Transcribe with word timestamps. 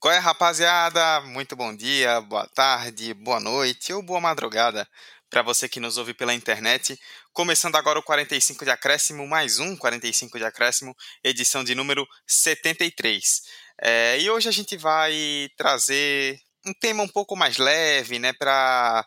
Qual 0.00 0.14
é, 0.14 0.18
rapaziada? 0.18 1.20
Muito 1.20 1.54
bom 1.54 1.76
dia, 1.76 2.22
boa 2.22 2.46
tarde, 2.54 3.12
boa 3.12 3.38
noite 3.38 3.92
ou 3.92 4.00
boa 4.00 4.18
madrugada 4.18 4.88
para 5.28 5.42
você 5.42 5.68
que 5.68 5.78
nos 5.78 5.98
ouve 5.98 6.14
pela 6.14 6.32
internet. 6.32 6.98
Começando 7.34 7.76
agora 7.76 7.98
o 7.98 8.02
45 8.02 8.64
de 8.64 8.70
acréscimo, 8.70 9.28
mais 9.28 9.58
um 9.58 9.76
45 9.76 10.38
de 10.38 10.44
acréscimo, 10.46 10.96
edição 11.22 11.62
de 11.62 11.74
número 11.74 12.08
73. 12.26 13.42
É, 13.82 14.18
e 14.18 14.30
hoje 14.30 14.48
a 14.48 14.52
gente 14.52 14.74
vai 14.74 15.50
trazer 15.54 16.40
um 16.64 16.72
tema 16.72 17.02
um 17.02 17.08
pouco 17.08 17.36
mais 17.36 17.58
leve, 17.58 18.18
né, 18.18 18.32
para 18.32 19.06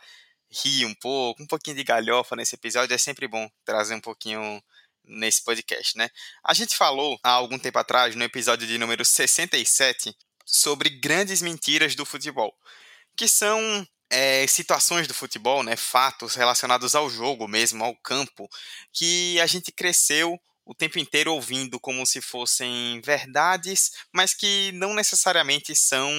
rir 0.63 0.85
um 0.85 0.93
pouco, 0.93 1.41
um 1.41 1.47
pouquinho 1.47 1.75
de 1.75 1.83
galhofa 1.83 2.35
nesse 2.35 2.53
episódio. 2.53 2.93
É 2.93 2.99
sempre 2.99 3.27
bom 3.27 3.49
trazer 3.65 3.95
um 3.95 3.99
pouquinho 3.99 4.61
nesse 5.03 5.43
podcast, 5.43 5.97
né? 5.97 6.07
A 6.43 6.53
gente 6.53 6.77
falou 6.77 7.19
há 7.23 7.31
algum 7.31 7.57
tempo 7.57 7.79
atrás, 7.79 8.15
no 8.15 8.23
episódio 8.23 8.67
de 8.67 8.77
número 8.77 9.03
67, 9.03 10.15
sobre 10.45 10.89
grandes 10.89 11.41
mentiras 11.41 11.95
do 11.95 12.05
futebol, 12.05 12.53
que 13.15 13.27
são 13.27 13.87
é, 14.09 14.45
situações 14.47 15.07
do 15.07 15.13
futebol, 15.13 15.63
né, 15.63 15.75
fatos 15.75 16.35
relacionados 16.35 16.95
ao 16.95 17.09
jogo 17.09 17.47
mesmo, 17.47 17.83
ao 17.83 17.95
campo, 17.97 18.47
que 18.91 19.39
a 19.39 19.47
gente 19.47 19.71
cresceu 19.71 20.39
o 20.65 20.73
tempo 20.73 20.99
inteiro 20.99 21.33
ouvindo 21.33 21.79
como 21.79 22.05
se 22.05 22.21
fossem 22.21 23.01
verdades, 23.01 23.91
mas 24.13 24.33
que 24.33 24.71
não 24.73 24.93
necessariamente 24.93 25.75
são 25.75 26.09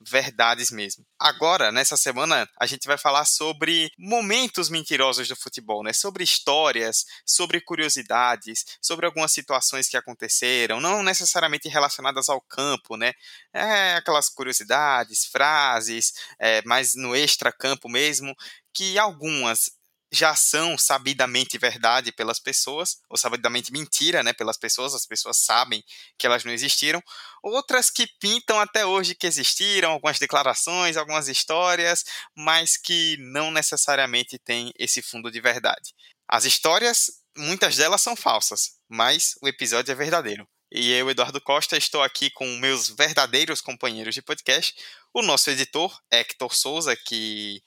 verdades 0.00 0.70
mesmo. 0.70 1.04
Agora, 1.18 1.72
nessa 1.72 1.96
semana, 1.96 2.48
a 2.60 2.66
gente 2.66 2.86
vai 2.86 2.98
falar 2.98 3.24
sobre 3.24 3.90
momentos 3.98 4.68
mentirosos 4.68 5.28
do 5.28 5.36
futebol, 5.36 5.82
né? 5.82 5.92
Sobre 5.92 6.24
histórias, 6.24 7.04
sobre 7.24 7.60
curiosidades, 7.60 8.64
sobre 8.80 9.06
algumas 9.06 9.32
situações 9.32 9.88
que 9.88 9.96
aconteceram, 9.96 10.80
não 10.80 11.02
necessariamente 11.02 11.68
relacionadas 11.68 12.28
ao 12.28 12.40
campo, 12.40 12.96
né? 12.96 13.12
É 13.52 13.94
aquelas 13.94 14.28
curiosidades, 14.28 15.24
frases, 15.26 16.12
é, 16.38 16.62
mas 16.66 16.94
no 16.94 17.14
extra-campo 17.14 17.88
mesmo, 17.88 18.34
que 18.72 18.98
algumas 18.98 19.70
já 20.14 20.34
são 20.34 20.78
sabidamente 20.78 21.58
verdade 21.58 22.12
pelas 22.12 22.38
pessoas, 22.38 22.98
ou 23.08 23.16
sabidamente 23.16 23.72
mentira, 23.72 24.22
né, 24.22 24.32
pelas 24.32 24.56
pessoas, 24.56 24.94
as 24.94 25.04
pessoas 25.04 25.38
sabem 25.38 25.82
que 26.16 26.26
elas 26.26 26.44
não 26.44 26.52
existiram, 26.52 27.02
outras 27.42 27.90
que 27.90 28.06
pintam 28.20 28.58
até 28.60 28.86
hoje 28.86 29.14
que 29.14 29.26
existiram, 29.26 29.90
algumas 29.90 30.18
declarações, 30.18 30.96
algumas 30.96 31.28
histórias, 31.28 32.04
mas 32.36 32.76
que 32.76 33.16
não 33.18 33.50
necessariamente 33.50 34.38
têm 34.38 34.72
esse 34.78 35.02
fundo 35.02 35.30
de 35.30 35.40
verdade. 35.40 35.92
As 36.28 36.44
histórias, 36.44 37.10
muitas 37.36 37.76
delas 37.76 38.00
são 38.00 38.16
falsas, 38.16 38.78
mas 38.88 39.34
o 39.42 39.48
episódio 39.48 39.92
é 39.92 39.94
verdadeiro. 39.94 40.48
E 40.72 40.92
eu, 40.92 41.08
Eduardo 41.08 41.40
Costa, 41.40 41.76
estou 41.76 42.02
aqui 42.02 42.30
com 42.30 42.46
meus 42.56 42.88
verdadeiros 42.88 43.60
companheiros 43.60 44.14
de 44.14 44.22
podcast, 44.22 44.74
o 45.12 45.22
nosso 45.22 45.50
editor, 45.50 45.96
Hector 46.10 46.52
Souza, 46.52 46.96
que 46.96 47.62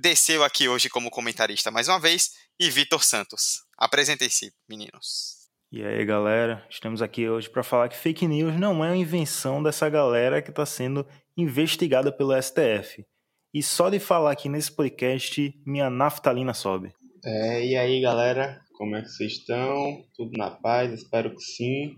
desceu 0.00 0.44
aqui 0.44 0.68
hoje 0.68 0.88
como 0.88 1.10
comentarista 1.10 1.70
mais 1.70 1.88
uma 1.88 1.98
vez, 1.98 2.30
e 2.58 2.70
Vitor 2.70 3.02
Santos. 3.02 3.62
Apresentem-se, 3.76 4.52
meninos. 4.68 5.36
E 5.70 5.82
aí, 5.84 6.04
galera, 6.04 6.64
estamos 6.70 7.02
aqui 7.02 7.28
hoje 7.28 7.50
para 7.50 7.62
falar 7.62 7.88
que 7.88 7.96
fake 7.96 8.26
news 8.26 8.58
não 8.58 8.84
é 8.84 8.88
uma 8.88 8.96
invenção 8.96 9.62
dessa 9.62 9.88
galera 9.88 10.40
que 10.40 10.50
está 10.50 10.64
sendo 10.64 11.06
investigada 11.36 12.10
pelo 12.10 12.32
STF. 12.40 13.04
E 13.52 13.62
só 13.62 13.90
de 13.90 13.98
falar 13.98 14.32
aqui 14.32 14.48
nesse 14.48 14.72
podcast, 14.72 15.52
minha 15.66 15.90
naftalina 15.90 16.54
sobe. 16.54 16.92
É, 17.24 17.66
e 17.66 17.76
aí, 17.76 18.00
galera, 18.00 18.60
como 18.76 18.96
é 18.96 19.02
que 19.02 19.08
vocês 19.08 19.32
estão? 19.32 20.02
Tudo 20.16 20.30
na 20.38 20.50
paz? 20.50 20.92
Espero 20.92 21.34
que 21.34 21.42
sim. 21.42 21.94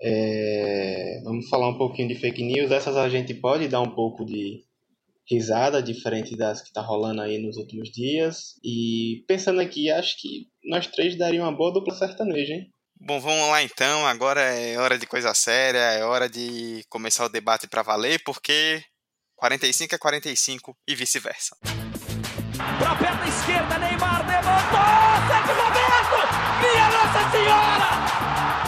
É, 0.00 1.20
vamos 1.24 1.48
falar 1.48 1.68
um 1.68 1.76
pouquinho 1.76 2.08
de 2.08 2.14
fake 2.14 2.42
news. 2.42 2.70
Essas 2.70 2.96
a 2.96 3.08
gente 3.08 3.34
pode 3.34 3.68
dar 3.68 3.80
um 3.80 3.94
pouco 3.94 4.24
de 4.24 4.62
risada, 5.30 5.82
diferente 5.82 6.36
das 6.36 6.60
que 6.60 6.72
tá 6.72 6.80
rolando 6.80 7.22
aí 7.22 7.38
nos 7.38 7.56
últimos 7.56 7.90
dias. 7.90 8.54
E 8.64 9.24
pensando 9.28 9.60
aqui, 9.60 9.90
acho 9.90 10.16
que 10.20 10.48
nós 10.64 10.86
três 10.88 11.16
daria 11.16 11.42
uma 11.42 11.56
boa 11.56 11.72
dupla 11.72 11.94
sertaneja, 11.94 12.54
hein? 12.54 12.66
Bom, 13.00 13.20
vamos 13.20 13.48
lá 13.48 13.62
então. 13.62 14.06
Agora 14.06 14.40
é 14.40 14.76
hora 14.76 14.98
de 14.98 15.06
coisa 15.06 15.32
séria, 15.32 15.78
é 15.78 16.04
hora 16.04 16.28
de 16.28 16.84
começar 16.88 17.24
o 17.24 17.30
debate 17.30 17.66
para 17.66 17.82
valer, 17.82 18.20
porque 18.24 18.82
45 19.36 19.94
é 19.94 19.98
45 19.98 20.76
e 20.86 20.94
vice-versa. 20.94 21.56
Pra 21.62 22.94
perna 22.96 23.26
esquerda, 23.26 23.78
Neymar 23.78 24.26
levantou! 24.26 25.00
Sérgio 25.28 25.54
Roberto! 25.62 26.18
Minha 26.60 26.88
Nossa 26.90 27.30
Senhora! 27.30 27.90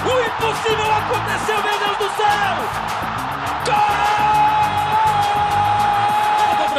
O 0.02 0.12
impossível 0.26 0.90
aconteceu, 0.92 1.62
meu 1.62 1.78
Deus 1.78 1.98
do 1.98 2.16
céu! 2.16 2.54
Gol! 3.66 4.11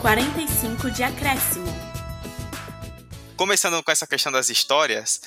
45 0.00 0.90
de 0.92 1.02
acréscimo. 1.02 1.66
Começando 3.36 3.82
com 3.82 3.90
essa 3.90 4.06
questão 4.06 4.32
das 4.32 4.48
histórias, 4.48 5.20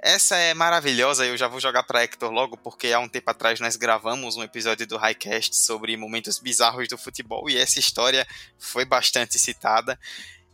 essa 0.00 0.36
é 0.36 0.54
maravilhosa, 0.54 1.26
eu 1.26 1.36
já 1.36 1.48
vou 1.48 1.58
jogar 1.58 1.82
para 1.82 2.04
Hector 2.04 2.30
logo, 2.30 2.56
porque 2.56 2.92
há 2.92 3.00
um 3.00 3.08
tempo 3.08 3.28
atrás 3.28 3.58
nós 3.58 3.74
gravamos 3.74 4.36
um 4.36 4.42
episódio 4.44 4.86
do 4.86 4.96
Highcast 4.96 5.56
sobre 5.56 5.96
momentos 5.96 6.38
bizarros 6.38 6.86
do 6.86 6.96
futebol 6.96 7.50
e 7.50 7.56
essa 7.56 7.80
história 7.80 8.24
foi 8.60 8.84
bastante 8.84 9.40
citada. 9.40 9.98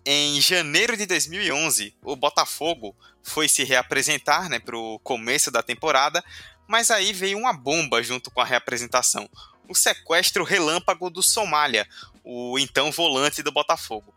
Em 0.04 0.40
janeiro 0.40 0.96
de 0.96 1.04
2011, 1.04 1.94
o 2.02 2.16
Botafogo 2.16 2.96
foi 3.22 3.50
se 3.50 3.64
reapresentar 3.64 4.48
né, 4.48 4.58
para 4.58 4.78
o 4.78 4.98
começo 5.00 5.50
da 5.50 5.62
temporada, 5.62 6.24
mas 6.66 6.90
aí 6.90 7.12
veio 7.12 7.36
uma 7.36 7.52
bomba 7.52 8.02
junto 8.02 8.30
com 8.30 8.40
a 8.40 8.46
reapresentação 8.46 9.28
o 9.68 9.74
sequestro 9.74 10.42
relâmpago 10.42 11.10
do 11.10 11.22
Somália, 11.22 11.86
o 12.24 12.58
então 12.58 12.90
volante 12.90 13.42
do 13.42 13.52
Botafogo. 13.52 14.14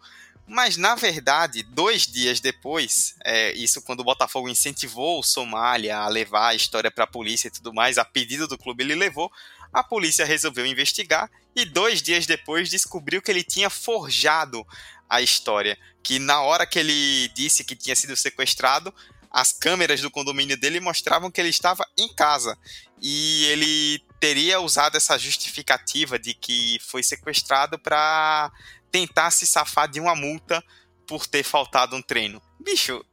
Mas, 0.48 0.76
na 0.76 0.96
verdade, 0.96 1.64
dois 1.64 2.06
dias 2.06 2.40
depois, 2.40 3.16
é, 3.24 3.54
isso 3.54 3.82
quando 3.82 4.02
o 4.02 4.04
Botafogo 4.04 4.50
incentivou 4.50 5.20
o 5.20 5.24
Somália 5.24 5.98
a 5.98 6.08
levar 6.08 6.50
a 6.50 6.56
história 6.56 6.92
para 6.92 7.06
a 7.06 7.08
polícia 7.08 7.48
e 7.48 7.52
tudo 7.52 7.74
mais, 7.74 7.98
a 7.98 8.04
pedido 8.04 8.48
do 8.48 8.58
clube 8.58 8.84
ele 8.84 8.96
levou, 8.96 9.32
a 9.72 9.84
polícia 9.84 10.26
resolveu 10.26 10.66
investigar 10.66 11.30
e 11.56 11.64
dois 11.64 12.02
dias 12.02 12.26
depois 12.26 12.70
descobriu 12.70 13.22
que 13.22 13.32
ele 13.32 13.44
tinha 13.44 13.70
forjado 13.70 14.66
a 15.10 15.22
história. 15.22 15.78
Que 16.04 16.20
na 16.20 16.42
hora 16.42 16.66
que 16.66 16.80
ele 16.80 17.30
disse 17.30 17.64
que 17.64 17.76
tinha 17.76 17.96
sido 17.96 18.18
sequestrado, 18.18 18.94
as 19.32 19.54
câmeras 19.54 20.02
do 20.02 20.12
condomínio 20.12 20.58
dele 20.58 20.80
mostravam 20.80 21.32
que 21.32 21.40
ele 21.40 21.50
estava 21.50 21.86
em 21.98 22.14
casa. 22.14 22.58
E 23.02 23.46
ele 23.46 24.04
teria 24.22 24.62
usado 24.62 24.96
essa 24.96 25.18
justificativa 25.18 26.20
de 26.20 26.36
que 26.36 26.78
foi 26.80 27.02
sequestrado 27.02 27.80
para 27.80 28.52
tentar 28.92 29.32
se 29.32 29.48
safar 29.48 29.90
de 29.90 30.00
uma 30.00 30.16
multa 30.16 30.64
por 31.08 31.26
ter 31.26 31.44
faltado 31.44 31.96
um 31.96 32.02
treino. 32.04 32.40
Bicho, 32.64 33.04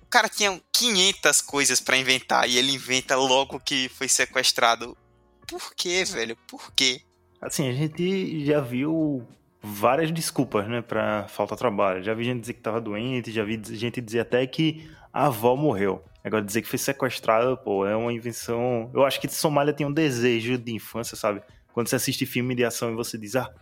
o 0.00 0.06
cara 0.06 0.28
tinha 0.28 0.58
500 0.72 1.40
coisas 1.40 1.80
para 1.80 1.96
inventar 1.96 2.48
e 2.48 2.56
ele 2.56 2.72
inventa 2.72 3.16
logo 3.16 3.58
que 3.58 3.88
foi 3.88 4.08
sequestrado. 4.08 4.96
Por 5.48 5.74
quê, 5.74 6.04
velho? 6.04 6.36
Por 6.46 6.72
quê? 6.72 7.02
Assim, 7.42 7.68
a 7.68 7.72
gente 7.72 8.46
já 8.46 8.60
viu 8.60 9.26
várias 9.60 10.12
desculpas, 10.12 10.68
né, 10.68 10.80
pra 10.82 11.26
falta 11.26 11.56
de 11.56 11.58
trabalho. 11.58 12.02
Já 12.04 12.14
vi 12.14 12.24
gente 12.24 12.42
dizer 12.42 12.54
que 12.54 12.60
tava 12.60 12.80
doente, 12.80 13.32
já 13.32 13.42
vi 13.42 13.60
gente 13.72 14.00
dizer 14.00 14.20
até 14.20 14.46
que 14.46 14.88
a 15.12 15.26
avó 15.26 15.56
morreu. 15.56 16.04
Agora, 16.24 16.42
dizer 16.42 16.62
que 16.62 16.68
foi 16.68 16.78
sequestrada, 16.78 17.54
pô, 17.54 17.86
é 17.86 17.94
uma 17.94 18.10
invenção. 18.10 18.90
Eu 18.94 19.04
acho 19.04 19.20
que 19.20 19.28
Somália 19.28 19.74
tem 19.74 19.86
um 19.86 19.92
desejo 19.92 20.56
de 20.56 20.72
infância, 20.72 21.16
sabe? 21.16 21.42
Quando 21.74 21.88
você 21.88 21.96
assiste 21.96 22.24
filme 22.24 22.54
de 22.54 22.64
ação 22.64 22.90
e 22.90 22.94
você 22.94 23.18
diz, 23.18 23.36
ah, 23.36 23.52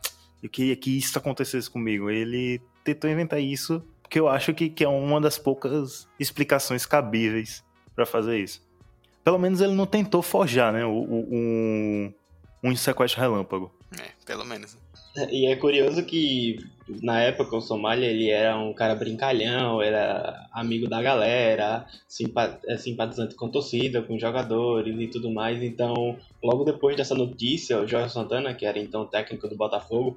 eu 0.40 0.48
queria 0.48 0.76
que 0.76 0.96
isso 0.96 1.18
acontecesse 1.18 1.68
comigo. 1.68 2.08
Ele 2.08 2.62
tentou 2.84 3.10
inventar 3.10 3.40
isso, 3.40 3.82
porque 4.00 4.20
eu 4.20 4.28
acho 4.28 4.54
que, 4.54 4.70
que 4.70 4.84
é 4.84 4.88
uma 4.88 5.20
das 5.20 5.38
poucas 5.38 6.08
explicações 6.20 6.86
cabíveis 6.86 7.64
para 7.96 8.06
fazer 8.06 8.38
isso. 8.38 8.64
Pelo 9.24 9.38
menos 9.38 9.60
ele 9.60 9.74
não 9.74 9.86
tentou 9.86 10.22
forjar, 10.22 10.72
né? 10.72 10.84
O, 10.84 10.90
o, 10.90 11.28
um, 11.32 12.14
um 12.62 12.76
sequestro 12.76 13.20
relâmpago. 13.20 13.74
É, 14.00 14.10
pelo 14.24 14.44
menos. 14.44 14.76
E 15.30 15.46
é 15.46 15.56
curioso 15.56 16.04
que 16.04 16.58
na 17.02 17.20
época 17.20 17.56
o 17.56 17.60
Somália 17.60 18.06
ele 18.06 18.30
era 18.30 18.56
um 18.58 18.72
cara 18.72 18.94
brincalhão, 18.94 19.80
era 19.80 20.48
amigo 20.52 20.88
da 20.88 21.02
galera, 21.02 21.86
é, 22.66 22.76
simpatizante 22.76 23.34
com 23.34 23.48
torcida, 23.48 24.02
com 24.02 24.18
jogadores 24.18 24.98
e 24.98 25.06
tudo 25.08 25.30
mais. 25.30 25.62
Então, 25.62 26.16
logo 26.42 26.64
depois 26.64 26.96
dessa 26.96 27.14
notícia, 27.14 27.80
o 27.80 27.86
Jorge 27.86 28.12
Santana, 28.12 28.54
que 28.54 28.64
era 28.64 28.78
então 28.78 29.06
técnico 29.06 29.48
do 29.48 29.56
Botafogo, 29.56 30.16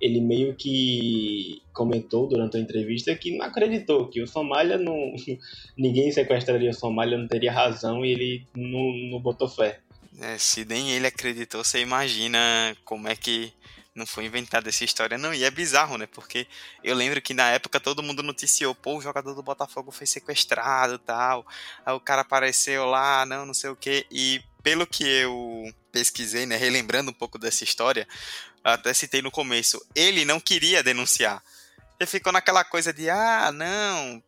ele 0.00 0.20
meio 0.20 0.54
que 0.54 1.62
comentou 1.72 2.28
durante 2.28 2.56
a 2.56 2.60
entrevista 2.60 3.14
que 3.14 3.36
não 3.36 3.46
acreditou 3.46 4.08
que 4.08 4.22
o 4.22 4.26
Somália 4.26 4.76
não 4.76 5.14
ninguém 5.76 6.12
sequestraria 6.12 6.70
o 6.70 6.74
Somália, 6.74 7.18
não 7.18 7.26
teria 7.26 7.52
razão 7.52 8.04
e 8.04 8.12
ele 8.12 8.46
não, 8.54 8.92
não 9.10 9.20
botou 9.20 9.48
fé. 9.48 9.80
É, 10.20 10.38
se 10.38 10.64
nem 10.64 10.92
ele 10.92 11.06
acreditou, 11.06 11.62
você 11.62 11.80
imagina 11.80 12.74
como 12.84 13.06
é 13.06 13.14
que 13.14 13.52
não 13.96 14.06
foi 14.06 14.26
inventada 14.26 14.68
essa 14.68 14.84
história. 14.84 15.16
Não, 15.16 15.32
e 15.32 15.42
é 15.42 15.50
bizarro, 15.50 15.96
né? 15.96 16.06
Porque 16.06 16.46
eu 16.84 16.94
lembro 16.94 17.20
que 17.22 17.32
na 17.32 17.50
época 17.50 17.80
todo 17.80 18.02
mundo 18.02 18.22
noticiou, 18.22 18.74
pô, 18.74 18.98
o 18.98 19.00
jogador 19.00 19.34
do 19.34 19.42
Botafogo 19.42 19.90
foi 19.90 20.06
sequestrado 20.06 20.98
tal. 20.98 21.46
Aí 21.84 21.94
o 21.94 22.00
cara 22.00 22.20
apareceu 22.20 22.84
lá, 22.84 23.24
não, 23.24 23.46
não 23.46 23.54
sei 23.54 23.70
o 23.70 23.76
quê. 23.76 24.06
E 24.10 24.42
pelo 24.62 24.86
que 24.86 25.04
eu 25.04 25.64
pesquisei, 25.90 26.44
né, 26.44 26.56
relembrando 26.56 27.10
um 27.10 27.14
pouco 27.14 27.38
dessa 27.38 27.64
história, 27.64 28.06
até 28.62 28.92
citei 28.92 29.22
no 29.22 29.30
começo, 29.30 29.84
ele 29.94 30.24
não 30.24 30.38
queria 30.38 30.82
denunciar. 30.82 31.42
Ele 31.98 32.06
ficou 32.06 32.32
naquela 32.32 32.64
coisa 32.64 32.92
de, 32.92 33.08
ah, 33.08 33.50
não, 33.50 34.22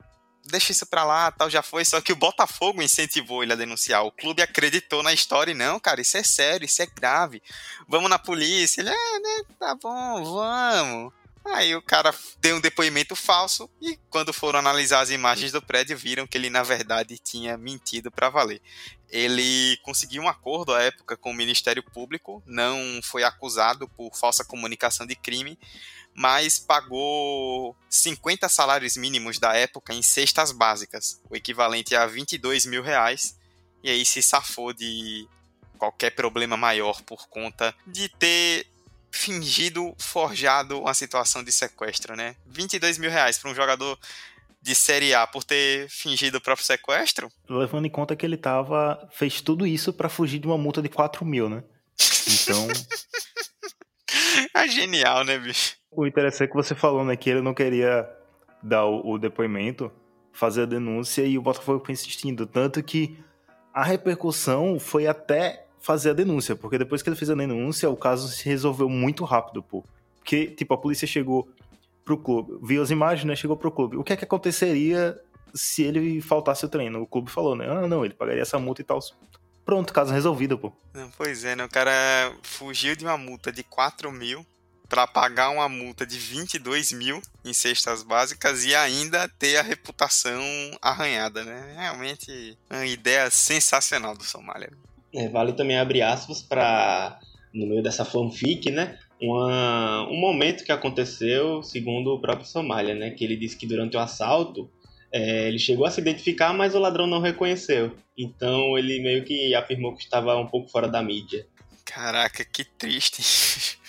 deixa 0.50 0.72
isso 0.72 0.86
pra 0.86 1.04
lá, 1.04 1.30
tal, 1.30 1.48
já 1.48 1.62
foi. 1.62 1.84
Só 1.84 2.00
que 2.00 2.12
o 2.12 2.16
Botafogo 2.16 2.82
incentivou 2.82 3.42
ele 3.42 3.52
a 3.52 3.56
denunciar. 3.56 4.04
O 4.04 4.12
clube 4.12 4.42
acreditou 4.42 5.02
na 5.02 5.12
história 5.12 5.52
e 5.52 5.54
não, 5.54 5.78
cara, 5.78 6.00
isso 6.00 6.16
é 6.16 6.22
sério, 6.22 6.64
isso 6.64 6.82
é 6.82 6.86
grave. 6.86 7.42
Vamos 7.88 8.10
na 8.10 8.18
polícia. 8.18 8.80
Ele, 8.80 8.90
é, 8.90 9.18
né, 9.20 9.44
tá 9.58 9.74
bom, 9.74 10.24
vamos. 10.24 11.12
Aí 11.54 11.74
o 11.74 11.82
cara 11.82 12.14
deu 12.40 12.56
um 12.56 12.60
depoimento 12.60 13.16
falso 13.16 13.70
e 13.80 13.98
quando 14.10 14.32
foram 14.32 14.58
analisar 14.58 15.00
as 15.00 15.10
imagens 15.10 15.52
do 15.52 15.62
prédio 15.62 15.96
viram 15.96 16.26
que 16.26 16.36
ele 16.36 16.50
na 16.50 16.62
verdade 16.62 17.18
tinha 17.18 17.56
mentido 17.56 18.10
para 18.10 18.28
valer. 18.28 18.60
Ele 19.08 19.78
conseguiu 19.82 20.22
um 20.22 20.28
acordo 20.28 20.74
à 20.74 20.82
época 20.82 21.16
com 21.16 21.30
o 21.30 21.34
Ministério 21.34 21.82
Público, 21.82 22.42
não 22.46 23.00
foi 23.02 23.24
acusado 23.24 23.88
por 23.88 24.14
falsa 24.14 24.44
comunicação 24.44 25.06
de 25.06 25.16
crime, 25.16 25.58
mas 26.14 26.58
pagou 26.58 27.76
50 27.88 28.48
salários 28.48 28.96
mínimos 28.96 29.38
da 29.38 29.54
época 29.54 29.94
em 29.94 30.02
cestas 30.02 30.52
básicas, 30.52 31.22
o 31.30 31.36
equivalente 31.36 31.94
a 31.94 32.06
22 32.06 32.66
mil 32.66 32.82
reais, 32.82 33.38
e 33.82 33.88
aí 33.88 34.04
se 34.04 34.20
safou 34.22 34.72
de 34.72 35.26
qualquer 35.78 36.10
problema 36.10 36.56
maior 36.56 37.00
por 37.02 37.28
conta 37.28 37.74
de 37.86 38.08
ter 38.08 38.66
fingido, 39.10 39.94
forjado 39.98 40.80
uma 40.80 40.94
situação 40.94 41.42
de 41.42 41.52
sequestro, 41.52 42.16
né? 42.16 42.36
22 42.46 42.98
mil 42.98 43.10
reais 43.10 43.38
para 43.38 43.50
um 43.50 43.54
jogador 43.54 43.98
de 44.60 44.74
Série 44.74 45.14
A 45.14 45.26
por 45.26 45.44
ter 45.44 45.88
fingido 45.88 46.38
o 46.38 46.40
próprio 46.40 46.66
sequestro? 46.66 47.30
Levando 47.48 47.86
em 47.86 47.90
conta 47.90 48.16
que 48.16 48.26
ele 48.26 48.36
tava. 48.36 49.08
fez 49.12 49.40
tudo 49.40 49.66
isso 49.66 49.92
para 49.92 50.08
fugir 50.08 50.38
de 50.38 50.46
uma 50.46 50.58
multa 50.58 50.82
de 50.82 50.88
4 50.88 51.24
mil, 51.24 51.48
né? 51.48 51.62
Então. 52.42 52.68
é 54.54 54.68
genial, 54.68 55.24
né, 55.24 55.38
bicho? 55.38 55.76
O 55.90 56.06
interessante 56.06 56.44
é 56.44 56.48
que 56.48 56.54
você 56.54 56.74
falou, 56.74 57.04
né, 57.04 57.16
que 57.16 57.30
ele 57.30 57.40
não 57.40 57.54
queria 57.54 58.08
dar 58.62 58.84
o, 58.84 59.12
o 59.12 59.18
depoimento, 59.18 59.90
fazer 60.32 60.62
a 60.62 60.66
denúncia 60.66 61.22
e 61.22 61.38
o 61.38 61.42
Botafogo 61.42 61.84
foi 61.84 61.92
insistindo. 61.92 62.46
Tanto 62.46 62.82
que 62.82 63.18
a 63.72 63.82
repercussão 63.82 64.78
foi 64.78 65.06
até 65.06 65.67
fazer 65.80 66.10
a 66.10 66.14
denúncia, 66.14 66.56
porque 66.56 66.78
depois 66.78 67.02
que 67.02 67.08
ele 67.08 67.16
fez 67.16 67.30
a 67.30 67.34
denúncia, 67.34 67.88
o 67.88 67.96
caso 67.96 68.28
se 68.28 68.44
resolveu 68.48 68.88
muito 68.88 69.24
rápido, 69.24 69.62
pô. 69.62 69.84
Porque, 70.16 70.48
tipo, 70.48 70.74
a 70.74 70.78
polícia 70.78 71.06
chegou 71.06 71.48
pro 72.04 72.18
clube, 72.18 72.58
viu 72.62 72.82
as 72.82 72.90
imagens, 72.90 73.26
né, 73.26 73.36
chegou 73.36 73.56
pro 73.56 73.70
clube. 73.70 73.96
O 73.96 74.04
que 74.04 74.12
é 74.12 74.16
que 74.16 74.24
aconteceria 74.24 75.18
se 75.54 75.82
ele 75.82 76.20
faltasse 76.20 76.64
o 76.64 76.68
treino? 76.68 77.02
O 77.02 77.06
clube 77.06 77.30
falou, 77.30 77.54
né, 77.54 77.66
ah, 77.68 77.86
não, 77.86 78.04
ele 78.04 78.14
pagaria 78.14 78.42
essa 78.42 78.58
multa 78.58 78.80
e 78.80 78.84
tal. 78.84 78.98
Pronto, 79.64 79.92
caso 79.92 80.12
resolvido, 80.12 80.58
pô. 80.58 80.72
Pois 81.16 81.44
é, 81.44 81.54
né, 81.54 81.64
o 81.64 81.68
cara 81.68 81.92
fugiu 82.42 82.96
de 82.96 83.04
uma 83.04 83.18
multa 83.18 83.52
de 83.52 83.62
4 83.62 84.10
mil 84.10 84.44
para 84.88 85.06
pagar 85.06 85.50
uma 85.50 85.68
multa 85.68 86.06
de 86.06 86.18
22 86.18 86.92
mil 86.92 87.20
em 87.44 87.52
cestas 87.52 88.02
básicas 88.02 88.64
e 88.64 88.74
ainda 88.74 89.28
ter 89.38 89.58
a 89.58 89.62
reputação 89.62 90.42
arranhada, 90.80 91.44
né? 91.44 91.74
Realmente 91.76 92.56
uma 92.70 92.86
ideia 92.86 93.30
sensacional 93.30 94.16
do 94.16 94.24
Somália. 94.24 94.72
É, 95.14 95.28
vale 95.28 95.52
também 95.52 95.78
abrir 95.78 96.02
aspas 96.02 96.42
para, 96.42 97.18
no 97.52 97.66
meio 97.66 97.82
dessa 97.82 98.04
fanfic, 98.04 98.70
né? 98.70 98.98
Uma, 99.20 100.06
um 100.08 100.16
momento 100.16 100.64
que 100.64 100.70
aconteceu, 100.70 101.62
segundo 101.62 102.14
o 102.14 102.20
próprio 102.20 102.46
Somália, 102.46 102.94
né? 102.94 103.10
Que 103.10 103.24
ele 103.24 103.36
disse 103.36 103.56
que 103.56 103.66
durante 103.66 103.96
o 103.96 104.00
assalto 104.00 104.70
é, 105.10 105.48
ele 105.48 105.58
chegou 105.58 105.86
a 105.86 105.90
se 105.90 106.00
identificar, 106.00 106.52
mas 106.52 106.74
o 106.74 106.78
ladrão 106.78 107.06
não 107.06 107.20
reconheceu. 107.20 107.96
Então 108.16 108.76
ele 108.78 109.00
meio 109.00 109.24
que 109.24 109.54
afirmou 109.54 109.94
que 109.94 110.02
estava 110.02 110.36
um 110.36 110.46
pouco 110.46 110.70
fora 110.70 110.88
da 110.88 111.02
mídia. 111.02 111.46
Caraca, 111.84 112.44
que 112.44 112.64
triste. 112.64 113.22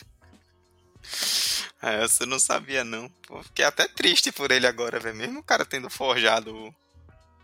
É, 1.82 2.04
essa 2.04 2.24
eu 2.24 2.28
não 2.28 2.40
sabia, 2.40 2.84
não. 2.84 3.10
Pô, 3.26 3.42
fiquei 3.42 3.64
até 3.64 3.88
triste 3.88 4.34
por 4.34 4.52
ele 4.52 4.68
agora, 4.68 5.00
velho. 5.00 5.16
Mesmo 5.16 5.40
o 5.40 5.44
cara 5.44 5.66
tendo 5.66 5.90
forjado 5.90 6.76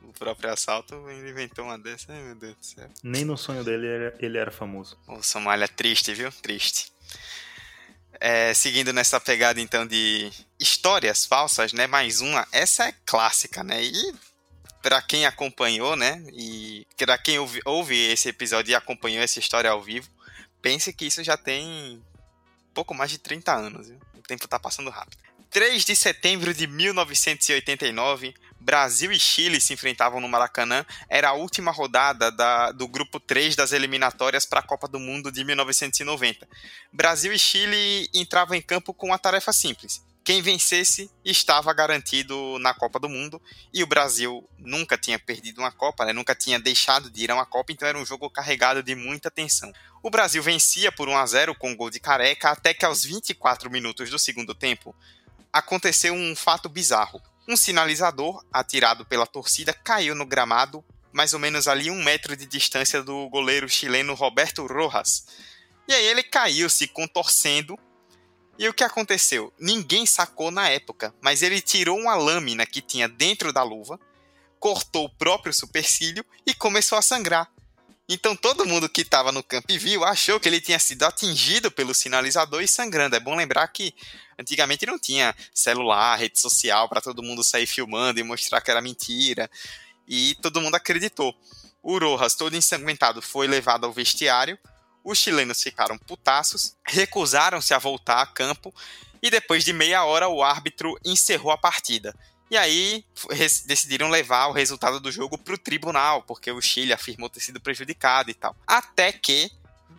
o, 0.09 0.13
próprio 0.13 0.51
assalto, 0.51 0.95
ele 1.09 1.29
inventou 1.29 1.65
uma 1.65 1.77
dessa. 1.77 2.11
Ai, 2.11 2.21
meu 2.21 2.35
Deus 2.35 2.55
do 2.55 2.65
céu. 2.65 2.89
Nem 3.03 3.25
no 3.25 3.37
sonho 3.37 3.63
dele 3.63 3.85
ele 3.85 4.05
era, 4.05 4.15
ele 4.19 4.37
era 4.37 4.51
famoso. 4.51 4.97
O 5.07 5.21
Somália 5.21 5.67
triste, 5.67 6.13
viu? 6.13 6.31
Triste. 6.31 6.91
É, 8.19 8.53
seguindo 8.53 8.93
nessa 8.93 9.19
pegada, 9.19 9.59
então, 9.59 9.85
de 9.85 10.31
histórias 10.59 11.25
falsas, 11.25 11.73
né? 11.73 11.87
Mais 11.87 12.21
uma. 12.21 12.47
Essa 12.51 12.87
é 12.87 12.93
clássica, 13.05 13.63
né? 13.63 13.83
E 13.83 14.15
para 14.81 15.01
quem 15.01 15.25
acompanhou, 15.25 15.95
né? 15.95 16.23
E 16.33 16.85
para 16.97 17.17
quem 17.17 17.39
ouve, 17.39 17.61
ouve 17.65 17.95
esse 17.95 18.29
episódio 18.29 18.71
e 18.71 18.75
acompanhou 18.75 19.23
essa 19.23 19.39
história 19.39 19.69
ao 19.69 19.81
vivo, 19.81 20.09
pense 20.61 20.93
que 20.93 21.05
isso 21.05 21.23
já 21.23 21.35
tem 21.35 22.01
pouco 22.73 22.93
mais 22.93 23.09
de 23.09 23.17
30 23.17 23.53
anos. 23.53 23.87
Viu? 23.87 23.99
O 24.13 24.21
tempo 24.21 24.45
está 24.45 24.59
passando 24.59 24.89
rápido. 24.89 25.17
3 25.55 25.85
de 25.85 25.95
setembro 25.95 26.53
de 26.53 26.67
1989, 26.67 28.35
Brasil 28.59 29.09
e 29.09 29.17
Chile 29.17 29.61
se 29.61 29.71
enfrentavam 29.71 30.19
no 30.19 30.27
Maracanã. 30.27 30.85
Era 31.09 31.29
a 31.29 31.33
última 31.33 31.71
rodada 31.71 32.29
da, 32.29 32.73
do 32.73 32.85
grupo 32.89 33.21
3 33.21 33.55
das 33.55 33.71
eliminatórias 33.71 34.45
para 34.45 34.59
a 34.59 34.63
Copa 34.63 34.85
do 34.85 34.99
Mundo 34.99 35.31
de 35.31 35.45
1990. 35.45 36.45
Brasil 36.91 37.31
e 37.31 37.39
Chile 37.39 38.09
entravam 38.13 38.57
em 38.57 38.61
campo 38.61 38.93
com 38.93 39.07
uma 39.07 39.17
tarefa 39.17 39.53
simples: 39.53 40.03
quem 40.25 40.41
vencesse 40.41 41.09
estava 41.23 41.73
garantido 41.73 42.59
na 42.59 42.73
Copa 42.73 42.99
do 42.99 43.07
Mundo 43.07 43.41
e 43.73 43.81
o 43.81 43.87
Brasil 43.87 44.45
nunca 44.59 44.97
tinha 44.97 45.17
perdido 45.17 45.59
uma 45.59 45.71
Copa, 45.71 46.03
né? 46.03 46.11
nunca 46.11 46.35
tinha 46.35 46.59
deixado 46.59 47.09
de 47.09 47.23
ir 47.23 47.31
a 47.31 47.35
uma 47.35 47.45
Copa, 47.45 47.71
então 47.71 47.87
era 47.87 47.97
um 47.97 48.05
jogo 48.05 48.29
carregado 48.29 48.83
de 48.83 48.93
muita 48.93 49.31
tensão. 49.31 49.71
O 50.03 50.09
Brasil 50.09 50.43
vencia 50.43 50.91
por 50.91 51.07
1 51.07 51.17
a 51.17 51.25
0 51.25 51.55
com 51.55 51.69
um 51.69 51.75
gol 51.77 51.89
de 51.89 52.01
careca 52.01 52.49
até 52.49 52.73
que 52.73 52.83
aos 52.83 53.05
24 53.05 53.71
minutos 53.71 54.09
do 54.09 54.19
segundo 54.19 54.53
tempo 54.53 54.93
aconteceu 55.55 56.13
um 56.13 56.35
fato 56.35 56.67
bizarro. 56.67 57.21
Um 57.47 57.55
sinalizador 57.55 58.43
atirado 58.51 59.05
pela 59.05 59.25
torcida 59.25 59.73
caiu 59.73 60.13
no 60.13 60.25
gramado, 60.25 60.83
mais 61.13 61.33
ou 61.33 61.39
menos 61.39 61.65
ali 61.65 61.89
um 61.89 62.03
metro 62.03 62.35
de 62.35 62.45
distância 62.45 63.01
do 63.01 63.29
goleiro 63.29 63.69
chileno 63.69 64.13
Roberto 64.15 64.67
Rojas. 64.67 65.25
E 65.87 65.93
aí 65.93 66.05
ele 66.07 66.23
caiu 66.23 66.69
se 66.69 66.87
contorcendo 66.87 67.79
e 68.59 68.67
o 68.67 68.73
que 68.73 68.83
aconteceu? 68.83 69.53
Ninguém 69.57 70.05
sacou 70.05 70.51
na 70.51 70.67
época, 70.67 71.15
mas 71.21 71.41
ele 71.41 71.61
tirou 71.61 71.97
uma 71.97 72.15
lâmina 72.15 72.65
que 72.65 72.81
tinha 72.81 73.07
dentro 73.07 73.53
da 73.53 73.63
luva, 73.63 73.97
cortou 74.59 75.05
o 75.05 75.15
próprio 75.15 75.53
supercílio 75.53 76.25
e 76.45 76.53
começou 76.53 76.97
a 76.97 77.01
sangrar. 77.01 77.49
Então 78.07 78.35
todo 78.35 78.65
mundo 78.65 78.87
que 78.87 79.01
estava 79.01 79.31
no 79.31 79.41
campo 79.41 79.71
e 79.71 79.77
viu 79.77 80.03
achou 80.03 80.39
que 80.39 80.47
ele 80.47 80.61
tinha 80.61 80.77
sido 80.77 81.03
atingido 81.03 81.71
pelo 81.71 81.93
sinalizador 81.93 82.61
e 82.61 82.67
sangrando. 82.67 83.15
É 83.15 83.19
bom 83.19 83.35
lembrar 83.35 83.67
que 83.69 83.93
antigamente 84.37 84.85
não 84.85 84.99
tinha 84.99 85.35
celular, 85.53 86.15
rede 86.15 86.39
social 86.39 86.87
para 86.87 87.01
todo 87.01 87.23
mundo 87.23 87.43
sair 87.43 87.65
filmando 87.65 88.19
e 88.19 88.23
mostrar 88.23 88.61
que 88.61 88.69
era 88.69 88.81
mentira. 88.81 89.49
E 90.07 90.35
todo 90.41 90.61
mundo 90.61 90.75
acreditou. 90.75 91.35
O 91.81 91.97
Rojas, 91.97 92.35
todo 92.35 92.55
ensanguentado, 92.55 93.21
foi 93.21 93.47
levado 93.47 93.85
ao 93.85 93.93
vestiário 93.93 94.57
os 95.05 95.19
chilenos 95.19 95.61
ficaram 95.61 95.99
putaços, 95.99 96.75
recusaram-se 96.83 97.75
a 97.75 97.77
voltar 97.77 98.21
a 98.21 98.25
campo 98.25 98.73
e 99.21 99.29
depois 99.29 99.63
de 99.63 99.71
meia 99.71 100.03
hora 100.03 100.27
o 100.27 100.41
árbitro 100.41 100.99
encerrou 101.05 101.51
a 101.51 101.57
partida. 101.57 102.13
E 102.49 102.57
aí 102.57 103.03
decidiram 103.65 104.09
levar 104.09 104.47
o 104.47 104.51
resultado 104.51 104.99
do 104.99 105.11
jogo 105.11 105.37
para 105.37 105.55
o 105.55 105.57
tribunal, 105.57 106.21
porque 106.23 106.51
o 106.51 106.61
Chile 106.61 106.93
afirmou 106.93 107.29
ter 107.29 107.39
sido 107.39 107.59
prejudicado 107.59 108.29
e 108.29 108.35
tal. 108.35 108.55
Até 108.67 109.11
que, 109.11 109.51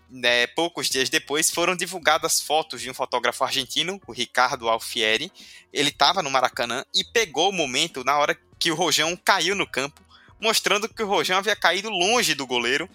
né, 0.08 0.46
poucos 0.48 0.88
dias 0.88 1.10
depois, 1.10 1.50
foram 1.50 1.74
divulgadas 1.74 2.40
fotos 2.40 2.80
de 2.80 2.88
um 2.88 2.94
fotógrafo 2.94 3.42
argentino, 3.42 4.00
o 4.06 4.12
Ricardo 4.12 4.68
Alfieri. 4.68 5.32
Ele 5.72 5.88
estava 5.88 6.22
no 6.22 6.30
Maracanã 6.30 6.84
e 6.94 7.02
pegou 7.02 7.50
o 7.50 7.52
momento 7.52 8.04
na 8.04 8.16
hora 8.16 8.38
que 8.58 8.70
o 8.70 8.76
Rojão 8.76 9.16
caiu 9.16 9.56
no 9.56 9.66
campo, 9.66 10.00
mostrando 10.40 10.88
que 10.88 11.02
o 11.02 11.06
Rojão 11.06 11.38
havia 11.38 11.56
caído 11.56 11.90
longe 11.90 12.34
do 12.34 12.46
goleiro 12.46 12.88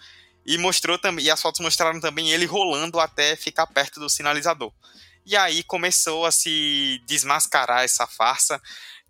e 0.46 0.58
mostrou 0.58 0.98
também, 0.98 1.26
e 1.26 1.30
as 1.30 1.42
fotos 1.42 1.60
mostraram 1.60 2.00
também 2.00 2.32
ele 2.32 2.46
rolando 2.46 3.00
até 3.00 3.36
ficar 3.36 3.68
perto 3.68 4.00
do 4.00 4.10
sinalizador. 4.10 4.72
E 5.26 5.36
aí 5.36 5.62
começou 5.64 6.26
a 6.26 6.32
se 6.32 7.00
desmascarar 7.06 7.84
essa 7.84 8.08
farsa 8.08 8.60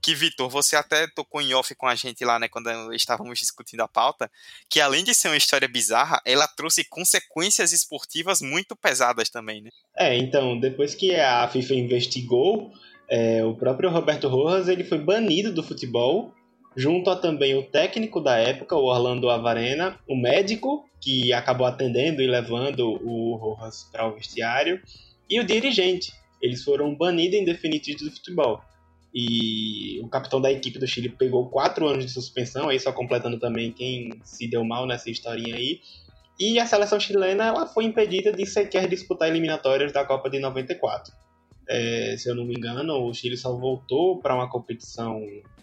que, 0.02 0.16
Vitor, 0.16 0.50
você 0.50 0.76
até 0.76 1.08
tocou 1.08 1.42
em 1.42 1.54
off 1.54 1.74
com 1.76 1.86
a 1.86 1.96
gente 1.96 2.26
lá, 2.26 2.40
né, 2.40 2.48
quando 2.48 2.94
estávamos 2.94 3.40
discutindo 3.40 3.82
a 3.82 3.88
pauta, 3.88 4.30
que 4.68 4.82
além 4.82 5.04
de 5.04 5.14
ser 5.14 5.28
uma 5.28 5.38
história 5.38 5.68
bizarra, 5.68 6.20
ela 6.26 6.48
trouxe 6.48 6.84
consequências 6.84 7.72
esportivas 7.72 8.42
muito 8.42 8.76
pesadas 8.76 9.30
também, 9.30 9.62
né? 9.62 9.70
É, 9.96 10.18
então, 10.18 10.60
depois 10.60 10.96
que 10.96 11.16
a 11.16 11.48
FIFA 11.48 11.76
investigou, 11.76 12.72
é, 13.10 13.46
o 13.46 13.56
próprio 13.56 13.90
Roberto 13.90 14.28
Rojas, 14.28 14.68
ele 14.68 14.84
foi 14.84 14.98
banido 14.98 15.54
do 15.54 15.64
futebol, 15.64 16.34
junto 16.76 17.10
a 17.10 17.16
também 17.16 17.56
o 17.56 17.64
técnico 17.64 18.20
da 18.20 18.38
época, 18.38 18.76
o 18.76 18.86
Orlando 18.86 19.30
Avarena, 19.30 20.00
o 20.08 20.16
médico, 20.16 20.90
que 21.00 21.32
acabou 21.34 21.68
atendendo 21.68 22.22
e 22.22 22.28
levando 22.28 22.88
o 23.04 23.36
Rojas 23.36 23.88
para 23.92 24.08
o 24.08 24.16
vestiário, 24.16 24.82
e 25.30 25.40
o 25.40 25.44
dirigente. 25.44 26.12
Eles 26.42 26.64
foram 26.64 26.96
banidos 26.96 27.46
definitivo 27.46 28.06
do 28.06 28.12
futebol 28.12 28.64
e 29.14 30.00
o 30.02 30.08
capitão 30.08 30.40
da 30.40 30.52
equipe 30.52 30.80
do 30.80 30.88
Chile 30.88 31.10
pegou 31.10 31.50
quatro 31.50 31.88
anos 31.88 32.06
de 32.06 32.12
suspensão, 32.12 32.70
aí 32.70 32.80
só 32.80 32.94
completando 32.94 33.38
também 33.38 33.72
quem 33.72 34.10
se 34.24 34.48
deu 34.48 34.64
mal 34.64 34.88
nessa 34.88 35.10
historinha 35.10 35.56
aí. 35.56 35.82
E 36.40 36.60
a 36.60 36.66
seleção 36.66 37.00
chilena 37.00 37.46
ela 37.46 37.68
foi 37.68 37.84
impedida 37.84 38.32
de 38.32 38.46
sequer 38.46 38.88
disputar 38.88 39.30
eliminatórias 39.30 39.92
da 39.92 40.06
Copa 40.06 40.30
de 40.30 40.40
94. 40.40 41.14
É, 41.68 42.16
se 42.18 42.30
eu 42.30 42.36
não 42.36 42.46
me 42.46 42.56
engano, 42.56 43.06
o 43.06 43.14
Chile 43.14 43.38
só 43.38 43.56
voltou 43.56 44.20
para 44.20 44.34
uma 44.34 44.50
competição 44.50 45.20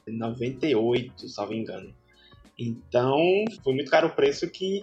em 0.06 0.16
98, 0.16 1.28
salvo 1.28 1.54
engano. 1.54 1.92
Então, 2.58 3.18
foi 3.62 3.74
muito 3.74 3.90
caro 3.90 4.08
o 4.08 4.14
preço 4.14 4.48
que 4.48 4.82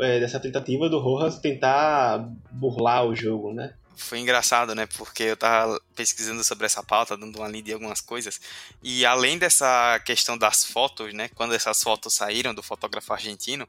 é, 0.00 0.20
dessa 0.20 0.38
tentativa 0.38 0.88
do 0.88 0.98
Rojas 0.98 1.38
tentar 1.38 2.30
burlar 2.52 3.06
o 3.06 3.14
jogo, 3.14 3.52
né? 3.52 3.74
Foi 3.98 4.18
engraçado, 4.18 4.74
né? 4.74 4.86
Porque 4.86 5.24
eu 5.24 5.36
tava 5.36 5.80
pesquisando 5.94 6.42
sobre 6.44 6.66
essa 6.66 6.82
pauta, 6.82 7.16
dando 7.16 7.36
uma 7.36 7.48
lida 7.48 7.70
em 7.70 7.74
algumas 7.74 8.00
coisas. 8.00 8.40
E 8.82 9.04
além 9.04 9.38
dessa 9.38 10.00
questão 10.04 10.38
das 10.38 10.64
fotos, 10.64 11.12
né? 11.12 11.28
Quando 11.34 11.54
essas 11.54 11.82
fotos 11.82 12.14
saíram 12.14 12.54
do 12.54 12.62
fotógrafo 12.62 13.12
argentino, 13.12 13.68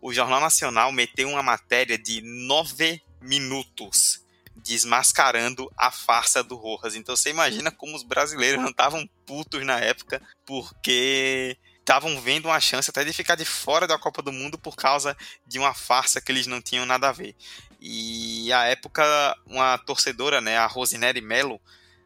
o 0.00 0.12
Jornal 0.12 0.40
Nacional 0.40 0.92
meteu 0.92 1.28
uma 1.28 1.42
matéria 1.42 1.98
de 1.98 2.20
nove 2.22 3.02
minutos 3.20 4.24
desmascarando 4.56 5.70
a 5.76 5.90
farsa 5.90 6.42
do 6.42 6.56
Rojas. 6.56 6.94
Então 6.94 7.16
você 7.16 7.30
imagina 7.30 7.70
como 7.70 7.96
os 7.96 8.02
brasileiros 8.02 8.62
não 8.62 8.70
estavam 8.70 9.08
putos 9.26 9.64
na 9.64 9.78
época, 9.80 10.22
porque 10.46 11.56
estavam 11.84 12.18
vendo 12.18 12.46
uma 12.46 12.58
chance 12.58 12.88
até 12.88 13.04
de 13.04 13.12
ficar 13.12 13.34
de 13.34 13.44
fora 13.44 13.86
da 13.86 13.98
Copa 13.98 14.22
do 14.22 14.32
Mundo 14.32 14.56
por 14.56 14.74
causa 14.74 15.14
de 15.46 15.58
uma 15.58 15.74
farsa 15.74 16.18
que 16.18 16.32
eles 16.32 16.46
não 16.46 16.60
tinham 16.60 16.86
nada 16.86 17.10
a 17.10 17.12
ver. 17.12 17.36
E 17.78 18.50
à 18.54 18.64
época, 18.64 19.04
uma 19.46 19.76
torcedora, 19.76 20.40
né, 20.40 20.56
a 20.56 20.66
Rosineri 20.66 21.20
Melo, 21.20 21.60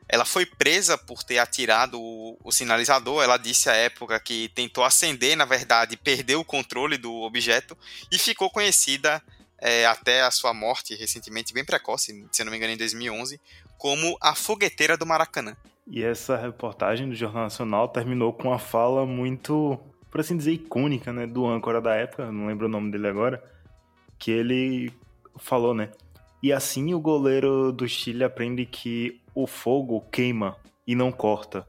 ela 0.08 0.25
foi 0.25 0.44
presa 0.44 0.99
por 0.99 1.23
ter 1.23 1.38
atirado 1.38 2.00
o, 2.00 2.37
o, 2.42 2.50
sinalizador. 2.50 3.23
Ela 3.23 3.37
disse 3.37 3.70
à 3.70 3.75
época 3.75 4.18
que 4.18 4.49
tentou 4.49 4.82
acender, 4.82 5.37
na 5.37 5.44
verdade, 5.44 5.97
perdeu 5.97 6.40
o 6.40 6.44
controle 6.44 6.99
do 6.99 7.14
objeto 7.23 7.78
e 8.11 8.18
ficou 8.18 8.50
conhecida 8.50 9.23
é, 9.58 9.87
até 9.87 10.23
a 10.23 10.30
sua 10.32 10.52
morte 10.52 10.97
recentemente, 10.97 11.52
bem 11.52 11.64
precoce, 11.64 12.26
se 12.32 12.42
não 12.42 12.50
me 12.50 12.56
engano, 12.56 12.73
em 12.73 12.76
2011, 12.76 13.40
como 13.76 14.18
a 14.20 14.35
fogueteira 14.35 14.97
do 14.97 15.06
Maracanã. 15.06 15.56
E 15.90 16.04
essa 16.04 16.37
reportagem 16.37 17.09
do 17.09 17.14
Jornal 17.14 17.45
Nacional 17.45 17.88
terminou 17.88 18.33
com 18.33 18.49
uma 18.49 18.59
fala 18.59 19.07
muito, 19.07 19.78
por 20.11 20.21
assim 20.21 20.37
dizer, 20.37 20.52
icônica, 20.52 21.12
né, 21.12 21.26
do 21.26 21.47
âncora 21.47 21.80
da 21.80 21.95
época, 21.95 22.30
não 22.30 22.47
lembro 22.47 22.66
o 22.66 22.71
nome 22.71 22.90
dele 22.90 23.09
agora, 23.09 23.42
que 24.18 24.30
ele 24.30 24.92
falou, 25.38 25.73
né? 25.73 25.90
E 26.42 26.52
assim 26.52 26.92
o 26.92 27.00
goleiro 27.00 27.73
do 27.73 27.88
Chile 27.88 28.23
aprende 28.23 28.66
que 28.66 29.21
o 29.35 29.47
fogo 29.47 30.00
queima 30.12 30.57
e 30.87 30.95
não 30.95 31.11
corta. 31.11 31.66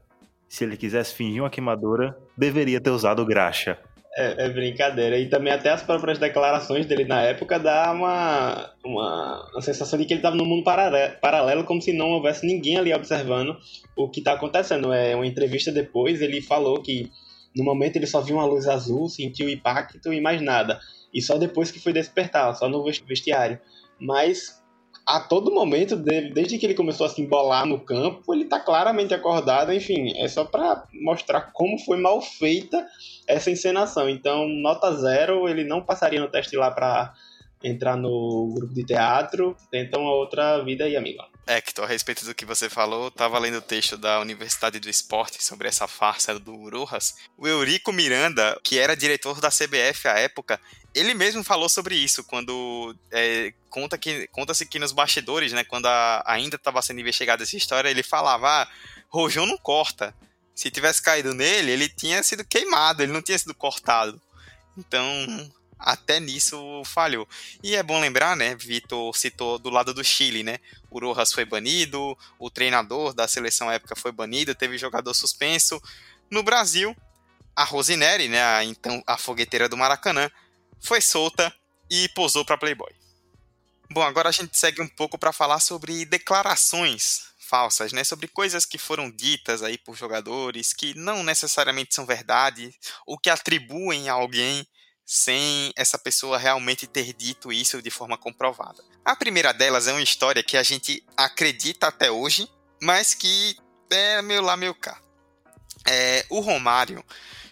Se 0.48 0.64
ele 0.64 0.76
quisesse 0.76 1.14
fingir 1.14 1.42
uma 1.42 1.50
queimadura, 1.50 2.18
deveria 2.36 2.80
ter 2.80 2.90
usado 2.90 3.24
graxa. 3.24 3.78
É, 4.16 4.46
é, 4.46 4.48
brincadeira. 4.48 5.16
E 5.18 5.28
também 5.28 5.52
até 5.52 5.70
as 5.70 5.84
próprias 5.84 6.18
declarações 6.18 6.84
dele 6.84 7.04
na 7.04 7.22
época 7.22 7.60
dá 7.60 7.92
uma, 7.92 8.74
uma, 8.84 9.48
uma 9.52 9.62
sensação 9.62 9.96
de 9.96 10.04
que 10.04 10.12
ele 10.12 10.18
estava 10.18 10.34
num 10.34 10.44
mundo 10.44 10.64
paralelo, 10.64 11.62
como 11.62 11.80
se 11.80 11.92
não 11.92 12.10
houvesse 12.10 12.44
ninguém 12.44 12.76
ali 12.76 12.92
observando 12.92 13.56
o 13.96 14.08
que 14.08 14.18
está 14.18 14.32
acontecendo. 14.32 14.92
É 14.92 15.14
uma 15.14 15.26
entrevista 15.26 15.70
depois, 15.70 16.20
ele 16.20 16.42
falou 16.42 16.82
que 16.82 17.08
no 17.54 17.64
momento 17.64 17.96
ele 17.96 18.06
só 18.06 18.20
viu 18.20 18.36
uma 18.36 18.44
luz 18.44 18.66
azul, 18.66 19.08
sentiu 19.08 19.46
o 19.46 19.50
impacto 19.50 20.12
e 20.12 20.20
mais 20.20 20.40
nada. 20.40 20.80
E 21.14 21.22
só 21.22 21.38
depois 21.38 21.70
que 21.70 21.80
foi 21.80 21.92
despertar, 21.92 22.52
só 22.54 22.68
no 22.68 22.84
vestiário. 22.84 23.60
Mas 24.00 24.59
a 25.06 25.20
todo 25.20 25.52
momento, 25.52 25.96
desde 25.96 26.58
que 26.58 26.66
ele 26.66 26.74
começou 26.74 27.06
a 27.06 27.08
se 27.08 27.20
embolar 27.20 27.66
no 27.66 27.80
campo, 27.80 28.32
ele 28.32 28.44
está 28.44 28.60
claramente 28.60 29.12
acordado. 29.12 29.72
Enfim, 29.72 30.12
é 30.16 30.28
só 30.28 30.44
para 30.44 30.84
mostrar 30.92 31.52
como 31.52 31.78
foi 31.78 31.98
mal 31.98 32.20
feita 32.20 32.86
essa 33.26 33.50
encenação. 33.50 34.08
Então, 34.08 34.46
nota 34.48 34.92
zero, 34.94 35.48
ele 35.48 35.64
não 35.64 35.82
passaria 35.82 36.20
no 36.20 36.28
teste 36.28 36.56
lá 36.56 36.70
para 36.70 37.12
entrar 37.62 37.96
no 37.96 38.52
grupo 38.54 38.72
de 38.72 38.84
teatro. 38.84 39.56
Então, 39.72 40.02
outra 40.04 40.62
vida 40.62 40.84
aí, 40.84 40.96
amigo. 40.96 41.22
Hector, 41.46 41.84
a 41.84 41.88
respeito 41.88 42.24
do 42.24 42.34
que 42.34 42.44
você 42.44 42.70
falou, 42.70 43.08
estava 43.08 43.36
lendo 43.38 43.58
o 43.58 43.62
texto 43.62 43.96
da 43.96 44.20
Universidade 44.20 44.78
do 44.78 44.88
Esporte 44.88 45.42
sobre 45.42 45.66
essa 45.66 45.88
farsa 45.88 46.38
do 46.38 46.68
Rojas. 46.68 47.16
O 47.36 47.48
Eurico 47.48 47.92
Miranda, 47.92 48.56
que 48.62 48.78
era 48.78 48.96
diretor 48.96 49.40
da 49.40 49.48
CBF 49.48 50.06
à 50.06 50.18
época, 50.18 50.60
ele 50.94 51.14
mesmo 51.14 51.44
falou 51.44 51.68
sobre 51.68 51.94
isso 51.94 52.24
quando 52.24 52.94
é, 53.10 53.52
conta 53.68 53.96
que 53.96 54.26
conta-se 54.28 54.66
que 54.66 54.78
nos 54.78 54.92
bastidores, 54.92 55.52
né, 55.52 55.64
quando 55.64 55.86
a, 55.86 56.22
ainda 56.26 56.56
estava 56.56 56.82
sendo 56.82 57.00
investigada 57.00 57.42
essa 57.42 57.56
história, 57.56 57.88
ele 57.88 58.02
falava: 58.02 58.62
ah, 58.62 58.68
Rojão 59.08 59.46
não 59.46 59.58
corta. 59.58 60.14
Se 60.54 60.70
tivesse 60.70 61.00
caído 61.02 61.32
nele, 61.32 61.70
ele 61.70 61.88
tinha 61.88 62.22
sido 62.22 62.44
queimado, 62.44 63.02
ele 63.02 63.12
não 63.12 63.22
tinha 63.22 63.38
sido 63.38 63.54
cortado. 63.54 64.20
Então, 64.76 65.04
até 65.78 66.20
nisso 66.20 66.82
falhou. 66.84 67.26
E 67.62 67.74
é 67.74 67.82
bom 67.82 67.98
lembrar, 67.98 68.36
né? 68.36 68.54
Vitor 68.54 69.16
citou 69.16 69.58
do 69.58 69.70
lado 69.70 69.94
do 69.94 70.04
Chile, 70.04 70.42
né? 70.42 70.58
O 70.90 70.98
Rojas 71.00 71.32
foi 71.32 71.44
banido, 71.44 72.16
o 72.38 72.50
treinador 72.50 73.14
da 73.14 73.26
seleção 73.26 73.70
época 73.70 73.96
foi 73.96 74.12
banido, 74.12 74.54
teve 74.54 74.76
jogador 74.76 75.14
suspenso. 75.14 75.80
No 76.30 76.42
Brasil, 76.42 76.94
a 77.56 77.64
Rosineri, 77.64 78.28
né? 78.28 78.42
A, 78.42 78.64
então 78.64 79.02
a 79.06 79.16
fogueteira 79.16 79.68
do 79.68 79.76
Maracanã, 79.76 80.30
foi 80.80 81.00
solta 81.00 81.54
e 81.90 82.08
posou 82.10 82.44
para 82.44 82.58
Playboy. 82.58 82.92
Bom, 83.92 84.02
agora 84.02 84.28
a 84.28 84.32
gente 84.32 84.56
segue 84.56 84.80
um 84.80 84.88
pouco 84.88 85.18
para 85.18 85.32
falar 85.32 85.58
sobre 85.58 86.04
declarações 86.04 87.30
falsas, 87.38 87.92
né? 87.92 88.04
Sobre 88.04 88.28
coisas 88.28 88.64
que 88.64 88.78
foram 88.78 89.10
ditas 89.10 89.62
aí 89.62 89.76
por 89.76 89.96
jogadores 89.96 90.72
que 90.72 90.94
não 90.94 91.24
necessariamente 91.24 91.94
são 91.94 92.06
verdade 92.06 92.72
ou 93.04 93.18
que 93.18 93.28
atribuem 93.28 94.08
a 94.08 94.12
alguém 94.12 94.64
sem 95.04 95.72
essa 95.76 95.98
pessoa 95.98 96.38
realmente 96.38 96.86
ter 96.86 97.12
dito 97.12 97.52
isso 97.52 97.82
de 97.82 97.90
forma 97.90 98.16
comprovada. 98.16 98.80
A 99.04 99.16
primeira 99.16 99.52
delas 99.52 99.88
é 99.88 99.92
uma 99.92 100.00
história 100.00 100.40
que 100.40 100.56
a 100.56 100.62
gente 100.62 101.04
acredita 101.16 101.88
até 101.88 102.12
hoje, 102.12 102.48
mas 102.80 103.12
que 103.12 103.56
é 103.90 104.22
meio 104.22 104.40
lá, 104.40 104.56
meio 104.56 104.72
cá. 104.72 105.02
É, 105.86 106.24
o 106.28 106.40
Romário 106.40 107.04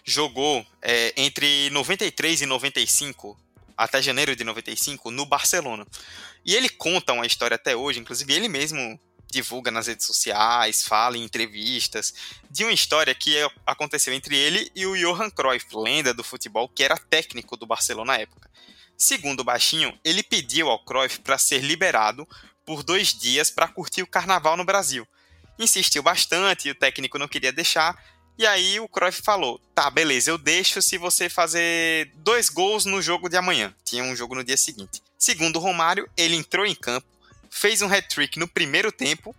jogou 0.03 0.65
é, 0.81 1.13
entre 1.17 1.69
93 1.71 2.41
e 2.41 2.45
95, 2.45 3.37
até 3.77 4.01
janeiro 4.01 4.35
de 4.35 4.43
95, 4.43 5.11
no 5.11 5.25
Barcelona. 5.25 5.85
E 6.45 6.55
ele 6.55 6.69
conta 6.69 7.13
uma 7.13 7.25
história 7.25 7.55
até 7.55 7.75
hoje, 7.75 7.99
inclusive 7.99 8.33
ele 8.33 8.47
mesmo 8.47 8.99
divulga 9.31 9.69
nas 9.69 9.87
redes 9.87 10.05
sociais, 10.05 10.83
fala 10.83 11.17
em 11.17 11.23
entrevistas, 11.23 12.13
de 12.49 12.63
uma 12.63 12.73
história 12.73 13.13
que 13.13 13.35
aconteceu 13.65 14.13
entre 14.13 14.35
ele 14.35 14.71
e 14.75 14.85
o 14.85 14.97
Johan 14.97 15.29
Cruyff, 15.29 15.67
lenda 15.75 16.13
do 16.13 16.23
futebol, 16.23 16.67
que 16.67 16.83
era 16.83 16.97
técnico 16.97 17.55
do 17.55 17.67
Barcelona 17.67 18.13
na 18.13 18.19
época. 18.19 18.49
Segundo 18.97 19.41
o 19.41 19.43
Baixinho, 19.43 19.97
ele 20.03 20.23
pediu 20.23 20.67
ao 20.67 20.83
Cruyff 20.83 21.19
para 21.19 21.37
ser 21.37 21.63
liberado 21.63 22.27
por 22.65 22.83
dois 22.83 23.13
dias 23.13 23.49
para 23.49 23.67
curtir 23.67 24.01
o 24.01 24.07
carnaval 24.07 24.57
no 24.57 24.65
Brasil. 24.65 25.07
Insistiu 25.57 26.03
bastante 26.03 26.67
e 26.67 26.71
o 26.71 26.75
técnico 26.75 27.17
não 27.17 27.27
queria 27.27 27.51
deixar, 27.51 27.97
e 28.39 28.47
aí 28.47 28.79
o 28.79 28.87
Cruyff 28.87 29.21
falou: 29.21 29.59
tá, 29.75 29.89
beleza, 29.89 30.31
eu 30.31 30.37
deixo 30.37 30.81
se 30.81 30.97
você 30.97 31.27
fazer 31.27 32.09
dois 32.15 32.47
gols 32.47 32.85
no 32.85 33.01
jogo 33.01 33.27
de 33.27 33.35
amanhã. 33.35 33.75
Tinha 33.83 34.01
um 34.01 34.15
jogo 34.15 34.33
no 34.33 34.45
dia 34.45 34.55
seguinte. 34.55 35.03
Segundo 35.17 35.57
o 35.57 35.59
Romário, 35.59 36.09
ele 36.15 36.37
entrou 36.37 36.65
em 36.65 36.73
campo, 36.73 37.05
fez 37.51 37.81
um 37.81 37.93
hat-trick 37.93 38.39
no 38.39 38.47
primeiro 38.47 38.93
tempo 38.93 39.35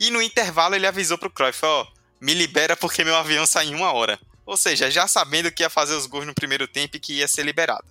e 0.00 0.10
no 0.10 0.20
intervalo 0.20 0.74
ele 0.74 0.88
avisou 0.88 1.16
pro 1.16 1.30
Cruyff, 1.30 1.64
ó, 1.64 1.82
oh, 1.82 2.00
me 2.20 2.34
libera 2.34 2.76
porque 2.76 3.04
meu 3.04 3.14
avião 3.14 3.46
sai 3.46 3.68
em 3.68 3.76
uma 3.76 3.92
hora. 3.92 4.18
Ou 4.44 4.56
seja, 4.56 4.90
já 4.90 5.06
sabendo 5.06 5.52
que 5.52 5.62
ia 5.62 5.70
fazer 5.70 5.94
os 5.94 6.06
gols 6.06 6.26
no 6.26 6.34
primeiro 6.34 6.66
tempo 6.66 6.96
e 6.96 7.00
que 7.00 7.14
ia 7.18 7.28
ser 7.28 7.44
liberado. 7.44 7.86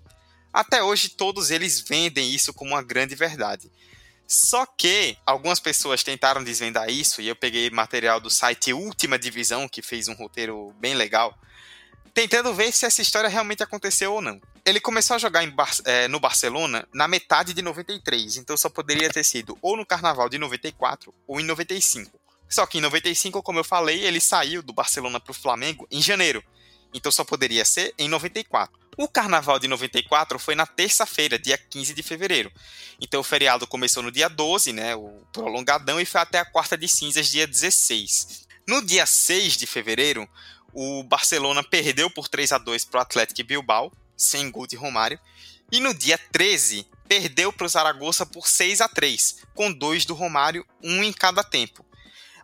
Até 0.52 0.84
hoje 0.84 1.08
todos 1.08 1.50
eles 1.50 1.80
vendem 1.80 2.30
isso 2.30 2.54
como 2.54 2.72
uma 2.72 2.84
grande 2.84 3.16
verdade. 3.16 3.72
Só 4.32 4.66
que 4.66 5.18
algumas 5.26 5.60
pessoas 5.60 6.04
tentaram 6.04 6.42
desvendar 6.42 6.90
isso 6.90 7.22
e 7.22 7.28
eu 7.28 7.36
peguei 7.36 7.70
material 7.70 8.18
do 8.18 8.30
site 8.30 8.72
Última 8.72 9.20
Divisão, 9.20 9.68
que 9.68 9.82
fez 9.82 10.08
um 10.08 10.14
roteiro 10.14 10.74
bem 10.80 10.94
legal, 10.94 11.38
tentando 12.14 12.54
ver 12.54 12.72
se 12.72 12.86
essa 12.86 13.02
história 13.02 13.30
realmente 13.30 13.62
aconteceu 13.62 14.14
ou 14.14 14.22
não. 14.22 14.40
ele 14.66 14.80
começou 14.80 15.18
a 15.18 15.20
jogar 15.20 15.46
Bar 15.52 15.70
é, 15.84 16.08
no 16.08 16.18
Barcelona 16.18 16.88
na 16.94 17.10
metade 17.10 17.54
de 17.54 17.62
93, 17.62 18.38
então 18.38 18.56
só 18.56 18.70
poderia 18.70 19.10
ter 19.10 19.26
sido 19.26 19.58
ou 19.62 19.76
no 19.76 19.86
Carnaval 19.86 20.30
de 20.30 20.38
94 20.38 21.14
ou 21.28 21.42
em 21.42 21.44
95. 21.44 22.18
Só 22.48 22.66
que 22.66 22.78
em 22.78 22.82
95, 22.82 23.44
como 23.44 23.60
eu 23.60 23.66
falei, 23.66 24.02
ele 24.02 24.22
saiu 24.22 24.64
do 24.64 24.72
Barcelona 24.72 25.20
para 25.20 25.32
o 25.32 25.36
Flamengo 25.36 25.86
em 25.92 26.02
janeiro, 26.02 26.42
então 26.94 27.12
só 27.12 27.24
poderia 27.24 27.66
ser 27.66 27.94
em 27.98 28.08
94. 28.08 28.80
O 28.98 29.08
Carnaval 29.08 29.58
de 29.58 29.68
94 29.68 30.38
foi 30.38 30.54
na 30.54 30.66
terça-feira, 30.66 31.40
dia 31.40 31.58
15 31.58 31.94
de 31.94 32.04
fevereiro. 32.04 32.52
Então 33.00 33.22
o 33.22 33.24
feriado 33.24 33.66
começou 33.66 34.04
no 34.04 34.12
dia 34.12 34.30
12, 34.30 34.74
né, 34.74 34.96
o 34.96 35.26
prolongadão, 35.32 36.00
e 36.00 36.06
foi 36.06 36.22
até 36.22 36.40
a 36.40 36.46
quarta 36.46 36.78
de 36.78 36.88
cinzas, 36.88 37.28
dia 37.28 37.48
16. 37.48 38.46
No 38.68 38.86
dia 38.86 39.06
6 39.06 39.58
de 39.58 39.66
fevereiro, 39.66 40.28
o 40.74 41.04
Barcelona 41.04 41.64
perdeu 41.64 42.10
por 42.10 42.28
3 42.28 42.52
a 42.52 42.58
2 42.58 42.86
para 42.86 43.00
o 43.00 43.02
Atlético 43.02 43.44
Bilbao, 43.48 43.92
sem 44.16 44.52
gol 44.52 44.68
de 44.68 44.76
Romário. 44.76 45.20
E 45.72 45.80
no 45.80 45.94
dia 45.94 46.20
13, 46.32 46.86
perdeu 47.08 47.52
para 47.52 47.66
o 47.66 47.70
Zaragoza 47.70 48.26
por 48.26 48.48
6 48.48 48.82
a 48.82 48.88
3 48.88 49.42
com 49.54 49.72
dois 49.72 50.06
do 50.06 50.14
Romário, 50.14 50.66
um 50.82 51.04
em 51.04 51.12
cada 51.12 51.44
tempo. 51.44 51.86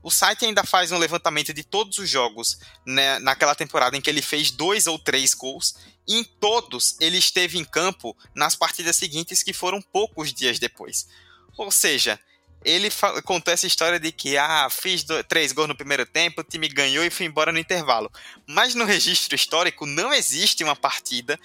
O 0.08 0.10
site 0.10 0.46
ainda 0.46 0.64
faz 0.64 0.90
um 0.94 0.98
levantamento 0.98 1.54
de 1.54 1.66
todos 1.66 1.98
os 1.98 2.10
jogos 2.10 2.58
né, 2.86 3.20
naquela 3.20 3.54
temporada 3.54 3.98
em 3.98 4.00
que 4.00 4.10
ele 4.10 4.22
fez 4.22 4.50
dois 4.50 4.88
ou 4.88 4.98
três 4.98 5.34
gols. 5.34 5.76
E 6.08 6.16
em 6.16 6.24
todos 6.24 6.96
ele 7.02 7.18
esteve 7.18 7.58
em 7.58 7.66
campo 7.66 8.16
nas 8.34 8.56
partidas 8.56 8.96
seguintes, 8.96 9.44
que 9.44 9.52
foram 9.52 9.82
poucos 9.82 10.34
dias 10.34 10.60
depois. 10.60 11.10
Ou 11.58 11.70
seja, 11.70 12.18
ele 12.64 12.90
contou 13.26 13.54
essa 13.54 13.68
história 13.68 14.00
de 14.00 14.14
que, 14.14 14.38
ah, 14.38 14.70
fiz 14.70 15.04
dois, 15.04 15.26
três 15.28 15.52
gols 15.52 15.68
no 15.68 15.76
primeiro 15.76 16.06
tempo, 16.06 16.40
o 16.40 16.44
time 16.46 16.70
ganhou 16.70 17.04
e 17.04 17.10
foi 17.10 17.26
embora 17.26 17.52
no 17.52 17.60
intervalo. 17.60 18.10
Mas 18.48 18.76
no 18.76 18.86
registro 18.86 19.36
histórico 19.36 19.86
não 19.86 20.14
existe 20.14 20.64
uma 20.64 20.74
partida, 20.74 21.38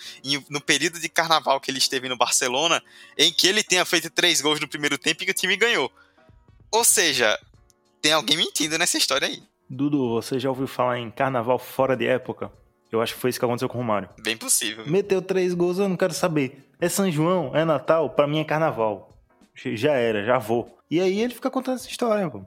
no 0.48 0.60
período 0.60 1.00
de 1.00 1.08
carnaval 1.08 1.60
que 1.60 1.68
ele 1.68 1.78
esteve 1.78 2.08
no 2.08 2.16
Barcelona, 2.16 2.80
em 3.18 3.32
que 3.32 3.48
ele 3.48 3.64
tenha 3.64 3.84
feito 3.84 4.08
três 4.08 4.40
gols 4.40 4.60
no 4.60 4.68
primeiro 4.68 4.96
tempo 4.96 5.24
e 5.24 5.26
que 5.26 5.32
o 5.32 5.34
time 5.34 5.56
ganhou. 5.56 5.90
Ou 6.70 6.84
seja, 6.84 7.36
tem 8.02 8.12
alguém 8.12 8.36
mentindo 8.36 8.76
nessa 8.76 8.98
história 8.98 9.28
aí. 9.28 9.42
Dudu, 9.70 10.10
você 10.10 10.38
já 10.38 10.50
ouviu 10.50 10.66
falar 10.66 10.98
em 10.98 11.10
carnaval 11.10 11.58
fora 11.58 11.96
de 11.96 12.04
época? 12.04 12.52
Eu 12.90 13.00
acho 13.00 13.14
que 13.14 13.20
foi 13.20 13.30
isso 13.30 13.38
que 13.38 13.44
aconteceu 13.44 13.68
com 13.68 13.78
o 13.78 13.80
Romário. 13.80 14.10
Bem 14.20 14.36
possível. 14.36 14.84
Meteu 14.86 15.22
três 15.22 15.54
gols, 15.54 15.78
eu 15.78 15.88
não 15.88 15.96
quero 15.96 16.12
saber. 16.12 16.68
É 16.78 16.90
São 16.90 17.10
João, 17.10 17.56
é 17.56 17.64
Natal, 17.64 18.10
para 18.10 18.26
mim 18.26 18.40
é 18.40 18.44
carnaval. 18.44 19.16
Já 19.54 19.92
era, 19.92 20.24
já 20.24 20.36
vou. 20.36 20.76
E 20.90 21.00
aí 21.00 21.22
ele 21.22 21.32
fica 21.32 21.50
contando 21.50 21.76
essa 21.76 21.88
história, 21.88 22.28
pô. 22.28 22.44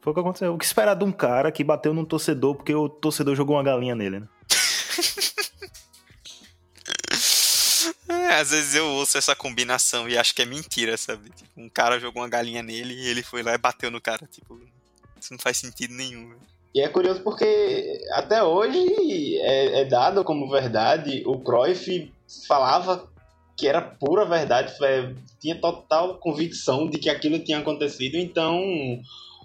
Foi 0.00 0.12
o 0.12 0.14
que 0.14 0.20
aconteceu. 0.20 0.54
O 0.54 0.58
que 0.58 0.64
esperar 0.64 0.94
de 0.94 1.04
um 1.04 1.12
cara 1.12 1.52
que 1.52 1.62
bateu 1.62 1.92
num 1.92 2.04
torcedor 2.04 2.54
porque 2.54 2.74
o 2.74 2.88
torcedor 2.88 3.34
jogou 3.34 3.56
uma 3.56 3.62
galinha 3.62 3.94
nele, 3.94 4.20
né? 4.20 4.28
é, 8.08 8.40
às 8.40 8.50
vezes 8.50 8.74
eu 8.74 8.86
ouço 8.86 9.18
essa 9.18 9.36
combinação 9.36 10.08
e 10.08 10.16
acho 10.16 10.34
que 10.34 10.42
é 10.42 10.46
mentira, 10.46 10.96
sabe? 10.96 11.28
Tipo, 11.30 11.50
um 11.56 11.68
cara 11.68 12.00
jogou 12.00 12.22
uma 12.22 12.28
galinha 12.28 12.62
nele 12.62 12.94
e 12.94 13.08
ele 13.08 13.22
foi 13.22 13.42
lá 13.42 13.52
e 13.52 13.58
bateu 13.58 13.90
no 13.90 14.00
cara. 14.00 14.26
Tipo, 14.26 14.58
isso 15.22 15.32
não 15.32 15.38
faz 15.38 15.56
sentido 15.56 15.94
nenhum. 15.94 16.34
E 16.74 16.80
é 16.80 16.88
curioso 16.88 17.20
porque 17.22 18.00
até 18.12 18.42
hoje 18.42 19.38
é, 19.40 19.80
é 19.80 19.84
dado 19.84 20.24
como 20.24 20.50
verdade. 20.50 21.22
O 21.26 21.38
Cruyff 21.38 22.10
falava 22.48 23.08
que 23.56 23.68
era 23.68 23.82
pura 23.82 24.24
verdade, 24.24 24.74
tinha 25.38 25.54
total 25.54 26.18
convicção 26.18 26.88
de 26.88 26.98
que 26.98 27.10
aquilo 27.10 27.38
tinha 27.38 27.58
acontecido, 27.58 28.16
então, 28.16 28.60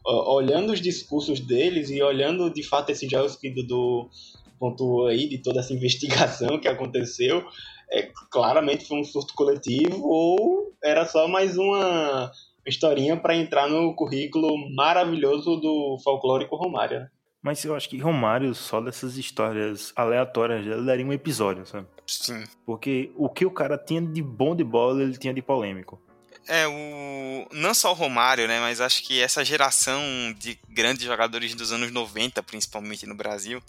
olhando 0.06 0.72
os 0.72 0.82
discursos 0.82 1.42
deles 1.42 1.90
e 1.90 2.02
olhando 2.02 2.50
de 2.50 2.64
fato 2.64 2.90
esse 2.90 3.08
que 3.40 3.50
Dudu 3.50 4.10
pontuou 4.58 5.08
aí, 5.08 5.28
de 5.28 5.38
toda 5.38 5.60
essa 5.60 5.74
investigação 5.74 6.58
que 6.58 6.68
aconteceu, 6.68 7.46
é, 7.92 8.10
claramente 8.32 8.86
foi 8.86 9.00
um 9.00 9.04
surto 9.04 9.34
coletivo 9.34 10.02
ou 10.08 10.74
era 10.84 11.06
só 11.06 11.28
mais 11.28 11.58
uma 11.58 12.32
historinha 12.68 13.18
para 13.18 13.36
entrar 13.36 13.68
no 13.68 13.94
currículo 13.96 14.70
maravilhoso 14.76 15.58
do 15.58 15.98
folclórico 16.04 16.56
Romário. 16.56 17.00
Né? 17.02 17.10
Mas 17.42 17.64
eu 17.64 17.76
acho 17.76 17.90
que 17.90 17.98
Romário, 17.98 18.54
só 18.54 18.82
dessas 18.82 19.18
histórias 19.18 19.94
aleatórias, 19.96 20.66
ele 20.66 20.86
daria 20.86 21.06
um 21.06 21.14
episódio, 21.14 21.66
sabe? 21.66 21.88
Sim. 22.06 22.44
Porque 22.66 23.12
o 23.16 23.30
que 23.30 23.46
o 23.46 23.52
cara 23.52 23.78
tinha 23.78 24.02
de 24.02 24.22
bom 24.22 24.56
de 24.56 24.64
bola, 24.64 25.02
ele 25.02 25.18
tinha 25.18 25.34
de 25.34 25.42
polêmico. 25.42 26.02
É, 26.48 26.66
o... 26.68 27.48
não 27.52 27.74
só 27.74 27.92
o 27.92 27.96
Romário, 27.96 28.48
né? 28.48 28.60
Mas 28.60 28.82
acho 28.82 29.04
que 29.04 29.22
essa 29.22 29.44
geração 29.44 30.02
de 30.38 30.58
grandes 30.70 31.04
jogadores 31.04 31.54
dos 31.54 31.72
anos 31.72 31.92
90, 31.92 32.42
principalmente 32.44 33.06
no 33.06 33.16
Brasil, 33.16 33.62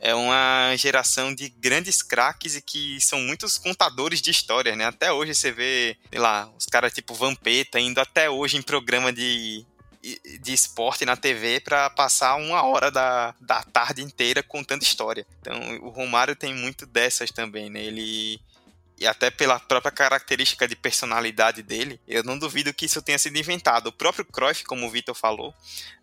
é 0.00 0.14
uma 0.14 0.74
geração 0.76 1.34
de 1.34 1.48
grandes 1.48 2.02
craques 2.02 2.56
e 2.56 2.62
que 2.62 2.98
são 3.00 3.20
muitos 3.20 3.58
contadores 3.58 4.22
de 4.22 4.30
histórias, 4.30 4.76
né? 4.76 4.86
Até 4.86 5.12
hoje 5.12 5.34
você 5.34 5.52
vê, 5.52 5.96
sei 6.10 6.18
lá, 6.18 6.50
os 6.58 6.64
caras 6.64 6.92
tipo 6.92 7.14
Vampeta 7.14 7.78
indo 7.78 8.00
até 8.00 8.30
hoje 8.30 8.56
em 8.56 8.62
programa 8.62 9.12
de, 9.12 9.64
de 10.40 10.52
esporte 10.52 11.04
na 11.04 11.16
TV 11.16 11.60
para 11.60 11.90
passar 11.90 12.36
uma 12.36 12.62
hora 12.62 12.90
da, 12.90 13.34
da 13.40 13.62
tarde 13.62 14.02
inteira 14.02 14.42
contando 14.42 14.82
história. 14.82 15.26
Então 15.40 15.60
o 15.82 15.90
Romário 15.90 16.34
tem 16.34 16.54
muito 16.54 16.86
dessas 16.86 17.30
também, 17.30 17.68
né? 17.68 17.82
Ele 17.82 18.40
e 19.00 19.06
até 19.06 19.30
pela 19.30 19.58
própria 19.58 19.90
característica 19.90 20.68
de 20.68 20.76
personalidade 20.76 21.62
dele, 21.62 21.98
eu 22.06 22.22
não 22.22 22.38
duvido 22.38 22.74
que 22.74 22.84
isso 22.84 23.00
tenha 23.00 23.18
sido 23.18 23.38
inventado. 23.38 23.86
O 23.86 23.92
próprio 23.92 24.26
Cruyff, 24.26 24.62
como 24.64 24.86
o 24.86 24.90
Vitor 24.90 25.14
falou, 25.14 25.54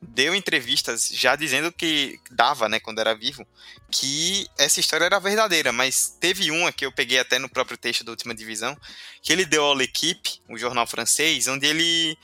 deu 0.02 0.34
entrevistas 0.34 1.08
já 1.14 1.36
dizendo 1.36 1.72
que 1.72 2.20
dava, 2.32 2.68
né, 2.68 2.80
quando 2.80 2.98
era 2.98 3.14
vivo, 3.14 3.46
que 3.92 4.48
essa 4.58 4.80
história 4.80 5.06
era 5.06 5.20
verdadeira, 5.20 5.72
mas 5.72 6.18
teve 6.20 6.50
uma 6.50 6.72
que 6.72 6.88
eu 6.88 6.92
peguei 6.92 7.20
até 7.20 7.38
no 7.38 7.48
próprio 7.48 7.78
texto 7.78 8.04
da 8.04 8.12
última 8.12 8.34
divisão, 8.34 8.76
que 9.22 9.32
ele 9.32 9.46
deu 9.46 9.64
ao 9.64 9.76
L'Equipe, 9.76 10.42
um 10.50 10.58
jornal 10.58 10.88
francês, 10.88 11.48
onde 11.48 11.68
ele 11.68 12.18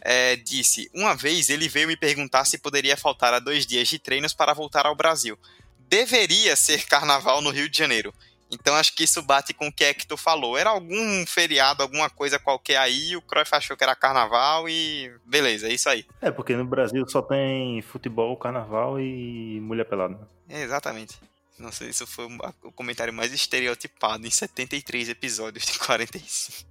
é, 0.00 0.36
disse: 0.36 0.88
Uma 0.94 1.16
vez 1.16 1.50
ele 1.50 1.68
veio 1.68 1.88
me 1.88 1.96
perguntar 1.96 2.44
se 2.44 2.56
poderia 2.56 2.96
faltar 2.96 3.34
a 3.34 3.40
dois 3.40 3.66
dias 3.66 3.88
de 3.88 3.98
treinos 3.98 4.32
para 4.32 4.54
voltar 4.54 4.86
ao 4.86 4.94
Brasil. 4.94 5.36
Deveria 5.88 6.54
ser 6.54 6.86
carnaval 6.86 7.42
no 7.42 7.50
Rio 7.50 7.68
de 7.68 7.76
Janeiro. 7.76 8.14
Então 8.50 8.74
acho 8.74 8.94
que 8.94 9.04
isso 9.04 9.22
bate 9.22 9.54
com 9.54 9.68
o 9.68 9.72
que 9.72 9.84
é 9.84 9.94
que 9.94 10.06
tu 10.06 10.16
falou. 10.16 10.58
Era 10.58 10.70
algum 10.70 11.24
feriado, 11.26 11.82
alguma 11.82 12.10
coisa 12.10 12.38
qualquer 12.38 12.78
aí, 12.78 13.16
o 13.16 13.22
Cruyff 13.22 13.54
achou 13.54 13.76
que 13.76 13.84
era 13.84 13.94
carnaval 13.94 14.68
e 14.68 15.12
beleza, 15.24 15.68
é 15.68 15.72
isso 15.72 15.88
aí. 15.88 16.04
É, 16.20 16.30
porque 16.30 16.56
no 16.56 16.64
Brasil 16.64 17.06
só 17.08 17.22
tem 17.22 17.80
futebol, 17.82 18.36
carnaval 18.36 18.98
e 19.00 19.60
mulher 19.60 19.84
pelada. 19.84 20.28
É, 20.48 20.62
exatamente. 20.62 21.16
Nossa, 21.58 21.84
isso 21.84 22.06
foi 22.06 22.26
o 22.64 22.72
comentário 22.72 23.12
mais 23.12 23.32
estereotipado 23.32 24.26
em 24.26 24.30
73 24.30 25.10
episódios 25.10 25.66
de 25.66 25.78
45. 25.78 26.70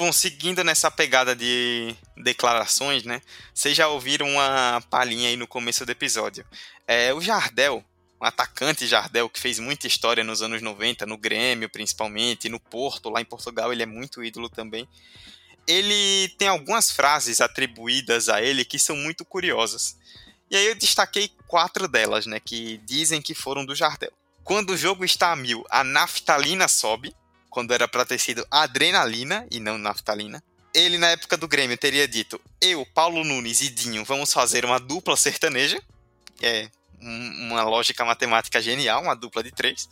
Bom, 0.00 0.10
seguindo 0.12 0.64
nessa 0.64 0.90
pegada 0.90 1.36
de 1.36 1.94
declarações, 2.16 3.04
né? 3.04 3.20
Vocês 3.52 3.76
já 3.76 3.86
ouviram 3.86 4.26
uma 4.26 4.82
palhinha 4.88 5.28
aí 5.28 5.36
no 5.36 5.46
começo 5.46 5.84
do 5.84 5.92
episódio. 5.92 6.42
É, 6.86 7.12
o 7.12 7.20
Jardel, 7.20 7.84
um 8.20 8.26
atacante 8.26 8.86
Jardel 8.86 9.28
que 9.28 9.40
fez 9.40 9.58
muita 9.58 9.86
história 9.86 10.22
nos 10.22 10.42
anos 10.42 10.60
90, 10.60 11.06
no 11.06 11.16
Grêmio 11.16 11.70
principalmente, 11.70 12.48
no 12.48 12.60
Porto, 12.60 13.08
lá 13.08 13.20
em 13.20 13.24
Portugal, 13.24 13.72
ele 13.72 13.82
é 13.82 13.86
muito 13.86 14.22
ídolo 14.22 14.48
também. 14.48 14.86
Ele 15.66 16.28
tem 16.36 16.48
algumas 16.48 16.90
frases 16.90 17.40
atribuídas 17.40 18.28
a 18.28 18.42
ele 18.42 18.64
que 18.64 18.78
são 18.78 18.96
muito 18.96 19.24
curiosas. 19.24 19.96
E 20.50 20.56
aí 20.56 20.66
eu 20.66 20.74
destaquei 20.74 21.30
quatro 21.46 21.86
delas, 21.86 22.26
né, 22.26 22.40
que 22.40 22.78
dizem 22.78 23.22
que 23.22 23.34
foram 23.34 23.64
do 23.64 23.74
Jardel. 23.74 24.12
Quando 24.42 24.70
o 24.70 24.76
jogo 24.76 25.04
está 25.04 25.32
a 25.32 25.36
mil, 25.36 25.64
a 25.70 25.84
naftalina 25.84 26.66
sobe 26.66 27.14
quando 27.48 27.72
era 27.72 27.86
para 27.86 28.04
ter 28.04 28.18
sido 28.18 28.46
adrenalina 28.50 29.46
e 29.50 29.60
não 29.60 29.78
naftalina. 29.78 30.42
Ele, 30.74 30.98
na 30.98 31.08
época 31.08 31.36
do 31.36 31.48
Grêmio, 31.48 31.76
teria 31.76 32.06
dito: 32.06 32.40
Eu, 32.60 32.86
Paulo 32.86 33.24
Nunes 33.24 33.60
e 33.60 33.68
Dinho 33.68 34.04
vamos 34.04 34.32
fazer 34.32 34.64
uma 34.64 34.78
dupla 34.78 35.16
sertaneja. 35.16 35.80
É 36.40 36.70
uma 37.00 37.62
lógica 37.62 38.04
matemática 38.04 38.60
genial, 38.60 39.02
uma 39.02 39.16
dupla 39.16 39.42
de 39.42 39.50
três. 39.50 39.88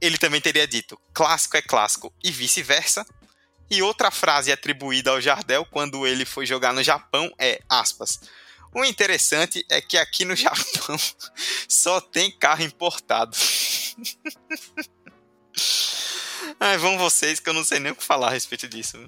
Ele 0.00 0.18
também 0.18 0.40
teria 0.40 0.66
dito: 0.66 0.98
clássico 1.12 1.56
é 1.56 1.62
clássico 1.62 2.12
e 2.22 2.30
vice-versa. 2.30 3.06
E 3.70 3.82
outra 3.82 4.10
frase 4.10 4.50
atribuída 4.50 5.10
ao 5.10 5.20
Jardel 5.20 5.64
quando 5.64 6.04
ele 6.04 6.24
foi 6.24 6.44
jogar 6.44 6.72
no 6.72 6.82
Japão 6.82 7.32
é: 7.38 7.60
aspas. 7.68 8.20
O 8.72 8.84
interessante 8.84 9.64
é 9.68 9.80
que 9.80 9.98
aqui 9.98 10.24
no 10.24 10.34
Japão 10.36 10.96
só 11.68 12.00
tem 12.00 12.30
carro 12.30 12.62
importado. 12.62 13.36
Ai, 16.58 16.76
vão 16.78 16.98
vocês 16.98 17.40
que 17.40 17.48
eu 17.48 17.54
não 17.54 17.64
sei 17.64 17.78
nem 17.78 17.92
o 17.92 17.96
que 17.96 18.04
falar 18.04 18.28
a 18.28 18.32
respeito 18.32 18.68
disso. 18.68 18.98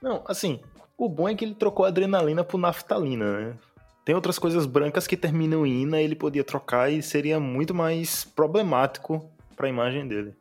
Não, 0.00 0.24
assim, 0.26 0.60
o 0.96 1.08
bom 1.08 1.28
é 1.28 1.34
que 1.34 1.44
ele 1.44 1.54
trocou 1.54 1.84
adrenalina 1.84 2.44
por 2.44 2.58
naftalina, 2.58 3.40
né? 3.40 3.58
Tem 4.04 4.14
outras 4.14 4.38
coisas 4.38 4.66
brancas 4.66 5.06
que 5.06 5.16
terminam 5.16 5.66
em 5.66 5.82
ina, 5.82 6.00
ele 6.00 6.14
podia 6.14 6.44
trocar 6.44 6.92
e 6.92 7.02
seria 7.02 7.40
muito 7.40 7.74
mais 7.74 8.24
problemático 8.24 9.28
para 9.56 9.66
a 9.66 9.70
imagem 9.70 10.06
dele. 10.06 10.34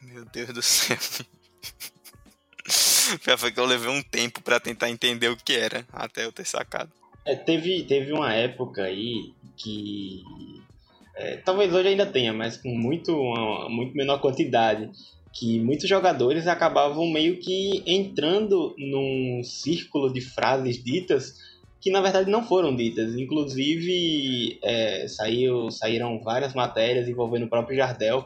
Meu 0.00 0.24
Deus 0.24 0.48
do 0.52 0.62
céu. 0.62 0.96
Foi 3.36 3.52
que 3.52 3.60
eu 3.60 3.66
levei 3.66 3.90
um 3.90 4.02
tempo 4.02 4.40
para 4.40 4.58
tentar 4.58 4.88
entender 4.88 5.28
o 5.28 5.36
que 5.36 5.54
era, 5.54 5.86
até 5.92 6.24
eu 6.24 6.32
ter 6.32 6.46
sacado. 6.46 6.90
É, 7.26 7.36
teve, 7.36 7.84
teve 7.84 8.12
uma 8.12 8.32
época 8.32 8.84
aí 8.84 9.34
que. 9.56 10.22
É, 11.16 11.36
talvez 11.36 11.72
hoje 11.72 11.88
ainda 11.88 12.06
tenha, 12.06 12.32
mas 12.32 12.56
com 12.56 12.70
muito, 12.70 13.14
uma, 13.16 13.68
muito 13.68 13.94
menor 13.94 14.18
quantidade 14.20 14.90
que 15.32 15.58
muitos 15.60 15.88
jogadores 15.88 16.46
acabavam 16.46 17.10
meio 17.10 17.38
que 17.40 17.82
entrando 17.86 18.74
num 18.78 19.42
círculo 19.42 20.12
de 20.12 20.20
frases 20.20 20.82
ditas 20.82 21.34
que 21.84 21.90
na 21.90 22.00
verdade 22.00 22.30
não 22.30 22.42
foram 22.42 22.74
ditas. 22.74 23.14
Inclusive, 23.14 24.58
é, 24.62 25.06
saiu, 25.06 25.70
saíram 25.70 26.18
várias 26.18 26.54
matérias 26.54 27.06
envolvendo 27.06 27.44
o 27.44 27.48
próprio 27.50 27.76
Jardel, 27.76 28.24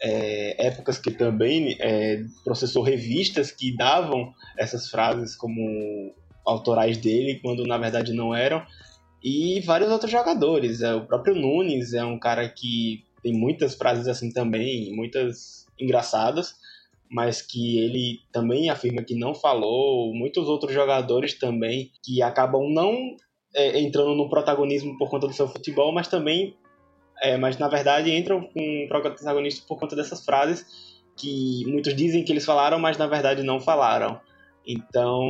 é, 0.00 0.66
épocas 0.68 0.96
que 0.96 1.10
também 1.10 1.76
é, 1.80 2.24
processou 2.42 2.82
revistas 2.82 3.50
que 3.50 3.76
davam 3.76 4.32
essas 4.56 4.88
frases 4.88 5.36
como 5.36 6.14
autorais 6.46 6.96
dele, 6.96 7.40
quando 7.42 7.66
na 7.66 7.76
verdade 7.76 8.14
não 8.14 8.34
eram, 8.34 8.64
e 9.22 9.60
vários 9.66 9.90
outros 9.90 10.10
jogadores. 10.10 10.80
É, 10.80 10.94
o 10.94 11.04
próprio 11.04 11.34
Nunes 11.34 11.92
é 11.92 12.02
um 12.02 12.18
cara 12.18 12.48
que 12.48 13.04
tem 13.22 13.34
muitas 13.34 13.74
frases 13.74 14.08
assim 14.08 14.32
também, 14.32 14.96
muitas 14.96 15.66
engraçadas, 15.78 16.54
mas 17.10 17.40
que 17.42 17.78
ele 17.78 18.20
também 18.32 18.70
afirma 18.70 19.02
que 19.02 19.14
não 19.14 19.34
falou. 19.34 20.14
Muitos 20.14 20.48
outros 20.48 20.72
jogadores 20.72 21.34
também 21.34 21.90
que 22.02 22.22
acabam 22.22 22.68
não 22.72 23.16
é, 23.54 23.80
entrando 23.80 24.14
no 24.14 24.28
protagonismo 24.28 24.96
por 24.98 25.10
conta 25.10 25.26
do 25.26 25.32
seu 25.32 25.48
futebol, 25.48 25.92
mas 25.92 26.08
também, 26.08 26.56
é, 27.22 27.36
mas 27.36 27.58
na 27.58 27.68
verdade 27.68 28.14
entram 28.14 28.42
com 28.42 28.86
protagonismo 28.88 29.66
por 29.66 29.78
conta 29.78 29.96
dessas 29.96 30.24
frases 30.24 30.66
que 31.16 31.64
muitos 31.66 31.94
dizem 31.94 32.24
que 32.24 32.32
eles 32.32 32.44
falaram, 32.44 32.78
mas 32.78 32.96
na 32.96 33.06
verdade 33.06 33.42
não 33.42 33.60
falaram. 33.60 34.20
Então 34.66 35.22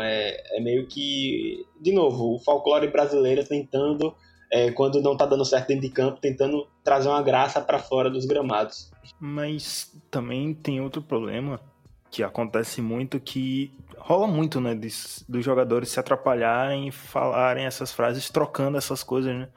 é, 0.00 0.58
é 0.58 0.60
meio 0.60 0.86
que, 0.86 1.64
de 1.80 1.92
novo, 1.92 2.34
o 2.34 2.38
folclore 2.40 2.88
brasileiro 2.88 3.44
tentando 3.44 4.14
é, 4.52 4.70
quando 4.70 5.00
não 5.00 5.16
tá 5.16 5.24
dando 5.24 5.46
certo 5.46 5.68
dentro 5.68 5.88
de 5.88 5.88
campo, 5.88 6.20
tentando 6.20 6.68
trazer 6.84 7.08
uma 7.08 7.22
graça 7.22 7.58
para 7.58 7.78
fora 7.78 8.10
dos 8.10 8.26
gramados. 8.26 8.92
Mas 9.18 9.90
também 10.10 10.52
tem 10.52 10.78
outro 10.78 11.00
problema 11.00 11.58
que 12.10 12.22
acontece 12.22 12.82
muito 12.82 13.18
que 13.18 13.72
rola 13.96 14.26
muito, 14.26 14.60
né, 14.60 14.74
dos, 14.74 15.24
dos 15.26 15.42
jogadores 15.42 15.88
se 15.88 15.98
atrapalharem 15.98 16.88
e 16.88 16.92
falarem 16.92 17.64
essas 17.64 17.92
frases 17.92 18.28
trocando 18.28 18.76
essas 18.76 19.02
coisas, 19.02 19.34
né? 19.34 19.48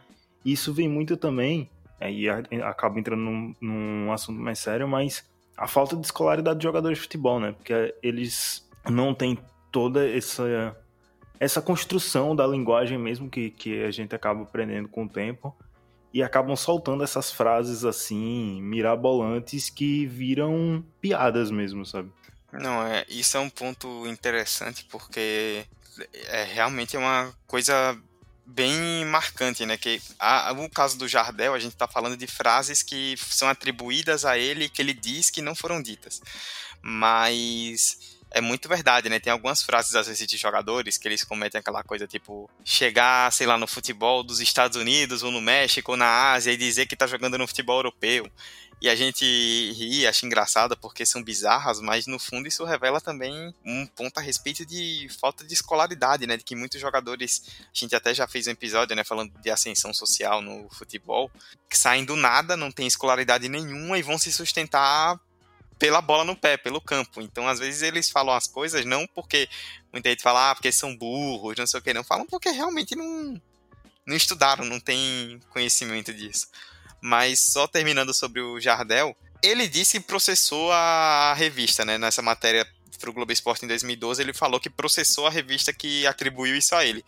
Isso 0.46 0.74
vem 0.74 0.88
muito 0.88 1.18
também, 1.18 1.70
aí 2.00 2.30
acaba 2.64 2.98
entrando 2.98 3.20
num, 3.20 3.54
num 3.60 4.12
assunto 4.14 4.40
mais 4.40 4.60
sério, 4.60 4.88
mas 4.88 5.30
a 5.58 5.68
falta 5.68 5.98
de 5.98 6.06
escolaridade 6.06 6.60
de 6.60 6.64
jogadores 6.64 6.98
de 6.98 7.04
futebol, 7.04 7.40
né? 7.40 7.52
Porque 7.52 7.94
eles 8.02 8.66
não 8.90 9.14
têm 9.14 9.38
toda 9.72 10.08
essa 10.08 10.78
essa 11.40 11.62
construção 11.62 12.36
da 12.36 12.46
linguagem 12.46 12.98
mesmo 12.98 13.30
que, 13.30 13.50
que 13.52 13.84
a 13.84 13.92
gente 13.92 14.16
acaba 14.16 14.44
aprendendo 14.44 14.88
com 14.88 15.06
o 15.06 15.10
tempo 15.10 15.56
e 16.14 16.24
acabam 16.24 16.56
soltando 16.56 17.04
essas 17.04 17.32
frases 17.32 17.84
assim, 17.84 18.62
mirabolantes 18.62 19.70
que 19.70 20.06
viram 20.06 20.84
piadas 21.02 21.52
mesmo, 21.52 21.86
sabe? 21.86 22.10
Não, 22.54 22.82
é, 22.84 23.06
isso 23.10 23.36
é 23.36 23.40
um 23.40 23.50
ponto 23.50 24.08
interessante 24.08 24.86
porque 24.90 25.66
é 26.28 26.44
realmente 26.44 26.96
é 26.96 27.00
uma 27.00 27.34
coisa 27.46 27.98
bem 28.46 29.04
marcante, 29.06 29.66
né? 29.66 29.76
Que 29.76 30.02
a, 30.20 30.54
o 30.54 30.70
caso 30.70 30.98
do 30.98 31.08
Jardel, 31.08 31.54
a 31.54 31.60
gente 31.60 31.74
está 31.74 31.88
falando 31.88 32.16
de 32.16 32.28
frases 32.28 32.84
que 32.84 33.16
são 33.18 33.50
atribuídas 33.50 34.24
a 34.24 34.38
ele 34.38 34.70
que 34.70 34.82
ele 34.82 34.94
diz 34.94 35.30
que 35.30 35.42
não 35.42 35.56
foram 35.56 35.82
ditas. 35.82 36.22
Mas 36.82 38.15
é 38.36 38.42
muito 38.42 38.68
verdade, 38.68 39.08
né? 39.08 39.18
Tem 39.18 39.32
algumas 39.32 39.64
frases, 39.64 39.96
às 39.96 40.08
vezes, 40.08 40.28
de 40.28 40.36
jogadores 40.36 40.98
que 40.98 41.08
eles 41.08 41.24
cometem 41.24 41.58
aquela 41.58 41.82
coisa 41.82 42.06
tipo 42.06 42.50
chegar, 42.66 43.32
sei 43.32 43.48
lá, 43.48 43.58
no 43.58 43.66
futebol 43.66 44.24
dos 44.24 44.42
Estados 44.42 44.76
Unidos 44.76 45.24
ou 45.24 45.32
no 45.32 45.40
México 45.40 45.92
ou 45.92 45.98
na 45.98 46.34
Ásia 46.34 46.52
e 46.52 46.58
dizer 46.58 46.86
que 46.86 46.98
tá 46.98 47.08
jogando 47.08 47.38
no 47.38 47.48
futebol 47.48 47.78
europeu. 47.78 48.30
E 48.82 48.90
a 48.90 48.96
gente 48.96 49.24
ri, 49.24 50.06
acha 50.06 50.26
engraçado 50.26 50.76
porque 50.76 51.06
são 51.06 51.24
bizarras, 51.24 51.80
mas 51.80 52.08
no 52.08 52.20
fundo 52.20 52.46
isso 52.46 52.66
revela 52.66 53.00
também 53.00 53.56
um 53.66 53.88
ponto 53.88 54.18
a 54.18 54.22
respeito 54.22 54.66
de 54.66 55.08
falta 55.18 55.46
de 55.46 55.54
escolaridade, 55.54 56.28
né? 56.28 56.36
De 56.36 56.44
que 56.44 56.58
muitos 56.58 56.82
jogadores, 56.82 57.42
a 57.62 57.64
gente 57.72 57.96
até 57.96 58.14
já 58.14 58.28
fez 58.28 58.48
um 58.48 58.52
episódio, 58.52 58.98
né, 58.98 59.06
falando 59.06 59.32
de 59.40 59.50
ascensão 59.50 59.94
social 59.94 60.42
no 60.42 60.68
futebol, 60.72 61.32
que 61.70 61.78
saem 61.78 62.04
do 62.04 62.18
nada, 62.18 62.58
não 62.58 62.70
tem 62.70 62.86
escolaridade 62.86 63.48
nenhuma 63.48 63.98
e 63.98 64.04
vão 64.04 64.18
se 64.18 64.32
sustentar 64.32 65.18
pela 65.78 66.02
bola 66.02 66.24
no 66.24 66.36
pé, 66.36 66.58
pelo 66.58 66.82
campo. 66.82 67.22
Então, 67.22 67.48
às 67.48 67.60
vezes, 67.60 67.82
eles 67.82 68.10
falam 68.10 68.34
as 68.34 68.48
coisas 68.48 68.86
não 68.86 69.06
porque 69.08 69.50
muita 69.92 70.10
gente 70.10 70.24
fala, 70.24 70.52
ah, 70.52 70.56
porque 70.56 70.72
são 70.72 70.96
burros, 70.96 71.58
não 71.58 71.68
sei 71.68 71.80
o 71.80 71.84
que, 71.84 71.94
não. 71.94 72.04
Falam 72.04 72.26
porque 72.26 72.50
realmente 72.50 72.96
não, 72.96 73.42
não 74.06 74.16
estudaram, 74.16 74.66
não 74.66 74.80
tem 74.80 75.40
conhecimento 75.50 76.14
disso. 76.14 76.48
Mas 77.02 77.40
só 77.40 77.68
terminando 77.68 78.14
sobre 78.14 78.42
o 78.42 78.60
Jardel, 78.60 79.16
ele 79.42 79.68
disse 79.68 80.00
que 80.00 80.06
processou 80.06 80.72
a 80.72 81.34
revista, 81.36 81.86
né? 81.86 81.98
Nessa 81.98 82.22
matéria 82.22 82.68
para 82.98 83.10
o 83.10 83.14
Globo 83.14 83.32
Esporte 83.32 83.66
em 83.66 83.68
2012, 83.68 84.22
ele 84.22 84.34
falou 84.34 84.60
que 84.60 84.70
processou 84.70 85.28
a 85.28 85.30
revista 85.30 85.74
que 85.74 86.08
atribuiu 86.08 86.56
isso 86.56 86.74
a 86.76 86.86
ele. 86.86 87.06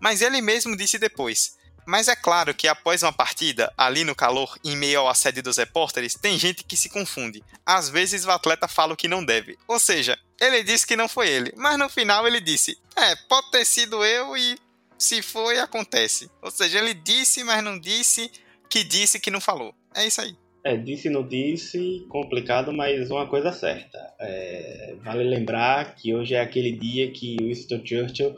Mas 0.00 0.20
ele 0.20 0.40
mesmo 0.40 0.76
disse 0.76 0.98
depois: 0.98 1.56
mas 1.88 2.06
é 2.06 2.14
claro 2.14 2.54
que 2.54 2.68
após 2.68 3.02
uma 3.02 3.12
partida, 3.12 3.72
ali 3.74 4.04
no 4.04 4.14
calor, 4.14 4.58
em 4.62 4.76
meio 4.76 5.00
ao 5.00 5.08
assédio 5.08 5.42
dos 5.42 5.56
repórteres, 5.56 6.12
tem 6.12 6.38
gente 6.38 6.62
que 6.62 6.76
se 6.76 6.90
confunde. 6.90 7.42
Às 7.64 7.88
vezes 7.88 8.26
o 8.26 8.30
atleta 8.30 8.68
fala 8.68 8.92
o 8.92 8.96
que 8.96 9.08
não 9.08 9.24
deve. 9.24 9.56
Ou 9.66 9.78
seja, 9.78 10.18
ele 10.38 10.62
disse 10.62 10.86
que 10.86 10.96
não 10.96 11.08
foi 11.08 11.30
ele, 11.30 11.50
mas 11.56 11.78
no 11.78 11.88
final 11.88 12.26
ele 12.26 12.42
disse: 12.42 12.76
É, 12.94 13.16
pode 13.26 13.50
ter 13.50 13.64
sido 13.64 14.04
eu 14.04 14.36
e 14.36 14.58
se 14.98 15.22
foi, 15.22 15.58
acontece. 15.60 16.30
Ou 16.42 16.50
seja, 16.50 16.78
ele 16.78 16.92
disse, 16.92 17.42
mas 17.42 17.64
não 17.64 17.78
disse, 17.78 18.30
que 18.68 18.84
disse 18.84 19.18
que 19.18 19.30
não 19.30 19.40
falou. 19.40 19.74
É 19.94 20.06
isso 20.06 20.20
aí. 20.20 20.36
É, 20.64 20.76
disse 20.76 21.08
não 21.08 21.26
disse, 21.26 22.04
complicado, 22.10 22.70
mas 22.70 23.10
uma 23.10 23.26
coisa 23.26 23.50
certa. 23.50 23.98
É, 24.20 24.94
vale 25.02 25.24
lembrar 25.24 25.94
que 25.94 26.14
hoje 26.14 26.34
é 26.34 26.40
aquele 26.40 26.72
dia 26.72 27.10
que 27.10 27.38
Winston 27.40 27.80
Churchill 27.82 28.36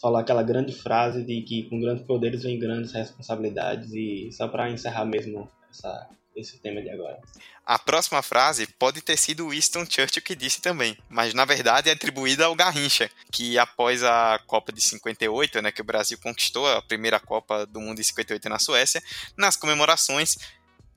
falou 0.00 0.18
aquela 0.18 0.42
grande 0.42 0.72
frase 0.72 1.22
de 1.22 1.42
que 1.42 1.64
com 1.68 1.80
grandes 1.80 2.04
poderes 2.04 2.42
vem 2.42 2.58
grandes 2.58 2.92
responsabilidades 2.92 3.92
e 3.92 4.30
só 4.32 4.48
para 4.48 4.70
encerrar 4.70 5.04
mesmo 5.04 5.50
essa, 5.70 6.08
esse 6.34 6.58
tema 6.58 6.82
de 6.82 6.90
agora. 6.90 7.18
A 7.64 7.78
próxima 7.78 8.22
frase 8.22 8.66
pode 8.66 9.00
ter 9.00 9.16
sido 9.16 9.48
Winston 9.48 9.84
Churchill 9.84 10.22
que 10.22 10.36
disse 10.36 10.60
também, 10.60 10.96
mas 11.08 11.34
na 11.34 11.44
verdade 11.44 11.88
é 11.88 11.92
atribuída 11.92 12.44
ao 12.44 12.54
Garrincha, 12.54 13.10
que 13.32 13.58
após 13.58 14.04
a 14.04 14.38
Copa 14.46 14.72
de 14.72 14.80
58, 14.80 15.60
né, 15.60 15.72
que 15.72 15.80
o 15.80 15.84
Brasil 15.84 16.18
conquistou 16.22 16.68
a 16.68 16.82
primeira 16.82 17.18
Copa 17.18 17.66
do 17.66 17.80
Mundo 17.80 18.00
em 18.00 18.04
58 18.04 18.48
na 18.48 18.58
Suécia, 18.58 19.02
nas 19.36 19.56
comemorações 19.56 20.36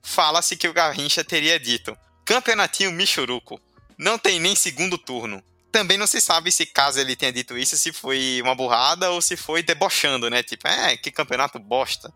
fala-se 0.02 0.56
que 0.56 0.68
o 0.68 0.72
Garrincha 0.72 1.24
teria 1.24 1.58
dito: 1.58 1.96
"Campeonatinho 2.24 2.92
Michuruco, 2.92 3.60
não 3.98 4.18
tem 4.18 4.38
nem 4.38 4.54
segundo 4.54 4.96
turno. 4.96 5.42
Também 5.72 5.96
não 5.96 6.06
se 6.06 6.20
sabe 6.20 6.50
se 6.50 6.66
caso 6.66 6.98
ele 6.98 7.14
tenha 7.14 7.32
dito 7.32 7.56
isso, 7.56 7.76
se 7.76 7.92
foi 7.92 8.40
uma 8.42 8.54
burrada 8.54 9.10
ou 9.10 9.22
se 9.22 9.36
foi 9.36 9.62
debochando, 9.62 10.28
né? 10.28 10.42
Tipo, 10.42 10.66
é, 10.66 10.96
que 10.96 11.10
campeonato 11.10 11.58
bosta. 11.58 12.12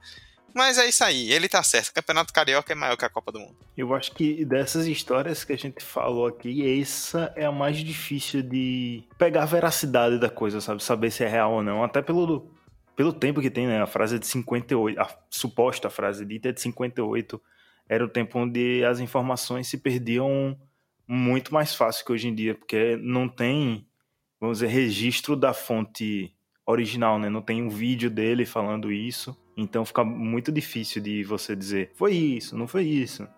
Mas 0.55 0.79
é 0.79 0.87
isso 0.87 1.03
aí, 1.03 1.33
ele 1.33 1.49
tá 1.49 1.61
certo. 1.65 1.89
O 1.89 1.95
campeonato 1.95 2.33
carioca 2.33 2.73
é 2.73 2.77
maior 2.77 2.97
que 2.97 3.05
a 3.05 3.11
Copa 3.11 3.33
do 3.33 3.41
Mundo. 3.41 3.57
Eu 3.77 3.93
acho 3.93 4.13
que 4.13 4.45
dessas 4.45 4.87
histórias 4.87 5.43
que 5.43 5.53
a 5.53 5.59
gente 5.59 5.83
falou 5.83 6.29
aqui, 6.29 6.81
essa 6.81 7.33
é 7.35 7.45
a 7.45 7.51
mais 7.51 7.77
difícil 7.79 8.41
de 8.41 9.03
pegar 9.19 9.43
a 9.43 9.47
veracidade 9.47 10.17
da 10.17 10.31
coisa, 10.31 10.61
sabe? 10.61 10.81
Saber 10.83 11.11
se 11.11 11.25
é 11.25 11.29
real 11.29 11.55
ou 11.55 11.63
não. 11.63 11.83
Até 11.83 12.01
pelo, 12.01 12.49
pelo 12.95 13.13
tempo 13.13 13.41
que 13.41 13.51
tem, 13.51 13.67
né? 13.67 13.83
A 13.83 13.87
frase 13.87 14.17
de 14.17 14.29
58, 14.29 15.01
a 15.01 15.09
suposta 15.29 15.91
frase 15.91 16.25
dita 16.25 16.51
é 16.51 16.53
de 16.53 16.61
58. 16.61 17.43
Era 17.89 18.05
o 18.05 18.09
tempo 18.09 18.39
onde 18.39 18.85
as 18.85 19.01
informações 19.01 19.67
se 19.67 19.77
perdiam 19.77 20.57
muito 21.07 21.53
mais 21.53 21.75
fácil 21.75 22.05
que 22.05 22.13
hoje 22.13 22.29
em 22.29 22.35
dia, 22.35 22.55
porque 22.55 22.97
não 22.97 23.29
tem, 23.29 23.87
vamos 24.41 24.59
dizer, 24.59 24.69
registro 24.69 25.37
da 25.37 25.53
fonte 25.53 26.35
original, 26.67 27.19
né? 27.19 27.29
Não 27.29 27.43
tem 27.43 27.63
um 27.63 27.69
vídeo 27.69 28.11
dele 28.11 28.47
falando 28.47 28.93
isso. 28.93 29.37
Então 29.57 29.85
fica 29.85 30.05
muito 30.05 30.51
difícil 30.51 31.01
de 31.03 31.23
você 31.23 31.55
dizer, 31.55 31.93
foi 31.95 32.15
isso, 32.15 32.57
não 32.57 32.67
foi 32.67 32.85
isso. 32.85 33.29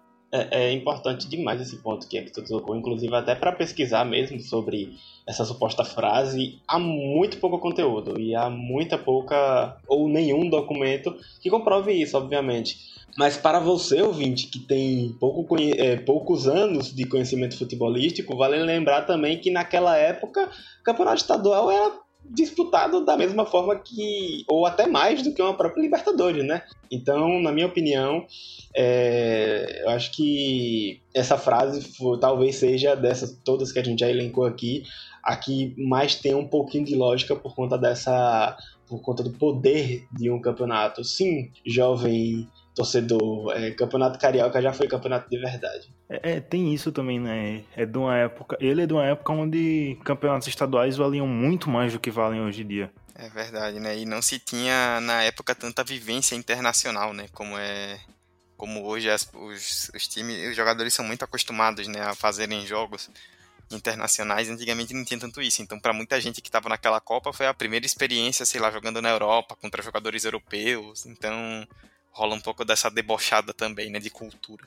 É, 0.51 0.67
é 0.67 0.73
importante 0.73 1.29
demais 1.29 1.61
esse 1.61 1.77
ponto 1.79 2.07
que 2.07 2.19
é 2.19 2.23
que 2.23 2.33
tu 2.33 2.45
tocou, 2.45 2.77
inclusive 2.77 3.15
até 3.15 3.35
para 3.35 3.53
pesquisar 3.53 4.05
mesmo 4.05 4.41
sobre 4.41 4.95
essa 5.27 5.45
suposta 5.45 5.85
frase, 5.85 6.61
há 6.69 6.79
muito 6.79 7.39
pouco 7.39 7.59
conteúdo 7.59 8.21
e 8.21 8.35
há 8.35 8.49
muita 8.51 8.99
pouca 8.99 9.77
ou 9.89 10.09
nenhum 10.09 10.49
documento 10.49 11.17
que 11.41 11.51
comprove 11.51 11.93
isso, 11.93 12.17
obviamente. 12.17 12.77
Mas 13.17 13.37
para 13.37 13.59
você, 13.59 14.03
ouvinte, 14.03 14.47
que 14.47 14.59
tem 14.59 15.17
pouco, 15.19 15.57
é, 15.59 15.97
poucos 15.97 16.47
anos 16.47 16.95
de 16.95 17.07
conhecimento 17.07 17.57
futebolístico, 17.57 18.37
vale 18.37 18.59
lembrar 18.59 19.03
também 19.03 19.39
que 19.39 19.51
naquela 19.51 19.97
época 19.97 20.51
o 20.81 20.85
campeonato 20.85 21.23
estadual 21.23 21.71
era 21.71 22.06
disputado 22.31 23.05
da 23.05 23.17
mesma 23.17 23.45
forma 23.47 23.77
que, 23.77 24.45
ou 24.49 24.67
até 24.67 24.87
mais 24.87 25.23
do 25.23 25.33
que 25.33 25.43
uma 25.43 25.57
própria 25.57 25.83
Libertadores, 25.83 26.45
né? 26.45 26.63
Então, 26.91 27.41
na 27.41 27.53
minha 27.53 27.67
opinião, 27.67 28.27
é, 28.75 29.83
eu 29.83 29.91
acho 29.91 30.13
que 30.13 31.01
essa 31.15 31.37
frase 31.37 31.83
foi, 31.97 32.19
talvez 32.19 32.57
seja 32.57 32.95
dessas 32.95 33.39
todas 33.45 33.73
que 33.73 33.79
a 33.79 33.85
gente 33.85 34.01
já 34.01 34.11
elencou 34.11 34.45
aqui, 34.45 34.83
a 35.23 35.37
que 35.37 35.75
mais 35.77 36.15
tem 36.15 36.35
um 36.35 36.47
pouquinho 36.47 36.85
de 36.85 36.95
lógica 36.95 37.35
por 37.35 37.55
conta 37.55 37.77
dessa, 37.77 38.57
por 38.87 39.01
conta 39.01 39.23
do 39.23 39.31
poder 39.31 40.07
de 40.13 40.31
um 40.31 40.41
campeonato. 40.41 41.03
Sim, 41.03 41.51
jovem 41.65 42.49
torcedor. 42.75 43.53
É, 43.57 43.71
campeonato 43.73 44.19
Carioca 44.19 44.63
já 44.63 44.73
foi 44.73 44.87
campeonato 44.87 45.29
de 45.29 45.39
verdade. 45.39 45.89
É, 46.09 46.33
é, 46.33 46.41
tem 46.41 46.73
isso 46.73 46.93
também, 46.93 47.19
né? 47.19 47.65
É 47.77 47.85
de 47.85 47.99
uma 47.99 48.17
época. 48.17 48.57
Ele 48.61 48.83
é 48.83 48.87
de 48.87 48.93
uma 48.93 49.05
época 49.05 49.33
onde 49.33 49.99
campeonatos 50.05 50.49
estaduais 50.49 50.97
valiam 50.97 51.27
muito 51.27 51.69
mais 51.69 51.93
do 51.93 52.01
que 52.01 52.11
valem 52.11 52.41
hoje 52.41 52.63
em 52.63 52.67
dia. 52.67 52.93
É 53.15 53.29
verdade, 53.29 53.81
né? 53.81 53.99
E 53.99 54.05
não 54.05 54.23
se 54.23 54.39
tinha 54.39 55.01
na 55.01 55.23
época 55.23 55.55
tanta 55.55 55.83
vivência 55.83 56.35
internacional, 56.35 57.13
né? 57.13 57.27
Como 57.33 57.59
é. 57.59 57.99
Como 58.57 58.85
hoje 58.85 59.11
as, 59.11 59.29
os, 59.35 59.91
os 59.95 60.09
times, 60.09 60.49
os 60.49 60.57
jogadores 60.57 60.95
são 60.95 61.05
muito 61.05 61.23
acostumados, 61.23 61.87
né, 61.89 62.01
a 62.01 62.15
fazerem 62.15 62.67
jogos 62.67 63.11
internacionais, 63.71 64.49
antigamente 64.49 64.95
não 64.95 65.05
tinha 65.05 65.21
tanto 65.21 65.43
isso. 65.43 65.61
Então, 65.61 65.79
para 65.79 65.93
muita 65.93 66.19
gente 66.23 66.41
que 66.41 66.49
estava 66.49 66.67
naquela 66.67 66.99
Copa, 66.99 67.35
foi 67.35 67.47
a 67.47 67.53
primeira 67.53 67.85
experiência, 67.85 68.47
sei 68.47 68.59
lá, 68.59 68.71
jogando 68.71 69.03
na 69.03 69.11
Europa 69.11 69.57
contra 69.57 69.83
jogadores 69.83 70.25
europeus. 70.25 71.05
Então, 71.05 71.69
rola 72.11 72.35
um 72.35 72.41
pouco 72.41 72.65
dessa 72.65 72.91
debochada 72.91 73.53
também, 73.53 73.91
né, 73.91 73.99
de 73.99 74.09
cultura. 74.09 74.65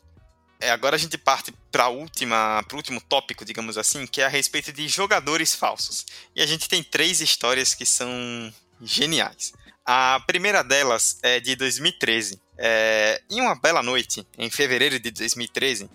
É, 0.61 0.71
agora 0.71 0.97
a 0.97 0.99
gente 0.99 1.17
parte 1.17 1.53
para 1.71 1.87
última, 1.87 2.61
o 2.71 2.75
último 2.75 2.99
tópico, 2.99 3.45
digamos 3.45 3.77
assim, 3.77 4.05
que 4.05 4.21
é 4.21 4.25
a 4.25 4.29
respeito 4.29 4.73
de 4.73 4.87
jogadores 4.89 5.55
falsos. 5.55 6.05
E 6.35 6.41
a 6.41 6.45
gente 6.45 6.67
tem 6.67 6.83
três 6.83 7.21
histórias 7.21 7.73
que 7.73 7.85
são 7.85 8.53
geniais. 8.81 9.53
A 9.85 10.19
primeira 10.27 10.61
delas 10.61 11.17
é 11.23 11.39
de 11.39 11.55
2013. 11.55 12.41
É, 12.57 13.21
em 13.29 13.39
uma 13.39 13.55
bela 13.55 13.81
noite, 13.81 14.27
em 14.37 14.49
fevereiro 14.49 14.99
de 14.99 15.09
2013, 15.11 15.89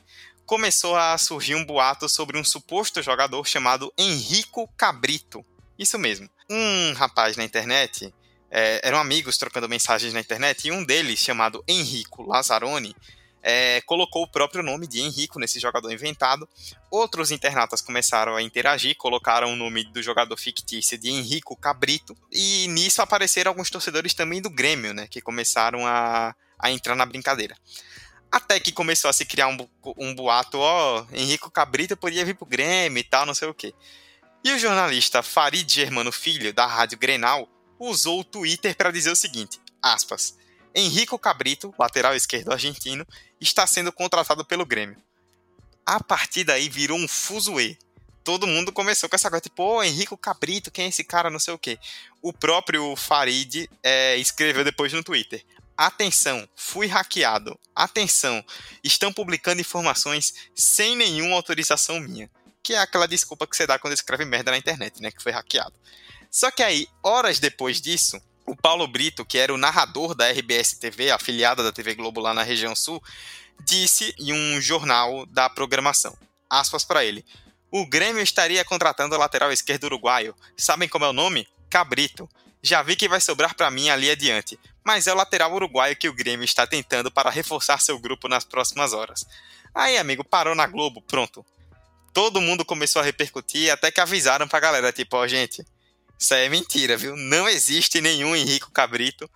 começou 0.47 0.97
a 0.97 1.17
surgir 1.19 1.55
um 1.55 1.65
boato 1.65 2.09
sobre 2.09 2.39
um 2.39 2.45
suposto 2.45 3.03
jogador 3.03 3.47
chamado 3.47 3.93
Henrico 3.99 4.67
Cabrito. 4.77 5.45
Isso 5.79 5.99
mesmo. 5.99 6.29
Um 6.49 6.95
rapaz 6.95 7.37
na 7.37 7.45
internet, 7.45 8.13
é, 8.51 8.81
eram 8.83 8.99
amigos 8.99 9.37
trocando 9.37 9.69
mensagens 9.69 10.15
na 10.15 10.21
internet, 10.21 10.69
e 10.69 10.73
um 10.73 10.85
deles, 10.85 11.19
chamado 11.19 11.63
Henrico 11.69 12.23
Lazzaroni, 12.23 12.97
é, 13.47 13.83
colocou 13.83 14.23
o 14.23 14.27
próprio 14.27 14.63
nome 14.63 14.87
de 14.87 15.01
Henrico 15.01 15.39
nesse 15.39 15.61
jogador 15.61 15.93
inventado. 15.93 16.49
Outros 16.91 17.31
internautas 17.31 17.83
começaram 17.83 18.35
a 18.35 18.43
interagir, 18.43 18.97
colocaram 18.97 19.53
o 19.53 19.57
nome 19.57 19.85
do 19.85 20.03
jogador 20.03 20.37
fictício 20.39 20.97
de 20.97 21.11
Henrico 21.11 21.55
Cabrito, 21.55 22.17
e 22.33 22.67
nisso 22.69 23.03
apareceram 23.03 23.51
alguns 23.51 23.69
torcedores 23.69 24.15
também 24.15 24.41
do 24.41 24.49
Grêmio, 24.49 24.95
né, 24.95 25.07
que 25.07 25.21
começaram 25.21 25.87
a, 25.87 26.35
a 26.59 26.71
entrar 26.71 26.97
na 26.97 27.05
brincadeira. 27.05 27.55
Até 28.33 28.59
que 28.59 28.73
começou 28.73 29.11
a 29.11 29.13
se 29.13 29.27
criar 29.27 29.49
um, 29.49 29.69
um 29.99 30.15
boato, 30.15 30.59
ó, 30.59 31.03
oh, 31.03 31.15
Henrico 31.15 31.51
Cabrito 31.51 31.97
podia 31.97 32.25
vir 32.25 32.35
pro 32.35 32.47
Grêmio 32.47 32.99
e 32.99 33.05
tal, 33.05 33.27
não 33.27 33.35
sei 33.35 33.47
o 33.47 33.55
quê. 33.55 33.75
E 34.43 34.53
o 34.53 34.59
jornalista 34.59 35.23
Farid 35.23 35.71
Germano 35.71 36.11
Filho, 36.11 36.53
da 36.53 36.67
Rádio 36.67 36.99
Grenal, 36.99 37.49
usou 37.79 38.21
o 38.21 38.25
Twitter 38.25 38.75
para 38.75 38.91
dizer 38.91 39.11
o 39.11 39.17
seguinte, 39.17 39.61
aspas, 39.83 40.37
Henrico 40.75 41.17
Cabrito, 41.19 41.73
lateral 41.79 42.17
esquerdo 42.17 42.51
argentino, 42.51 43.07
está 43.45 43.67
sendo 43.67 43.93
contratado 43.93 44.45
pelo 44.45 44.67
Grêmio. 44.67 44.97
A 45.87 46.03
partir 46.03 46.45
daí 46.45 46.69
virou 46.69 46.99
um 46.99 47.07
fuzuê. 47.07 47.77
Todo 48.23 48.47
mundo 48.47 48.73
começou 48.73 49.09
com 49.09 49.17
essa 49.17 49.29
coisa, 49.29 49.43
tipo, 49.43 49.63
ô, 49.63 49.77
oh, 49.77 49.83
Henrico 49.83 50.17
Cabrito, 50.17 50.71
quem 50.71 50.87
é 50.87 50.89
esse 50.89 51.05
cara, 51.05 51.29
não 51.29 51.39
sei 51.39 51.53
o 51.53 51.59
quê. 51.59 51.79
O 52.23 52.33
próprio 52.33 52.97
Farid 52.97 53.69
é, 53.83 54.17
escreveu 54.17 54.65
depois 54.65 54.93
no 54.95 55.05
Twitter, 55.05 55.45
Atenção, 55.77 56.49
fui 56.55 56.87
hackeado. 56.87 57.59
Atenção, 57.75 58.45
estão 58.83 59.13
publicando 59.13 59.61
informações 59.61 60.33
sem 60.55 60.95
nenhuma 60.95 61.35
autorização 61.35 61.99
minha. 61.99 62.31
Que 62.63 62.75
é 62.75 62.79
aquela 62.79 63.09
desculpa 63.09 63.47
que 63.47 63.57
você 63.57 63.67
dá 63.67 63.79
quando 63.79 63.93
escreve 63.93 64.25
merda 64.25 64.53
na 64.53 64.57
internet, 64.57 65.03
né? 65.03 65.11
Que 65.11 65.23
foi 65.23 65.33
hackeado. 65.33 65.75
Só 66.31 66.51
que 66.51 66.63
aí, 66.63 66.87
horas 67.03 67.41
depois 67.41 67.81
disso, 67.81 68.21
o 68.47 68.57
Paulo 68.57 68.87
Brito, 68.87 69.25
que 69.25 69.39
era 69.39 69.53
o 69.53 69.59
narrador 69.59 70.15
da 70.15 70.31
RBS 70.31 70.75
TV, 70.75 71.11
afiliada 71.11 71.63
da 71.63 71.73
TV 71.73 71.95
Globo 71.95 72.21
lá 72.21 72.35
na 72.35 72.43
região 72.43 72.75
sul, 72.75 73.03
disse 73.61 74.15
em 74.19 74.33
um 74.33 74.61
jornal 74.61 75.27
da 75.27 75.49
programação. 75.49 76.17
Aspas 76.49 76.85
para 76.85 77.05
ele. 77.05 77.25
O 77.71 77.87
Grêmio 77.87 78.23
estaria 78.23 78.65
contratando 78.65 79.15
o 79.15 79.19
lateral 79.19 79.51
esquerdo 79.51 79.85
uruguaio. 79.85 80.35
Sabem 80.57 80.89
como 80.89 81.05
é 81.05 81.09
o 81.09 81.13
nome? 81.13 81.49
Cabrito. 81.69 82.29
Já 82.63 82.83
vi 82.83 82.97
que 82.97 83.09
vai 83.09 83.21
sobrar 83.21 83.55
para 83.55 83.71
mim 83.71 83.89
ali 83.91 84.11
adiante 84.11 84.59
mas 84.85 85.07
é 85.07 85.13
o 85.13 85.17
lateral 85.17 85.53
uruguaio 85.55 85.97
que 85.97 86.09
o 86.09 86.13
Grêmio 86.13 86.45
está 86.45 86.67
tentando 86.67 87.11
para 87.11 87.31
reforçar 87.31 87.81
seu 87.81 87.99
grupo 87.99 88.29
nas 88.29 88.45
próximas 88.45 88.93
horas. 88.93 89.25
Aí, 89.75 89.97
amigo, 89.97 90.23
parou 90.23 90.55
na 90.55 90.67
Globo, 90.67 91.01
pronto. 91.01 91.45
Todo 92.13 92.41
mundo 92.41 92.65
começou 92.65 93.01
a 93.01 93.05
repercutir, 93.05 93.73
até 93.73 93.91
que 93.91 94.01
avisaram 94.01 94.47
pra 94.47 94.61
galera, 94.61 94.93
tipo, 94.93 95.17
ó, 95.17 95.23
oh, 95.23 95.29
gente, 95.29 95.65
isso 96.19 96.35
aí 96.35 96.47
é 96.47 96.49
mentira, 96.49 96.97
viu? 96.97 97.17
Não 97.17 97.49
existe 97.49 98.01
nenhum 98.01 98.35
Henrico 98.35 98.71
Cabrito. 98.71 99.29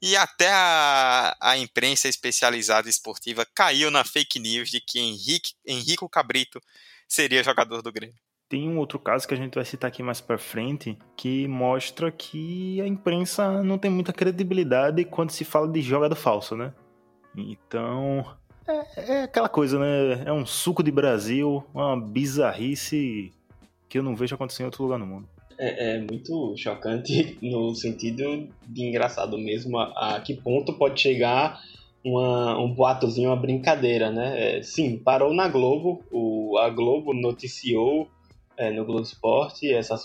E 0.00 0.16
até 0.16 0.50
a, 0.50 1.36
a 1.40 1.56
imprensa 1.56 2.08
especializada 2.08 2.88
esportiva 2.88 3.46
caiu 3.54 3.88
na 3.88 4.02
fake 4.02 4.40
news 4.40 4.68
de 4.68 4.80
que 4.80 4.98
Henrique, 4.98 5.52
Henrico 5.64 6.08
Cabrito 6.08 6.60
seria 7.06 7.44
jogador 7.44 7.82
do 7.82 7.92
Grêmio. 7.92 8.16
Tem 8.48 8.68
um 8.68 8.78
outro 8.78 8.98
caso 8.98 9.26
que 9.26 9.32
a 9.32 9.36
gente 9.36 9.54
vai 9.54 9.64
citar 9.64 9.88
aqui 9.88 10.02
mais 10.02 10.20
para 10.20 10.36
frente 10.36 10.98
que 11.16 11.46
mostra 11.46 12.10
que 12.10 12.80
a 12.82 12.86
imprensa 12.86 13.62
não 13.62 13.78
tem 13.78 13.90
muita 13.90 14.12
credibilidade 14.12 15.04
quando 15.04 15.30
se 15.30 15.44
fala 15.44 15.68
de 15.68 15.80
jogada 15.80 16.16
falsa, 16.16 16.56
né? 16.56 16.74
Então, 17.34 18.36
é, 18.66 19.12
é, 19.12 19.22
aquela 19.22 19.48
coisa, 19.48 19.78
né? 19.78 20.24
É 20.26 20.32
um 20.32 20.44
suco 20.44 20.82
de 20.82 20.90
Brasil, 20.90 21.64
uma 21.72 21.98
bizarrice 21.98 23.32
que 23.88 23.98
eu 23.98 24.02
não 24.02 24.16
vejo 24.16 24.34
acontecer 24.34 24.62
em 24.62 24.66
outro 24.66 24.82
lugar 24.82 24.98
no 24.98 25.06
mundo. 25.06 25.28
É, 25.58 25.96
é 25.96 26.00
muito 26.00 26.54
chocante 26.56 27.38
no 27.42 27.74
sentido 27.74 28.48
de 28.66 28.84
engraçado 28.84 29.38
mesmo. 29.38 29.78
A, 29.78 30.16
a 30.16 30.20
que 30.20 30.34
ponto 30.34 30.72
pode 30.74 31.00
chegar 31.00 31.60
uma, 32.04 32.58
um 32.58 32.72
boatozinho, 32.72 33.30
uma 33.30 33.36
brincadeira, 33.36 34.10
né? 34.10 34.58
É, 34.58 34.62
sim, 34.62 34.98
parou 34.98 35.32
na 35.32 35.48
Globo, 35.48 36.02
o, 36.10 36.58
a 36.58 36.68
Globo 36.68 37.14
noticiou 37.14 38.08
é, 38.56 38.70
no 38.70 38.84
Globo 38.84 39.02
Esporte, 39.02 39.72
essa 39.72 39.96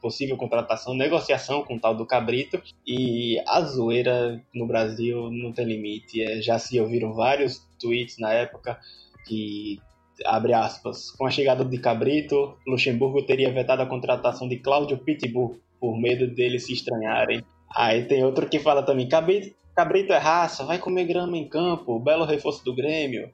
possível 0.00 0.36
contratação, 0.36 0.94
negociação 0.94 1.62
com 1.62 1.76
o 1.76 1.80
tal 1.80 1.94
do 1.94 2.06
Cabrito. 2.06 2.62
E 2.86 3.38
a 3.46 3.60
zoeira 3.62 4.42
no 4.54 4.66
Brasil 4.66 5.30
não 5.30 5.52
tem 5.52 5.66
limite. 5.66 6.22
É, 6.22 6.40
já 6.40 6.58
se 6.58 6.78
ouviram 6.80 7.12
vários 7.12 7.66
tweets 7.80 8.18
na 8.18 8.32
época 8.32 8.78
que, 9.26 9.80
abre 10.26 10.52
aspas, 10.52 11.10
com 11.10 11.26
a 11.26 11.30
chegada 11.30 11.64
de 11.64 11.78
Cabrito, 11.78 12.56
Luxemburgo 12.66 13.22
teria 13.22 13.52
vetado 13.52 13.82
a 13.82 13.86
contratação 13.86 14.48
de 14.48 14.58
Cláudio 14.58 14.98
Pitbull 14.98 15.58
por 15.80 15.98
medo 15.98 16.26
deles 16.26 16.66
se 16.66 16.72
estranharem. 16.72 17.44
Aí 17.74 18.04
tem 18.04 18.24
outro 18.24 18.48
que 18.48 18.58
fala 18.58 18.82
também, 18.82 19.08
Cabrito, 19.08 20.12
é 20.12 20.18
raça, 20.18 20.64
vai 20.64 20.78
comer 20.78 21.04
grama 21.04 21.36
em 21.36 21.48
campo, 21.48 21.98
belo 21.98 22.24
reforço 22.24 22.64
do 22.64 22.74
Grêmio. 22.74 23.30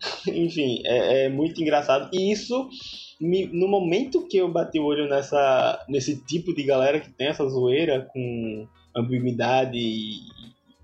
Enfim, 0.28 0.82
é, 0.84 1.24
é 1.24 1.28
muito 1.28 1.60
engraçado. 1.60 2.08
E 2.12 2.30
isso 2.30 2.68
me, 3.20 3.46
no 3.46 3.66
momento 3.66 4.26
que 4.26 4.36
eu 4.36 4.50
bati 4.50 4.78
o 4.78 4.84
olho 4.84 5.08
nessa, 5.08 5.84
nesse 5.88 6.16
tipo 6.24 6.54
de 6.54 6.62
galera 6.62 7.00
que 7.00 7.10
tem 7.10 7.28
essa 7.28 7.48
zoeira 7.48 8.08
com 8.12 8.66
ambiguidade 8.94 9.76
e, 9.76 10.20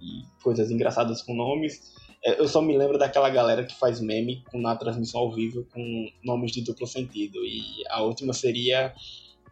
e 0.01 0.23
coisas 0.43 0.71
engraçadas 0.71 1.23
com 1.23 1.35
nomes, 1.35 1.95
eu 2.25 2.49
só 2.49 2.63
me 2.63 2.77
lembro 2.77 2.99
daquela 2.99 3.29
galera 3.29 3.65
que 3.65 3.75
faz 3.75 4.01
meme 4.01 4.43
com, 4.51 4.59
na 4.59 4.75
transmissão 4.75 5.21
ao 5.21 5.33
vivo 5.33 5.67
com 5.73 6.09
nomes 6.25 6.53
de 6.53 6.63
duplo 6.63 6.87
sentido. 6.87 7.45
E 7.45 7.85
a 7.91 8.03
última 8.03 8.33
seria 8.33 8.95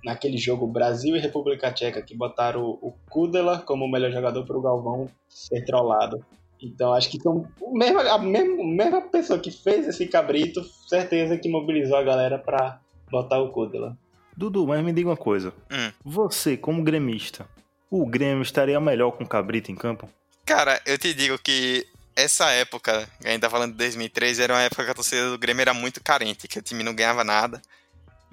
naquele 0.05 0.39
jogo 0.39 0.67
Brasil 0.67 1.15
e 1.15 1.21
República 1.21 1.71
Tcheca, 1.71 2.03
que 2.03 2.17
botaram 2.17 2.65
o 2.65 2.93
Kudela 3.11 3.59
como 3.59 3.85
o 3.85 3.91
melhor 3.91 4.11
jogador 4.11 4.45
para 4.45 4.57
o 4.57 4.63
Galvão 4.63 5.09
ser 5.29 5.65
trollado. 5.65 6.25
Então 6.61 6.95
acho 6.95 7.11
que 7.11 7.21
são 7.21 7.47
a 7.63 7.73
mesma, 7.73 8.03
a 8.11 8.19
mesma 8.19 9.03
pessoa 9.03 9.39
que 9.39 9.51
fez 9.51 9.87
esse 9.87 10.07
cabrito, 10.07 10.65
certeza 10.89 11.37
que 11.37 11.49
mobilizou 11.49 11.97
a 11.97 12.03
galera 12.03 12.39
para 12.39 12.81
botar 13.11 13.41
o 13.41 13.51
Kudela. 13.51 13.97
Dudu, 14.37 14.67
mas 14.67 14.83
me 14.83 14.93
diga 14.93 15.11
uma 15.11 15.17
coisa. 15.17 15.53
Hum. 15.71 15.93
Você, 16.05 16.57
como 16.57 16.83
gremista, 16.83 17.47
o 17.91 18.07
Grêmio 18.07 18.43
estaria 18.43 18.81
melhor 18.81 19.11
com 19.13 19.25
o 19.25 19.29
Cabrito 19.29 19.71
em 19.71 19.75
campo? 19.75 20.09
Cara, 20.47 20.81
eu 20.87 20.97
te 20.97 21.13
digo 21.13 21.39
que 21.39 21.87
essa 22.15 22.51
época, 22.51 23.09
a 23.25 23.29
gente 23.29 23.41
tá 23.41 23.51
falando 23.51 23.73
de 23.73 23.79
2013, 23.79 24.43
era 24.43 24.55
uma 24.55 24.63
época 24.63 24.85
que 24.85 24.91
a 24.91 24.95
torcida 24.95 25.31
do 25.31 25.39
Grêmio 25.39 25.63
era 25.63 25.75
muito 25.75 26.03
carente, 26.03 26.49
que 26.49 26.59
o 26.59 26.63
time 26.63 26.83
não 26.83 26.95
ganhava 26.95 27.25
nada. 27.25 27.61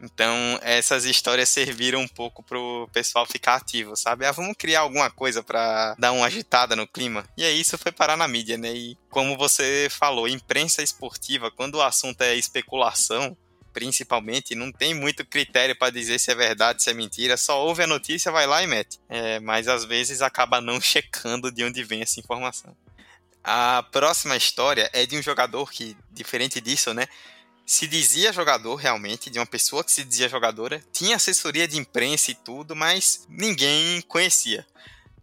Então, 0.02 0.58
essas 0.62 1.04
histórias 1.04 1.50
serviram 1.50 2.00
um 2.00 2.08
pouco 2.08 2.42
pro 2.42 2.90
pessoal 2.94 3.26
ficar 3.26 3.56
ativo, 3.56 3.96
sabe? 3.96 4.26
Ah, 4.26 4.32
vamos 4.32 4.56
criar 4.58 4.82
alguma 4.82 5.10
coisa 5.10 5.44
para 5.44 5.94
dar 6.00 6.14
uma 6.14 6.26
agitada 6.26 6.76
no 6.76 6.88
clima. 6.88 7.26
E 7.38 7.44
aí 7.44 7.60
isso 7.60 7.78
foi 7.78 7.92
parar 7.92 8.16
na 8.16 8.28
mídia, 8.28 8.58
né? 8.58 8.74
E 8.74 8.98
como 9.10 9.38
você 9.38 9.88
falou, 9.90 10.28
imprensa 10.28 10.82
esportiva, 10.82 11.52
quando 11.52 11.76
o 11.76 11.82
assunto 11.82 12.22
é 12.22 12.36
especulação, 12.36 13.36
principalmente, 13.74 14.56
não 14.56 14.72
tem 14.72 14.94
muito 14.94 15.26
critério 15.26 15.76
para 15.76 15.92
dizer 15.92 16.20
se 16.20 16.32
é 16.32 16.36
verdade, 16.36 16.82
se 16.82 16.90
é 16.90 16.94
mentira, 16.94 17.36
só 17.36 17.66
ouve 17.66 17.84
a 17.84 17.88
notícia, 17.88 18.32
vai 18.32 18.48
lá 18.48 18.64
e 18.64 18.68
mete. 18.68 19.00
É, 19.10 19.40
mas 19.40 19.68
às 19.68 19.84
vezes 19.84 20.22
acaba 20.22 20.62
não 20.62 20.80
checando 20.82 21.52
de 21.52 21.64
onde 21.64 21.84
vem 21.84 22.02
essa 22.02 22.20
informação. 22.20 22.76
A 23.52 23.82
próxima 23.82 24.38
história 24.38 24.92
é 24.94 25.08
de 25.08 25.18
um 25.18 25.24
jogador 25.24 25.72
que, 25.72 25.98
diferente 26.12 26.62
disso, 26.62 26.94
né? 26.94 27.08
se 27.66 27.88
dizia 27.88 28.32
jogador 28.32 28.76
realmente, 28.76 29.28
de 29.28 29.40
uma 29.40 29.46
pessoa 29.46 29.84
que 29.84 29.92
se 29.92 30.04
dizia 30.04 30.30
jogadora, 30.30 30.84
tinha 30.92 31.16
assessoria 31.16 31.68
de 31.68 31.76
imprensa 31.76 32.30
e 32.30 32.36
tudo, 32.36 32.76
mas 32.76 33.26
ninguém 33.28 34.02
conhecia. 34.02 34.66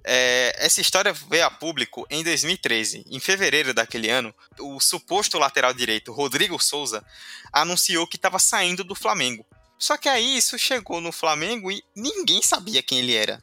É, 0.02 0.56
essa 0.58 0.80
história 0.80 1.12
veio 1.12 1.44
a 1.44 1.50
público 1.52 2.04
em 2.10 2.24
2013. 2.24 3.04
Em 3.08 3.20
fevereiro 3.20 3.72
daquele 3.72 4.10
ano, 4.10 4.34
o 4.58 4.80
suposto 4.80 5.38
lateral 5.38 5.72
direito 5.72 6.12
Rodrigo 6.12 6.60
Souza 6.60 7.04
anunciou 7.52 8.08
que 8.08 8.16
estava 8.16 8.40
saindo 8.40 8.82
do 8.82 8.96
Flamengo. 8.96 9.46
Só 9.78 9.96
que 9.96 10.08
aí 10.08 10.36
isso 10.36 10.58
chegou 10.58 11.00
no 11.00 11.12
Flamengo 11.12 11.70
e 11.70 11.80
ninguém 11.94 12.42
sabia 12.42 12.82
quem 12.82 12.98
ele 12.98 13.14
era. 13.14 13.40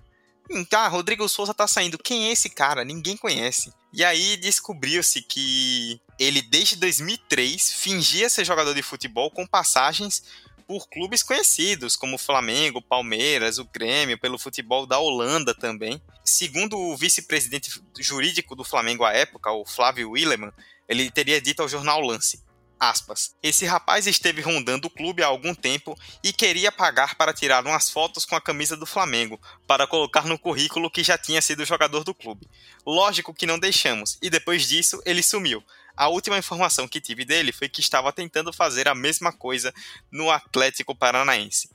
Então, 0.50 0.80
ah, 0.80 0.88
Rodrigo 0.88 1.28
Souza 1.28 1.54
tá 1.54 1.68
saindo. 1.68 1.98
Quem 1.98 2.28
é 2.28 2.32
esse 2.32 2.50
cara? 2.50 2.84
Ninguém 2.84 3.18
conhece. 3.18 3.74
E 3.92 4.04
aí 4.04 4.38
descobriu-se 4.38 5.22
que 5.22 6.02
ele, 6.20 6.42
desde 6.42 6.76
2003, 6.76 7.74
fingia 7.74 8.30
ser 8.30 8.46
jogador 8.46 8.74
de 8.74 8.82
futebol 8.82 9.30
com 9.30 9.46
passagens 9.46 10.24
por 10.68 10.88
clubes 10.88 11.22
conhecidos, 11.22 11.96
como 11.96 12.18
Flamengo, 12.18 12.82
Palmeiras, 12.82 13.58
o 13.58 13.66
Grêmio, 13.66 14.18
pelo 14.18 14.40
futebol 14.40 14.86
da 14.86 14.98
Holanda 14.98 15.54
também. 15.54 16.02
Segundo 16.24 16.78
o 16.78 16.98
vice-presidente 16.98 17.82
jurídico 18.00 18.56
do 18.56 18.64
Flamengo 18.64 19.04
à 19.04 19.12
época, 19.12 19.52
o 19.52 19.66
Flávio 19.66 20.12
Willeman, 20.12 20.52
ele 20.88 21.12
teria 21.12 21.42
dito 21.42 21.62
ao 21.62 21.70
jornal 21.70 22.02
Lance: 22.02 22.42
Aspas. 22.90 23.34
Esse 23.42 23.66
rapaz 23.66 24.08
esteve 24.08 24.42
rondando 24.42 24.90
o 24.90 24.92
clube 24.92 25.24
há 25.24 25.28
algum 25.28 25.56
tempo 25.56 25.98
e 26.22 26.34
queria 26.34 26.70
pagar 26.70 27.16
para 27.16 27.34
tirar 27.34 27.66
umas 27.66 27.90
fotos 27.90 28.26
com 28.26 28.36
a 28.36 28.42
camisa 28.42 28.76
do 28.76 28.86
Flamengo, 28.86 29.40
para 29.66 29.88
colocar 29.88 30.26
no 30.26 30.38
currículo 30.38 30.92
que 30.92 31.02
já 31.02 31.18
tinha 31.18 31.42
sido 31.42 31.64
jogador 31.64 32.04
do 32.04 32.14
clube. 32.14 32.46
Lógico 32.86 33.34
que 33.34 33.46
não 33.46 33.58
deixamos, 33.58 34.18
e 34.22 34.30
depois 34.30 34.68
disso 34.68 35.02
ele 35.06 35.24
sumiu. 35.24 35.64
A 35.96 36.10
última 36.10 36.38
informação 36.38 36.86
que 36.86 37.00
tive 37.00 37.24
dele 37.24 37.54
foi 37.54 37.70
que 37.70 37.80
estava 37.80 38.12
tentando 38.12 38.52
fazer 38.52 38.90
a 38.90 38.96
mesma 38.96 39.32
coisa 39.32 39.74
no 40.12 40.30
Atlético 40.30 40.94
Paranaense. 40.94 41.70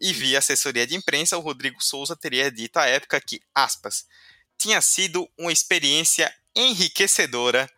E 0.00 0.12
via 0.12 0.38
assessoria 0.38 0.86
de 0.86 0.94
imprensa, 0.94 1.36
o 1.36 1.40
Rodrigo 1.40 1.82
Souza 1.82 2.14
teria 2.14 2.52
dito 2.52 2.76
à 2.76 2.86
época 2.86 3.20
que, 3.20 3.40
aspas, 3.52 4.06
tinha 4.56 4.80
sido 4.80 5.28
uma 5.36 5.50
experiência 5.50 6.32
enriquecedora 6.54 7.68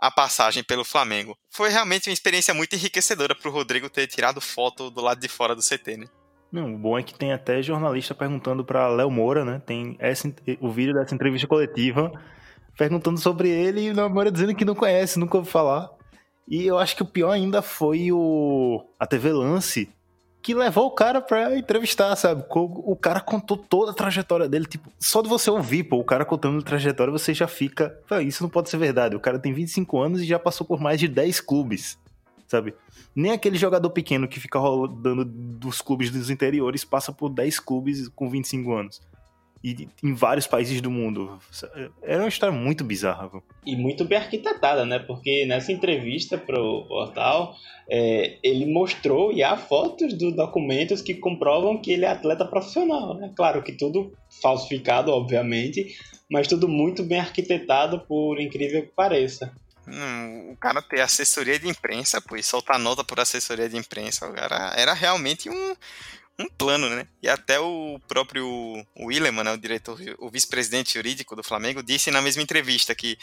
a 0.00 0.10
passagem 0.10 0.64
pelo 0.64 0.84
Flamengo. 0.84 1.36
Foi 1.50 1.68
realmente 1.68 2.08
uma 2.08 2.14
experiência 2.14 2.54
muito 2.54 2.74
enriquecedora 2.74 3.34
para 3.34 3.48
o 3.50 3.52
Rodrigo 3.52 3.90
ter 3.90 4.06
tirado 4.06 4.40
foto 4.40 4.90
do 4.90 5.02
lado 5.02 5.20
de 5.20 5.28
fora 5.28 5.54
do 5.54 5.60
CT, 5.60 5.98
né? 5.98 6.06
Não, 6.50 6.74
o 6.74 6.78
bom 6.78 6.98
é 6.98 7.02
que 7.02 7.14
tem 7.14 7.32
até 7.32 7.62
jornalista 7.62 8.14
perguntando 8.14 8.64
para 8.64 8.88
Léo 8.88 9.10
Moura, 9.10 9.44
né? 9.44 9.62
Tem 9.64 9.96
essa, 10.00 10.32
o 10.60 10.70
vídeo 10.70 10.94
dessa 10.94 11.14
entrevista 11.14 11.46
coletiva 11.46 12.10
perguntando 12.76 13.20
sobre 13.20 13.50
ele 13.50 13.82
e 13.82 13.90
o 13.90 13.94
Léo 13.94 14.08
Moura 14.08 14.32
dizendo 14.32 14.54
que 14.54 14.64
não 14.64 14.74
conhece, 14.74 15.18
nunca 15.18 15.36
ouviu 15.36 15.52
falar. 15.52 15.90
E 16.48 16.66
eu 16.66 16.78
acho 16.78 16.96
que 16.96 17.02
o 17.02 17.06
pior 17.06 17.32
ainda 17.32 17.60
foi 17.60 18.10
o 18.10 18.84
a 18.98 19.06
TV 19.06 19.32
Lance 19.32 19.88
que 20.42 20.54
levou 20.54 20.86
o 20.86 20.90
cara 20.90 21.20
pra 21.20 21.56
entrevistar, 21.56 22.14
sabe? 22.16 22.44
O 22.48 22.96
cara 22.96 23.20
contou 23.20 23.56
toda 23.56 23.92
a 23.92 23.94
trajetória 23.94 24.48
dele, 24.48 24.64
tipo, 24.64 24.90
só 24.98 25.20
de 25.22 25.28
você 25.28 25.50
ouvir, 25.50 25.84
pô, 25.84 25.98
o 25.98 26.04
cara 26.04 26.24
contando 26.24 26.58
a 26.58 26.62
trajetória, 26.62 27.12
você 27.12 27.34
já 27.34 27.46
fica, 27.46 27.98
isso 28.26 28.42
não 28.42 28.50
pode 28.50 28.70
ser 28.70 28.78
verdade. 28.78 29.16
O 29.16 29.20
cara 29.20 29.38
tem 29.38 29.52
25 29.52 30.00
anos 30.00 30.20
e 30.22 30.24
já 30.24 30.38
passou 30.38 30.66
por 30.66 30.80
mais 30.80 30.98
de 30.98 31.08
10 31.08 31.40
clubes, 31.40 31.98
sabe? 32.46 32.74
Nem 33.14 33.32
aquele 33.32 33.58
jogador 33.58 33.90
pequeno 33.90 34.26
que 34.26 34.40
fica 34.40 34.58
rodando 34.58 35.24
dos 35.24 35.80
clubes 35.82 36.10
dos 36.10 36.30
interiores 36.30 36.84
passa 36.84 37.12
por 37.12 37.28
10 37.28 37.60
clubes 37.60 38.08
com 38.08 38.30
25 38.30 38.72
anos 38.72 39.00
e 39.62 39.88
em 40.02 40.14
vários 40.14 40.46
países 40.46 40.80
do 40.80 40.90
mundo. 40.90 41.38
Era 42.02 42.22
uma 42.22 42.28
história 42.28 42.56
muito 42.56 42.82
bizarra. 42.82 43.28
Viu? 43.28 43.42
E 43.66 43.76
muito 43.76 44.04
bem 44.04 44.18
arquitetada, 44.18 44.86
né? 44.86 44.98
Porque 44.98 45.44
nessa 45.46 45.70
entrevista 45.70 46.38
pro 46.38 46.86
portal, 46.86 47.54
é, 47.88 48.38
ele 48.42 48.66
mostrou 48.66 49.32
e 49.32 49.42
há 49.42 49.56
fotos 49.56 50.14
dos 50.14 50.34
documentos 50.34 51.02
que 51.02 51.14
comprovam 51.14 51.80
que 51.80 51.92
ele 51.92 52.04
é 52.04 52.08
atleta 52.08 52.44
profissional, 52.44 53.14
né? 53.14 53.32
Claro 53.36 53.62
que 53.62 53.72
tudo 53.72 54.12
falsificado, 54.40 55.12
obviamente, 55.12 55.94
mas 56.30 56.46
tudo 56.46 56.66
muito 56.66 57.02
bem 57.02 57.18
arquitetado, 57.18 58.00
por 58.00 58.40
incrível 58.40 58.82
que 58.82 58.92
pareça. 58.94 59.52
Hum, 59.86 60.52
o 60.52 60.56
cara 60.56 60.80
ter 60.80 61.00
assessoria 61.00 61.58
de 61.58 61.68
imprensa, 61.68 62.20
pô, 62.20 62.36
e 62.36 62.42
soltar 62.42 62.78
nota 62.78 63.02
por 63.02 63.18
assessoria 63.18 63.68
de 63.68 63.76
imprensa, 63.76 64.28
o 64.28 64.32
cara 64.32 64.72
era 64.76 64.94
realmente 64.94 65.50
um, 65.50 65.74
um 66.40 66.48
plano, 66.48 66.88
né? 66.88 67.06
E 67.22 67.28
até 67.28 67.58
o 67.60 68.00
próprio 68.08 68.46
Willeman, 68.98 69.44
né, 69.44 69.52
o 69.52 69.58
diretor, 69.58 69.98
o 70.18 70.30
vice-presidente 70.30 70.94
jurídico 70.94 71.36
do 71.36 71.42
Flamengo, 71.42 71.82
disse 71.82 72.10
na 72.10 72.22
mesma 72.22 72.42
entrevista 72.42 72.94
que 72.94 73.18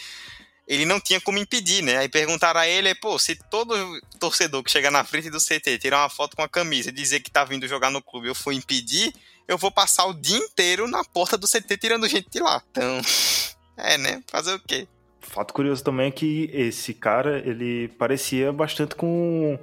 ele 0.68 0.86
não 0.86 1.00
tinha 1.00 1.22
como 1.22 1.38
impedir, 1.38 1.82
né? 1.82 1.98
Aí 1.98 2.10
perguntaram 2.10 2.60
a 2.60 2.68
ele, 2.68 2.94
pô, 2.96 3.18
se 3.18 3.36
todo 3.36 3.74
torcedor 4.20 4.62
que 4.62 4.72
chegar 4.72 4.92
na 4.92 5.04
frente 5.04 5.30
do 5.30 5.40
CT 5.40 5.78
tirar 5.80 6.02
uma 6.02 6.10
foto 6.10 6.36
com 6.36 6.44
a 6.44 6.50
camisa 6.50 6.90
e 6.90 6.94
dizer 6.94 7.22
que 7.22 7.32
tá 7.32 7.46
vindo 7.46 7.68
jogar 7.68 7.90
no 7.90 8.02
clube 8.02 8.28
eu 8.28 8.36
for 8.36 8.52
impedir, 8.52 9.14
eu 9.48 9.58
vou 9.58 9.72
passar 9.72 10.06
o 10.06 10.14
dia 10.14 10.38
inteiro 10.38 10.88
na 10.88 11.04
porta 11.06 11.38
do 11.38 11.48
CT 11.48 11.78
tirando 11.78 12.08
gente 12.08 12.30
de 12.30 12.40
lá. 12.40 12.62
Então, 12.72 13.02
é, 13.78 13.98
né? 13.98 14.22
Fazer 14.28 14.54
o 14.54 14.60
quê? 14.60 14.88
Fato 15.22 15.54
curioso 15.54 15.84
também 15.84 16.08
é 16.08 16.12
que 16.12 16.50
esse 16.54 16.94
cara, 16.94 17.40
ele 17.48 17.88
parecia 17.98 18.52
bastante 18.52 18.96
com 18.96 19.58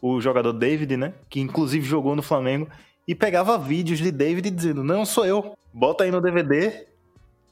o 0.00 0.20
jogador 0.20 0.52
David, 0.52 0.96
né? 0.96 1.14
Que 1.28 1.40
inclusive 1.40 1.86
jogou 1.86 2.16
no 2.16 2.22
Flamengo 2.22 2.68
e 3.06 3.14
pegava 3.14 3.58
vídeos 3.58 3.98
de 3.98 4.10
David 4.10 4.50
dizendo: 4.50 4.82
Não, 4.82 5.04
sou 5.04 5.24
eu. 5.24 5.56
Bota 5.72 6.04
aí 6.04 6.10
no 6.10 6.20
DVD 6.20 6.86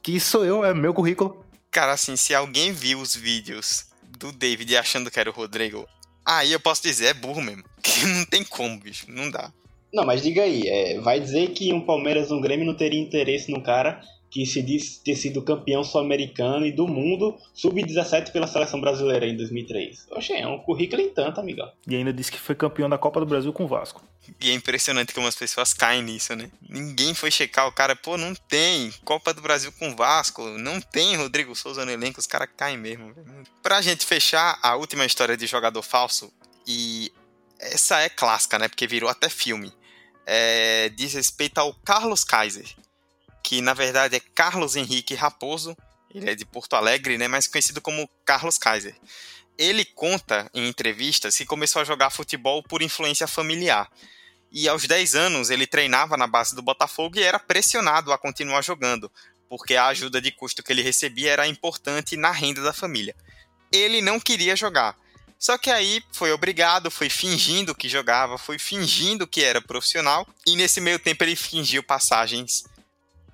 que 0.05 0.19
sou 0.19 0.45
eu, 0.45 0.63
é 0.63 0.71
meu 0.71 0.93
currículo. 0.93 1.43
Cara, 1.71 1.93
assim, 1.93 2.15
se 2.15 2.33
alguém 2.35 2.71
viu 2.71 2.99
os 2.99 3.15
vídeos 3.15 3.87
do 4.19 4.31
David 4.31 4.77
achando 4.77 5.09
que 5.09 5.19
era 5.19 5.31
o 5.31 5.33
Rodrigo, 5.33 5.87
aí 6.23 6.51
eu 6.51 6.59
posso 6.59 6.83
dizer, 6.83 7.07
é 7.07 7.13
burro 7.13 7.41
mesmo. 7.41 7.63
Que 7.81 8.05
não 8.05 8.25
tem 8.25 8.43
como, 8.43 8.79
bicho, 8.79 9.05
não 9.09 9.29
dá. 9.29 9.51
Não, 9.93 10.05
mas 10.05 10.21
diga 10.21 10.43
aí, 10.43 10.67
é, 10.67 10.99
vai 10.99 11.19
dizer 11.19 11.49
que 11.49 11.71
um 11.71 11.85
Palmeiras, 11.85 12.29
um 12.29 12.41
Grêmio 12.41 12.65
não 12.65 12.75
teria 12.75 12.99
interesse 12.99 13.51
num 13.51 13.61
cara 13.61 14.01
que 14.35 14.45
se 14.45 14.61
diz 14.61 14.97
ter 14.97 15.15
sido 15.15 15.41
campeão 15.41 15.81
sul-americano 15.81 16.65
e 16.65 16.71
do 16.73 16.85
mundo 16.89 17.37
sub-17 17.53 18.33
pela 18.33 18.45
seleção 18.45 18.81
brasileira 18.81 19.25
em 19.25 19.37
2003. 19.37 20.07
Oxe, 20.11 20.33
é 20.33 20.45
um 20.45 20.59
currículo 20.59 21.01
em 21.01 21.09
tanto, 21.09 21.39
amigão. 21.39 21.71
E 21.87 21.95
ainda 21.95 22.11
disse 22.11 22.33
que 22.33 22.37
foi 22.37 22.53
campeão 22.53 22.89
da 22.89 22.97
Copa 22.97 23.21
do 23.21 23.25
Brasil 23.25 23.53
com 23.53 23.63
o 23.63 23.67
Vasco. 23.69 24.03
E 24.41 24.49
é 24.49 24.53
impressionante 24.53 25.13
como 25.13 25.25
as 25.25 25.37
pessoas 25.37 25.73
caem 25.73 26.03
nisso, 26.03 26.35
né? 26.35 26.51
Ninguém 26.67 27.13
foi 27.13 27.31
checar 27.31 27.65
o 27.65 27.71
cara, 27.71 27.95
pô, 27.95 28.17
não 28.17 28.35
tem 28.35 28.91
Copa 29.05 29.33
do 29.33 29.41
Brasil 29.41 29.71
com 29.79 29.91
o 29.91 29.95
Vasco, 29.95 30.43
não 30.57 30.81
tem 30.81 31.15
Rodrigo 31.15 31.55
Souza 31.55 31.85
no 31.85 31.91
elenco, 31.91 32.19
os 32.19 32.27
caras 32.27 32.49
caem 32.57 32.77
mesmo. 32.77 33.15
Pra 33.63 33.81
gente 33.81 34.05
fechar 34.05 34.59
a 34.61 34.75
última 34.75 35.05
história 35.05 35.37
de 35.37 35.47
jogador 35.47 35.81
falso, 35.81 36.29
e 36.67 37.09
essa 37.57 38.01
é 38.01 38.09
clássica, 38.09 38.59
né? 38.59 38.67
Porque 38.67 38.85
virou 38.85 39.09
até 39.09 39.29
filme. 39.29 39.71
É, 40.25 40.89
diz 40.89 41.13
respeito 41.13 41.57
ao 41.59 41.73
Carlos 41.85 42.25
Kaiser, 42.25 42.65
que 43.45 43.61
na 43.61 43.75
verdade 43.75 44.15
é 44.15 44.19
Carlos 44.19 44.75
Henrique 44.75 45.13
Raposo, 45.13 45.77
ele 46.09 46.31
é 46.31 46.33
de 46.33 46.43
Porto 46.43 46.75
Alegre, 46.75 47.15
né, 47.15 47.27
mas 47.27 47.45
conhecido 47.45 47.79
como 47.79 48.09
Carlos 48.25 48.57
Kaiser. 48.57 48.95
Ele 49.55 49.85
conta 49.85 50.49
em 50.51 50.67
entrevistas 50.67 51.37
que 51.37 51.45
começou 51.45 51.79
a 51.79 51.85
jogar 51.85 52.09
futebol 52.09 52.63
por 52.63 52.81
influência 52.81 53.27
familiar. 53.27 53.87
E 54.51 54.67
aos 54.67 54.87
10 54.87 55.13
anos 55.13 55.49
ele 55.51 55.67
treinava 55.67 56.17
na 56.17 56.25
base 56.25 56.55
do 56.55 56.61
Botafogo 56.63 57.19
e 57.19 57.23
era 57.23 57.37
pressionado 57.37 58.11
a 58.11 58.17
continuar 58.17 58.63
jogando, 58.63 59.11
porque 59.47 59.75
a 59.75 59.87
ajuda 59.87 60.19
de 60.19 60.31
custo 60.31 60.63
que 60.63 60.73
ele 60.73 60.81
recebia 60.81 61.31
era 61.31 61.47
importante 61.47 62.17
na 62.17 62.31
renda 62.31 62.63
da 62.63 62.73
família. 62.73 63.15
Ele 63.71 64.01
não 64.01 64.19
queria 64.19 64.55
jogar. 64.55 64.97
Só 65.37 65.55
que 65.55 65.69
aí 65.69 66.01
foi 66.11 66.31
obrigado, 66.31 66.89
foi 66.89 67.09
fingindo 67.09 67.75
que 67.75 67.87
jogava, 67.87 68.39
foi 68.39 68.57
fingindo 68.57 69.27
que 69.27 69.43
era 69.43 69.61
profissional, 69.61 70.27
e 70.47 70.55
nesse 70.55 70.81
meio 70.81 70.97
tempo 70.97 71.23
ele 71.23 71.35
fingiu 71.35 71.83
passagens 71.83 72.63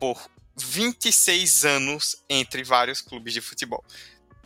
por 0.02 0.20
26 0.58 1.64
anos 1.64 2.18
entre 2.28 2.64
vários 2.64 3.02
clubes 3.02 3.36
de 3.36 3.40
futebol. 3.40 3.86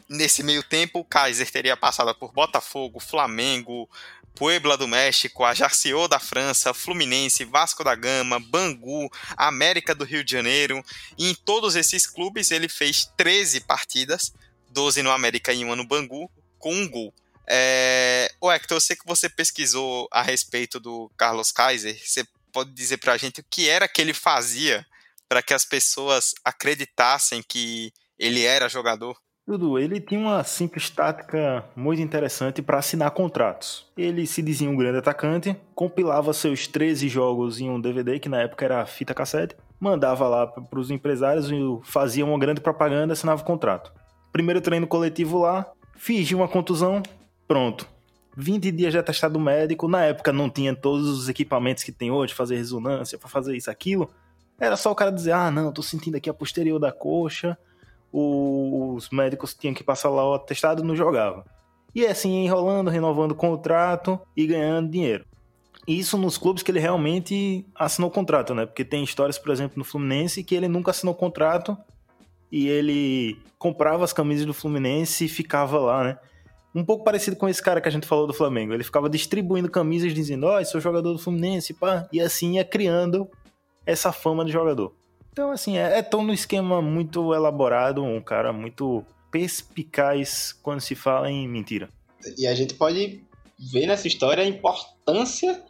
Nesse 0.09 0.43
meio 0.43 0.61
tempo, 0.61 0.99
o 0.99 1.05
Kaiser 1.05 1.49
teria 1.49 1.77
passado 1.77 2.13
por 2.13 2.33
Botafogo, 2.33 2.99
Flamengo, 2.99 3.89
Puebla 4.35 4.77
do 4.77 4.85
México, 4.85 5.45
Ajaccio 5.45 6.09
da 6.09 6.19
França, 6.19 6.73
Fluminense, 6.73 7.45
Vasco 7.45 7.85
da 7.85 7.95
Gama, 7.95 8.37
Bangu, 8.37 9.09
América 9.37 9.95
do 9.95 10.03
Rio 10.03 10.25
de 10.25 10.33
Janeiro. 10.33 10.83
E 11.17 11.29
em 11.29 11.33
todos 11.33 11.77
esses 11.77 12.05
clubes 12.05 12.51
ele 12.51 12.67
fez 12.67 13.09
13 13.15 13.61
partidas, 13.61 14.33
12 14.71 15.01
no 15.01 15.09
América 15.09 15.53
e 15.53 15.63
uma 15.63 15.75
no 15.75 15.87
Bangu, 15.87 16.29
com 16.59 16.75
um 16.75 16.87
gol. 16.87 17.13
É... 17.47 18.29
Ô 18.41 18.51
Hector, 18.51 18.75
eu 18.75 18.81
sei 18.81 18.97
que 18.97 19.05
você 19.05 19.29
pesquisou 19.29 20.09
a 20.11 20.21
respeito 20.21 20.81
do 20.81 21.09
Carlos 21.15 21.53
Kaiser. 21.53 21.97
Você 21.97 22.27
pode 22.51 22.71
dizer 22.71 22.97
pra 22.97 23.15
gente 23.15 23.39
o 23.39 23.45
que 23.49 23.69
era 23.69 23.87
que 23.87 24.01
ele 24.01 24.13
fazia 24.13 24.85
para 25.27 25.41
que 25.41 25.53
as 25.53 25.65
pessoas 25.65 26.33
acreditassem 26.43 27.43
que 27.47 27.91
ele 28.17 28.43
era 28.43 28.69
jogador? 28.69 29.17
Dudu, 29.47 29.77
ele 29.77 29.99
tinha 29.99 30.19
uma 30.19 30.43
simples 30.43 30.89
tática 30.89 31.63
muito 31.75 32.01
interessante 32.01 32.63
para 32.63 32.79
assinar 32.79 33.11
contratos. 33.11 33.85
Ele 33.95 34.25
se 34.25 34.41
dizia 34.41 34.67
um 34.67 34.75
grande 34.75 34.97
atacante, 34.97 35.55
compilava 35.75 36.33
seus 36.33 36.65
13 36.65 37.07
jogos 37.07 37.59
em 37.59 37.69
um 37.69 37.79
DVD, 37.79 38.17
que 38.17 38.27
na 38.27 38.41
época 38.41 38.65
era 38.65 38.85
fita 38.87 39.13
cassete, 39.13 39.55
mandava 39.79 40.27
lá 40.27 40.47
para 40.47 40.79
os 40.79 40.89
empresários 40.89 41.51
e 41.51 41.59
fazia 41.83 42.25
uma 42.25 42.39
grande 42.39 42.59
propaganda, 42.59 43.13
assinava 43.13 43.43
o 43.43 43.45
contrato. 43.45 43.93
Primeiro 44.31 44.61
treino 44.61 44.87
coletivo 44.87 45.37
lá, 45.37 45.71
fingia 45.95 46.35
uma 46.35 46.47
contusão, 46.47 47.03
pronto. 47.47 47.87
20 48.35 48.71
dias 48.71 48.93
de 48.93 48.97
atestado 48.97 49.39
médico, 49.39 49.87
na 49.87 50.05
época 50.05 50.33
não 50.33 50.49
tinha 50.49 50.75
todos 50.75 51.07
os 51.07 51.29
equipamentos 51.29 51.83
que 51.83 51.91
tem 51.91 52.09
hoje, 52.09 52.33
fazer 52.33 52.57
ressonância, 52.57 53.17
para 53.17 53.29
fazer 53.29 53.55
isso, 53.55 53.69
aquilo 53.69 54.09
Era 54.59 54.77
só 54.77 54.91
o 54.91 54.95
cara 54.95 55.11
dizer, 55.11 55.33
ah, 55.33 55.51
não, 55.51 55.71
tô 55.71 55.81
sentindo 55.81 56.15
aqui 56.15 56.29
a 56.29 56.33
posterior 56.33 56.79
da 56.79 56.91
coxa, 56.91 57.57
os 58.11 59.09
médicos 59.09 59.53
tinham 59.53 59.73
que 59.73 59.83
passar 59.83 60.09
lá 60.09 60.29
o 60.29 60.33
atestado 60.33 60.83
não 60.83 60.95
jogava. 60.95 61.45
E 61.93 62.05
assim, 62.05 62.43
enrolando, 62.43 62.89
renovando 62.89 63.31
o 63.31 63.35
contrato 63.35 64.19
e 64.35 64.45
ganhando 64.47 64.89
dinheiro. 64.89 65.25
Isso 65.87 66.17
nos 66.17 66.37
clubes 66.37 66.63
que 66.63 66.71
ele 66.71 66.79
realmente 66.79 67.65
assinou 67.75 68.09
contrato, 68.09 68.55
né? 68.55 68.65
Porque 68.65 68.83
tem 68.83 69.03
histórias, 69.03 69.37
por 69.37 69.51
exemplo, 69.51 69.77
no 69.77 69.83
Fluminense 69.83 70.43
que 70.43 70.55
ele 70.55 70.67
nunca 70.67 70.91
assinou 70.91 71.13
contrato 71.13 71.77
e 72.51 72.67
ele 72.67 73.37
comprava 73.59 74.03
as 74.03 74.13
camisas 74.13 74.45
do 74.45 74.53
Fluminense 74.53 75.25
e 75.25 75.29
ficava 75.29 75.77
lá, 75.77 76.03
né? 76.03 76.17
Um 76.73 76.83
pouco 76.83 77.03
parecido 77.03 77.37
com 77.37 77.47
esse 77.47 77.61
cara 77.61 77.79
que 77.79 77.87
a 77.87 77.91
gente 77.91 78.07
falou 78.07 78.27
do 78.27 78.33
Flamengo. 78.33 78.73
Ele 78.73 78.83
ficava 78.83 79.09
distribuindo 79.09 79.69
camisas 79.69 80.13
dizendo, 80.13 80.47
ó, 80.47 80.59
oh, 80.59 80.65
sou 80.65 80.81
jogador 80.81 81.13
do 81.13 81.19
Fluminense, 81.19 81.73
pá. 81.73 82.07
E 82.11 82.19
assim 82.19 82.55
ia 82.55 82.65
criando 82.65 83.29
essa 83.85 84.11
fama 84.11 84.43
de 84.45 84.51
jogador. 84.51 84.93
Então, 85.31 85.51
assim, 85.51 85.77
é, 85.77 85.99
é 85.99 86.01
tão 86.01 86.23
no 86.23 86.33
esquema 86.33 86.81
muito 86.81 87.33
elaborado, 87.33 88.03
um 88.03 88.21
cara 88.21 88.53
muito 88.53 89.05
perspicaz 89.31 90.53
quando 90.53 90.79
se 90.79 90.95
fala 90.95 91.29
em 91.29 91.47
mentira. 91.47 91.89
E 92.37 92.47
a 92.47 92.55
gente 92.55 92.73
pode 92.73 93.21
ver 93.59 93.85
nessa 93.85 94.07
história 94.07 94.43
a 94.43 94.47
importância 94.47 95.61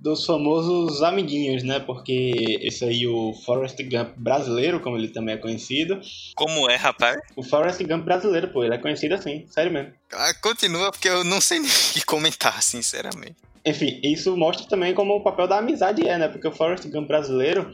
dos 0.00 0.24
famosos 0.24 1.02
amiguinhos, 1.02 1.62
né? 1.62 1.78
Porque 1.78 2.32
esse 2.62 2.84
aí, 2.84 3.06
o 3.06 3.34
Forrest 3.44 3.76
Gump 3.82 4.16
brasileiro, 4.16 4.80
como 4.80 4.96
ele 4.96 5.08
também 5.08 5.34
é 5.34 5.38
conhecido. 5.38 6.00
Como 6.34 6.70
é, 6.70 6.76
rapaz? 6.76 7.20
O 7.36 7.42
Forrest 7.42 7.82
Gump 7.82 8.04
brasileiro, 8.04 8.48
pô, 8.48 8.64
ele 8.64 8.74
é 8.74 8.78
conhecido 8.78 9.14
assim, 9.14 9.46
sério 9.48 9.70
mesmo. 9.70 9.92
Ah, 10.12 10.32
continua, 10.40 10.90
porque 10.90 11.08
eu 11.08 11.22
não 11.22 11.40
sei 11.40 11.58
nem 11.60 11.68
o 11.68 11.92
que 11.92 12.04
comentar, 12.04 12.62
sinceramente. 12.62 13.36
Enfim, 13.64 14.00
isso 14.02 14.34
mostra 14.36 14.66
também 14.66 14.94
como 14.94 15.16
o 15.16 15.22
papel 15.22 15.46
da 15.46 15.58
amizade 15.58 16.08
é, 16.08 16.16
né? 16.16 16.28
Porque 16.28 16.48
o 16.48 16.52
Forrest 16.52 16.88
Gump 16.88 17.06
brasileiro, 17.06 17.70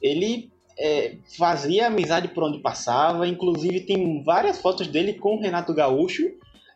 ele 0.00 0.52
é, 0.78 1.16
fazia 1.36 1.88
amizade 1.88 2.28
por 2.28 2.44
onde 2.44 2.60
passava, 2.60 3.26
inclusive 3.26 3.80
tem 3.80 4.22
várias 4.22 4.58
fotos 4.58 4.86
dele 4.86 5.14
com 5.14 5.34
o 5.34 5.40
Renato 5.40 5.74
Gaúcho, 5.74 6.22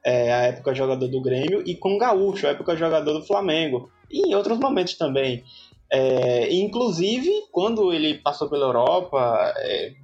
é, 0.05 0.33
a 0.33 0.43
época 0.47 0.75
jogador 0.75 1.07
do 1.07 1.23
Grêmio, 1.23 1.63
e 1.65 1.77
com 1.77 1.95
o 1.95 1.99
Gaúcho, 1.99 2.49
a 2.49 2.51
época 2.51 2.77
jogador 2.77 3.13
do 3.13 3.25
Flamengo 3.25 3.89
e 4.11 4.29
em 4.29 4.35
outros 4.35 4.59
momentos 4.59 4.95
também. 4.95 5.45
É, 5.91 6.53
inclusive, 6.55 7.31
quando 7.51 7.93
ele 7.93 8.19
passou 8.19 8.49
pela 8.49 8.67
Europa, 8.67 9.55
é, 9.57 9.95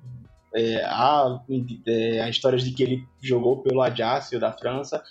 é, 0.54 0.84
há, 0.84 1.40
é, 1.86 2.20
há 2.20 2.28
histórias 2.28 2.62
de 2.62 2.72
que 2.72 2.82
ele 2.82 3.04
jogou 3.20 3.62
pelo 3.62 3.82
Ajaccio 3.82 4.40
da 4.40 4.52
França, 4.52 5.02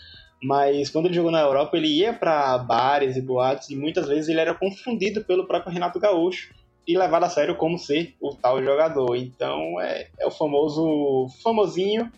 mas 0.42 0.90
quando 0.90 1.06
ele 1.06 1.14
jogou 1.14 1.32
na 1.32 1.42
Europa, 1.42 1.78
ele 1.78 1.88
ia 1.88 2.14
para 2.14 2.58
bares 2.58 3.16
e 3.16 3.22
boates 3.22 3.70
e 3.70 3.76
muitas 3.76 4.08
vezes 4.08 4.30
ele 4.30 4.42
era 4.42 4.54
confundido 4.54 5.24
pelo 5.24 5.46
próprio 5.46 5.72
Renato 5.72 6.00
Gaúcho 6.00 6.54
e 6.86 6.98
levado 6.98 7.24
a 7.24 7.30
sério 7.30 7.56
como 7.56 7.80
ser 7.80 8.16
o 8.20 8.36
tal 8.36 8.62
jogador. 8.62 9.16
Então 9.16 9.80
é, 9.80 10.10
é 10.20 10.28
o 10.28 10.32
famoso 10.32 11.28
famosinho 11.42 12.12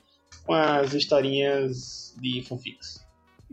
com 0.46 0.54
as 0.54 0.94
historinhas 0.94 2.16
de 2.20 2.42
fanfics. 2.42 3.05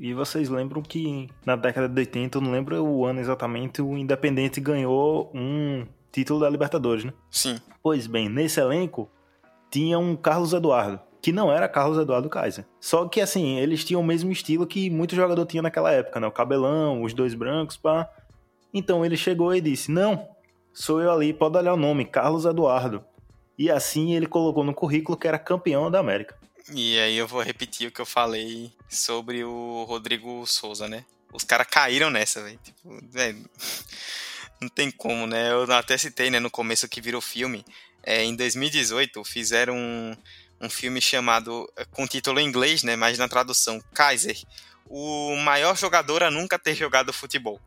E 0.03 0.13
vocês 0.13 0.49
lembram 0.49 0.83
que 0.83 1.29
na 1.47 1.55
década 1.55 1.89
de 1.89 1.97
80, 1.97 2.37
eu 2.37 2.43
não 2.43 2.51
lembro 2.51 2.85
o 2.85 3.07
ano 3.07 3.21
exatamente, 3.21 3.81
o 3.81 3.97
Independente 3.97 4.61
ganhou 4.61 5.31
um 5.33 5.87
título 6.11 6.41
da 6.41 6.51
Libertadores, 6.51 7.05
né? 7.05 7.13
Sim. 7.31 7.61
Pois 7.81 8.09
bem, 8.09 8.29
nesse 8.29 8.59
elenco 8.59 9.09
tinha 9.71 10.01
um 10.01 10.17
Carlos 10.17 10.53
Eduardo, 10.53 10.99
que 11.23 11.31
não 11.31 11.53
era 11.53 11.69
Carlos 11.69 11.99
Eduardo 11.99 12.29
Kaiser. 12.29 12.67
Só 12.81 13.07
que 13.07 13.21
assim, 13.21 13.59
eles 13.61 13.85
tinham 13.85 14.01
o 14.01 14.05
mesmo 14.05 14.33
estilo 14.33 14.67
que 14.67 14.91
muito 14.91 15.15
jogador 15.15 15.47
tinha 15.47 15.63
naquela 15.63 15.93
época, 15.93 16.19
né? 16.19 16.27
O 16.27 16.33
cabelão, 16.33 17.05
os 17.05 17.15
dois 17.15 17.33
brancos, 17.33 17.77
pá. 17.77 18.11
Então 18.75 19.07
ele 19.07 19.17
chegou 19.17 19.55
e 19.55 19.61
disse: 19.61 19.93
Não, 19.93 20.27
sou 20.75 21.01
eu 21.01 21.13
ali, 21.13 21.33
pode 21.33 21.57
olhar 21.57 21.75
o 21.75 21.77
nome, 21.77 22.07
Carlos 22.07 22.45
Eduardo. 22.45 23.05
E 23.57 23.71
assim 23.71 24.15
ele 24.15 24.27
colocou 24.27 24.65
no 24.65 24.75
currículo 24.75 25.17
que 25.17 25.29
era 25.29 25.39
campeão 25.39 25.93
da 25.93 26.01
América. 26.01 26.42
E 26.71 26.99
aí 26.99 27.17
eu 27.17 27.27
vou 27.27 27.43
repetir 27.43 27.89
o 27.89 27.93
que 27.93 28.01
eu 28.01 28.07
falei 28.07 28.73
sobre 28.89 29.43
o 29.45 29.85
Rodrigo 29.85 30.47
Souza, 30.47 30.89
né? 30.89 31.05
Os 31.33 31.45
caras 31.45 31.67
caíram 31.67 32.11
nessa, 32.11 32.43
velho. 32.43 32.59
Tipo, 32.63 33.01
véio, 33.11 33.45
não 34.61 34.69
tem 34.69 34.91
como, 34.91 35.27
né? 35.27 35.51
Eu 35.51 35.71
até 35.73 35.99
citei, 35.99 36.31
né, 36.31 36.39
no 36.39 36.51
começo 36.51 36.89
que 36.89 37.01
virou 37.01 37.21
filme. 37.21 37.65
É, 38.03 38.23
em 38.23 38.37
2018 38.37 39.25
fizeram 39.25 39.77
um, 39.77 40.17
um 40.61 40.71
filme 40.71 41.01
chamado, 41.01 41.71
com 41.91 42.07
título 42.07 42.39
em 42.39 42.47
inglês, 42.47 42.83
né, 42.83 42.97
mas 42.97 43.19
na 43.19 43.29
tradução, 43.29 43.83
Kaiser, 43.95 44.37
o 44.87 45.37
maior 45.37 45.77
jogador 45.77 46.23
a 46.23 46.31
nunca 46.31 46.59
ter 46.59 46.75
jogado 46.75 47.13
futebol. 47.13 47.61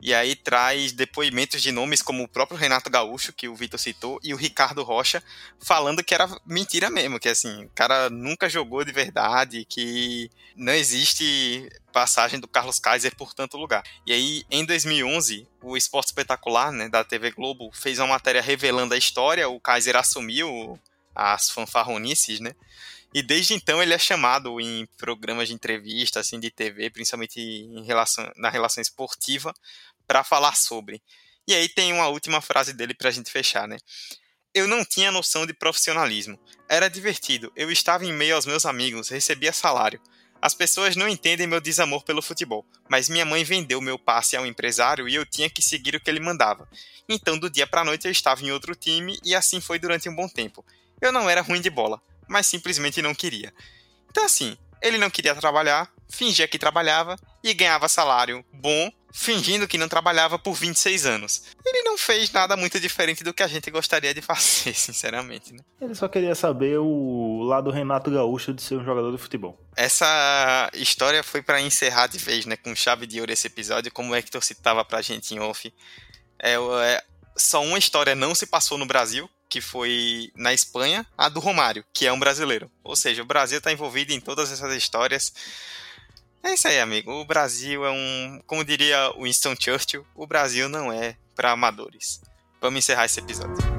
E 0.00 0.12
aí 0.12 0.36
traz 0.36 0.92
depoimentos 0.92 1.62
de 1.62 1.72
nomes 1.72 2.02
como 2.02 2.22
o 2.24 2.28
próprio 2.28 2.58
Renato 2.58 2.90
Gaúcho, 2.90 3.32
que 3.32 3.48
o 3.48 3.54
Vitor 3.54 3.80
citou, 3.80 4.20
e 4.22 4.34
o 4.34 4.36
Ricardo 4.36 4.82
Rocha, 4.82 5.22
falando 5.58 6.04
que 6.04 6.14
era 6.14 6.28
mentira 6.44 6.90
mesmo, 6.90 7.18
que 7.18 7.28
assim, 7.28 7.64
o 7.64 7.70
cara 7.70 8.10
nunca 8.10 8.48
jogou 8.48 8.84
de 8.84 8.92
verdade, 8.92 9.64
que 9.64 10.30
não 10.54 10.74
existe 10.74 11.70
passagem 11.92 12.38
do 12.38 12.48
Carlos 12.48 12.78
Kaiser 12.78 13.16
por 13.16 13.32
tanto 13.32 13.56
lugar. 13.56 13.82
E 14.06 14.12
aí, 14.12 14.44
em 14.50 14.64
2011, 14.64 15.48
o 15.62 15.76
Esporte 15.76 16.08
Espetacular, 16.08 16.70
né, 16.70 16.88
da 16.88 17.02
TV 17.02 17.30
Globo, 17.30 17.70
fez 17.72 17.98
uma 17.98 18.08
matéria 18.08 18.42
revelando 18.42 18.94
a 18.94 18.98
história, 18.98 19.48
o 19.48 19.60
Kaiser 19.60 19.96
assumiu 19.96 20.78
as 21.14 21.48
fanfarronices, 21.48 22.40
né? 22.40 22.54
E 23.14 23.22
desde 23.22 23.54
então 23.54 23.80
ele 23.80 23.94
é 23.94 23.98
chamado 23.98 24.60
em 24.60 24.86
programas 24.98 25.46
de 25.46 25.54
entrevista, 25.54 26.18
assim, 26.18 26.40
de 26.40 26.50
TV, 26.50 26.90
principalmente 26.90 27.40
em 27.40 27.84
relação, 27.84 28.28
na 28.36 28.50
relação 28.50 28.82
esportiva, 28.82 29.54
para 30.04 30.24
falar 30.24 30.56
sobre. 30.56 31.00
E 31.46 31.54
aí 31.54 31.68
tem 31.68 31.92
uma 31.92 32.08
última 32.08 32.40
frase 32.40 32.72
dele 32.72 32.92
para 32.92 33.08
a 33.08 33.12
gente 33.12 33.30
fechar, 33.30 33.68
né? 33.68 33.76
Eu 34.52 34.66
não 34.66 34.84
tinha 34.84 35.12
noção 35.12 35.46
de 35.46 35.52
profissionalismo. 35.52 36.38
Era 36.68 36.88
divertido. 36.88 37.52
Eu 37.54 37.70
estava 37.70 38.04
em 38.04 38.12
meio 38.12 38.34
aos 38.34 38.46
meus 38.46 38.66
amigos, 38.66 39.08
recebia 39.08 39.52
salário. 39.52 40.00
As 40.42 40.54
pessoas 40.54 40.96
não 40.96 41.08
entendem 41.08 41.46
meu 41.46 41.60
desamor 41.60 42.02
pelo 42.02 42.20
futebol, 42.20 42.66
mas 42.88 43.08
minha 43.08 43.24
mãe 43.24 43.44
vendeu 43.44 43.80
meu 43.80 43.98
passe 43.98 44.36
ao 44.36 44.44
empresário 44.44 45.08
e 45.08 45.14
eu 45.14 45.24
tinha 45.24 45.48
que 45.48 45.62
seguir 45.62 45.94
o 45.94 46.00
que 46.00 46.10
ele 46.10 46.20
mandava. 46.20 46.68
Então, 47.08 47.38
do 47.38 47.48
dia 47.48 47.66
para 47.66 47.80
a 47.80 47.84
noite 47.84 48.06
eu 48.06 48.12
estava 48.12 48.42
em 48.42 48.50
outro 48.50 48.74
time 48.74 49.18
e 49.24 49.34
assim 49.34 49.60
foi 49.60 49.78
durante 49.78 50.08
um 50.08 50.14
bom 50.14 50.28
tempo. 50.28 50.64
Eu 51.00 51.12
não 51.12 51.28
era 51.30 51.40
ruim 51.40 51.60
de 51.60 51.70
bola, 51.70 52.00
mas 52.28 52.46
simplesmente 52.46 53.02
não 53.02 53.14
queria. 53.14 53.52
Então, 54.10 54.24
assim, 54.24 54.56
ele 54.82 54.98
não 54.98 55.10
queria 55.10 55.34
trabalhar, 55.34 55.90
fingia 56.08 56.46
que 56.46 56.58
trabalhava 56.58 57.16
e 57.42 57.52
ganhava 57.54 57.88
salário 57.88 58.44
bom 58.52 58.90
fingindo 59.16 59.68
que 59.68 59.78
não 59.78 59.88
trabalhava 59.88 60.36
por 60.40 60.54
26 60.54 61.06
anos. 61.06 61.44
Ele 61.64 61.82
não 61.82 61.96
fez 61.96 62.32
nada 62.32 62.56
muito 62.56 62.80
diferente 62.80 63.22
do 63.22 63.32
que 63.32 63.44
a 63.44 63.46
gente 63.46 63.70
gostaria 63.70 64.12
de 64.12 64.20
fazer, 64.22 64.74
sinceramente. 64.74 65.52
Né? 65.52 65.60
Ele 65.80 65.94
só 65.94 66.08
queria 66.08 66.34
saber 66.34 66.78
o 66.78 67.42
lado 67.44 67.70
Renato 67.70 68.10
Gaúcho 68.10 68.52
de 68.52 68.60
ser 68.60 68.74
um 68.74 68.84
jogador 68.84 69.12
de 69.12 69.18
futebol. 69.18 69.56
Essa 69.76 70.68
história 70.74 71.22
foi 71.22 71.40
para 71.42 71.60
encerrar 71.60 72.08
de 72.08 72.18
vez, 72.18 72.44
né, 72.44 72.56
com 72.56 72.74
chave 72.74 73.06
de 73.06 73.20
ouro 73.20 73.32
esse 73.32 73.46
episódio, 73.46 73.92
como 73.92 74.12
o 74.12 74.16
Hector 74.16 74.42
citava 74.42 74.84
pra 74.84 75.00
gente 75.00 75.32
em 75.32 75.38
off. 75.38 75.72
É, 76.36 76.54
é, 76.54 77.04
só 77.36 77.62
uma 77.62 77.78
história 77.78 78.16
não 78.16 78.34
se 78.34 78.46
passou 78.46 78.76
no 78.76 78.84
Brasil, 78.84 79.30
que 79.54 79.60
foi 79.60 80.32
na 80.34 80.52
Espanha, 80.52 81.06
a 81.16 81.28
do 81.28 81.38
Romário, 81.38 81.84
que 81.94 82.08
é 82.08 82.12
um 82.12 82.18
brasileiro. 82.18 82.68
Ou 82.82 82.96
seja, 82.96 83.22
o 83.22 83.24
Brasil 83.24 83.58
está 83.58 83.70
envolvido 83.70 84.12
em 84.12 84.18
todas 84.18 84.50
essas 84.50 84.74
histórias. 84.74 85.32
É 86.42 86.54
isso 86.54 86.66
aí, 86.66 86.80
amigo. 86.80 87.12
O 87.12 87.24
Brasil 87.24 87.86
é 87.86 87.90
um. 87.92 88.42
Como 88.48 88.64
diria 88.64 89.12
Winston 89.16 89.54
Churchill, 89.56 90.04
o 90.12 90.26
Brasil 90.26 90.68
não 90.68 90.92
é 90.92 91.16
para 91.36 91.52
amadores. 91.52 92.20
Vamos 92.60 92.78
encerrar 92.78 93.04
esse 93.04 93.20
episódio. 93.20 93.73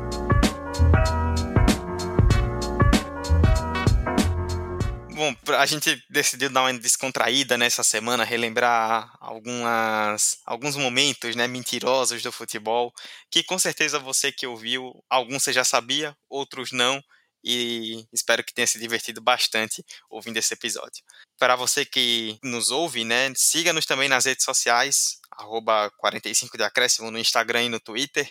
Bom, 5.15 5.33
a 5.57 5.65
gente 5.65 6.03
decidiu 6.09 6.49
dar 6.49 6.63
uma 6.63 6.73
descontraída 6.73 7.57
nessa 7.57 7.83
semana, 7.83 8.25
relembrar 8.25 9.15
algumas, 9.21 10.39
alguns 10.45 10.75
momentos 10.75 11.37
né, 11.37 11.47
mentirosos 11.47 12.21
do 12.21 12.33
futebol, 12.33 12.93
que 13.31 13.41
com 13.41 13.57
certeza 13.57 13.97
você 13.97 14.29
que 14.29 14.45
ouviu, 14.45 15.01
alguns 15.09 15.41
você 15.41 15.53
já 15.53 15.63
sabia, 15.63 16.13
outros 16.29 16.73
não, 16.73 17.01
e 17.41 18.05
espero 18.11 18.43
que 18.43 18.53
tenha 18.53 18.67
se 18.67 18.77
divertido 18.77 19.21
bastante 19.21 19.85
ouvindo 20.09 20.35
esse 20.35 20.53
episódio. 20.53 21.01
Para 21.39 21.55
você 21.55 21.85
que 21.85 22.37
nos 22.43 22.69
ouve, 22.69 23.05
né, 23.05 23.31
siga-nos 23.37 23.85
também 23.85 24.09
nas 24.09 24.25
redes 24.25 24.43
sociais, 24.43 25.21
arroba 25.31 25.89
45 25.91 26.57
de 26.57 26.63
acréscimo 26.65 27.09
no 27.09 27.17
Instagram 27.17 27.63
e 27.63 27.69
no 27.69 27.79
Twitter. 27.79 28.29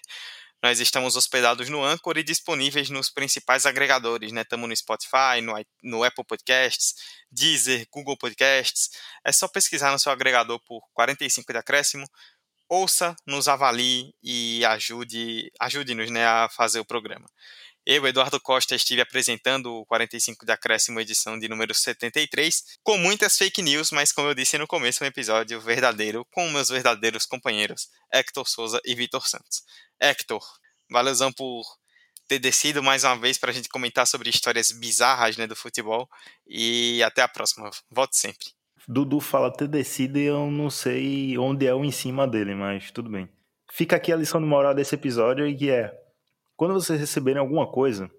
Nós 0.64 0.80
estamos 0.80 1.14
hospedados 1.14 1.68
no 1.68 1.84
Anchor 1.84 2.16
e 2.16 2.22
disponíveis 2.22 2.88
nos 2.88 3.10
principais 3.10 3.66
agregadores, 3.66 4.32
né? 4.32 4.40
Estamos 4.40 4.66
no 4.66 4.74
Spotify, 4.74 5.42
no, 5.42 5.52
no 5.82 6.02
Apple 6.02 6.24
Podcasts, 6.24 6.94
Deezer, 7.30 7.86
Google 7.92 8.16
Podcasts. 8.16 8.88
É 9.22 9.30
só 9.30 9.46
pesquisar 9.46 9.92
no 9.92 9.98
seu 9.98 10.10
agregador 10.10 10.58
por 10.60 10.80
45 10.94 11.52
de 11.52 11.58
acréscimo. 11.58 12.06
Ouça, 12.66 13.14
nos 13.26 13.46
avalie 13.46 14.14
e 14.22 14.64
ajude, 14.64 15.52
ajude-nos 15.60 16.10
né, 16.10 16.24
a 16.24 16.48
fazer 16.48 16.80
o 16.80 16.84
programa. 16.84 17.26
Eu, 17.86 18.06
Eduardo 18.06 18.40
Costa, 18.40 18.74
estive 18.74 19.02
apresentando 19.02 19.70
o 19.70 19.84
45 19.84 20.46
de 20.46 20.52
Acréscimo, 20.52 20.98
edição 20.98 21.38
de 21.38 21.46
número 21.46 21.74
73, 21.74 22.78
com 22.82 22.96
muitas 22.96 23.36
fake 23.36 23.60
news, 23.60 23.90
mas 23.90 24.10
como 24.10 24.28
eu 24.28 24.34
disse 24.34 24.56
no 24.56 24.66
começo, 24.66 25.04
um 25.04 25.06
episódio 25.06 25.60
verdadeiro 25.60 26.24
com 26.32 26.48
meus 26.48 26.70
verdadeiros 26.70 27.26
companheiros, 27.26 27.90
Hector 28.10 28.48
Souza 28.48 28.80
e 28.86 28.94
Vitor 28.94 29.28
Santos. 29.28 29.62
Hector, 30.00 30.42
valeuzão 30.90 31.32
por 31.32 31.64
ter 32.26 32.38
descido 32.38 32.82
mais 32.82 33.04
uma 33.04 33.16
vez 33.16 33.38
para 33.38 33.50
a 33.50 33.54
gente 33.54 33.68
comentar 33.68 34.06
sobre 34.06 34.30
histórias 34.30 34.72
bizarras 34.72 35.36
né, 35.36 35.46
do 35.46 35.56
futebol. 35.56 36.08
E 36.46 37.02
até 37.02 37.22
a 37.22 37.28
próxima. 37.28 37.70
Volte 37.90 38.16
sempre. 38.16 38.48
Dudu 38.86 39.20
fala 39.20 39.52
ter 39.52 39.68
descido 39.68 40.18
e 40.18 40.24
eu 40.24 40.50
não 40.50 40.68
sei 40.68 41.38
onde 41.38 41.66
é 41.66 41.74
o 41.74 41.84
em 41.84 41.90
cima 41.90 42.26
dele, 42.26 42.54
mas 42.54 42.90
tudo 42.90 43.10
bem. 43.10 43.28
Fica 43.72 43.96
aqui 43.96 44.12
a 44.12 44.16
lição 44.16 44.40
de 44.40 44.46
moral 44.46 44.74
desse 44.74 44.94
episódio 44.94 45.56
que 45.56 45.70
é 45.70 45.92
quando 46.54 46.74
vocês 46.74 47.00
receberem 47.00 47.40
alguma 47.40 47.70
coisa, 47.70 48.10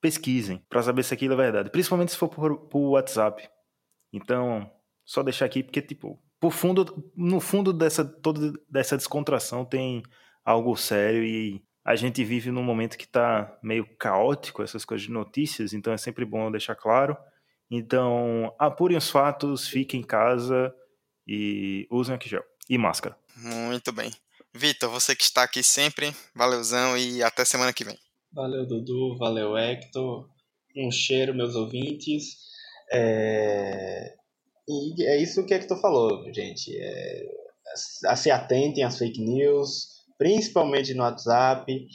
pesquisem 0.00 0.64
para 0.68 0.82
saber 0.82 1.02
se 1.02 1.12
aquilo 1.12 1.34
é 1.34 1.36
verdade, 1.36 1.70
principalmente 1.70 2.12
se 2.12 2.18
for 2.18 2.28
por, 2.28 2.56
por 2.68 2.90
WhatsApp. 2.90 3.48
Então, 4.12 4.70
só 5.04 5.22
deixar 5.22 5.44
aqui 5.44 5.62
porque 5.62 5.82
tipo, 5.82 6.18
por 6.38 6.52
fundo, 6.52 7.10
no 7.14 7.40
fundo 7.40 7.72
dessa 7.72 8.04
toda 8.04 8.52
dessa 8.70 8.96
descontração 8.96 9.64
tem 9.64 10.02
algo 10.46 10.76
sério 10.76 11.24
e 11.24 11.60
a 11.84 11.96
gente 11.96 12.24
vive 12.24 12.52
num 12.52 12.62
momento 12.62 12.96
que 12.96 13.04
está 13.04 13.58
meio 13.62 13.84
caótico 13.98 14.62
essas 14.62 14.84
coisas 14.84 15.06
de 15.06 15.12
notícias, 15.12 15.72
então 15.72 15.92
é 15.92 15.98
sempre 15.98 16.24
bom 16.24 16.50
deixar 16.50 16.76
claro. 16.76 17.16
Então, 17.68 18.54
apurem 18.58 18.96
os 18.96 19.10
fatos, 19.10 19.66
fiquem 19.66 20.00
em 20.00 20.04
casa 20.04 20.72
e 21.26 21.86
usem 21.90 22.14
aqui 22.14 22.28
gel 22.28 22.44
e 22.70 22.78
máscara. 22.78 23.16
Muito 23.36 23.90
bem. 23.92 24.12
Vitor, 24.54 24.88
você 24.88 25.14
que 25.14 25.24
está 25.24 25.42
aqui 25.42 25.62
sempre, 25.62 26.14
valeuzão 26.34 26.96
e 26.96 27.22
até 27.22 27.44
semana 27.44 27.72
que 27.72 27.84
vem. 27.84 27.98
Valeu, 28.32 28.66
Dudu, 28.66 29.16
valeu, 29.18 29.56
Hector. 29.56 30.28
Um 30.76 30.90
cheiro, 30.90 31.34
meus 31.34 31.54
ouvintes. 31.54 32.36
É... 32.92 34.14
E 34.68 35.04
é 35.04 35.22
isso 35.22 35.44
que 35.44 35.54
Hector 35.54 35.80
falou, 35.80 36.32
gente. 36.32 36.76
É... 36.76 37.26
Se 38.14 38.30
atentem 38.30 38.84
às 38.84 38.98
fake 38.98 39.20
news, 39.20 39.95
principalmente 40.18 40.94
no 40.94 41.02
WhatsApp. 41.02 41.86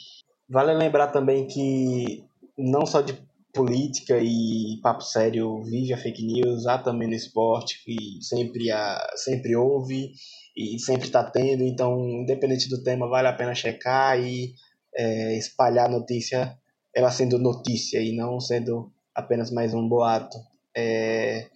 Vale 0.48 0.72
lembrar 0.74 1.08
também 1.08 1.46
que 1.46 2.24
não 2.56 2.84
só 2.86 3.00
de 3.00 3.18
política 3.52 4.18
e 4.18 4.80
papo 4.82 5.02
sério 5.02 5.62
vive 5.62 5.92
a 5.92 5.98
fake 5.98 6.24
news, 6.24 6.66
há 6.66 6.78
também 6.78 7.08
no 7.08 7.14
esporte, 7.14 7.82
que 7.84 8.22
sempre, 8.22 8.70
há, 8.70 8.98
sempre 9.16 9.54
houve 9.54 10.12
e 10.56 10.78
sempre 10.78 11.06
está 11.06 11.22
tendo, 11.22 11.62
então, 11.62 11.98
independente 12.22 12.68
do 12.68 12.82
tema, 12.82 13.08
vale 13.08 13.28
a 13.28 13.32
pena 13.32 13.54
checar 13.54 14.18
e 14.18 14.54
é, 14.94 15.36
espalhar 15.36 15.86
a 15.86 15.92
notícia, 15.92 16.56
ela 16.94 17.10
sendo 17.10 17.38
notícia 17.38 18.00
e 18.00 18.14
não 18.14 18.40
sendo 18.40 18.90
apenas 19.14 19.50
mais 19.50 19.74
um 19.74 19.86
boato. 19.86 20.36
É, 20.74 21.48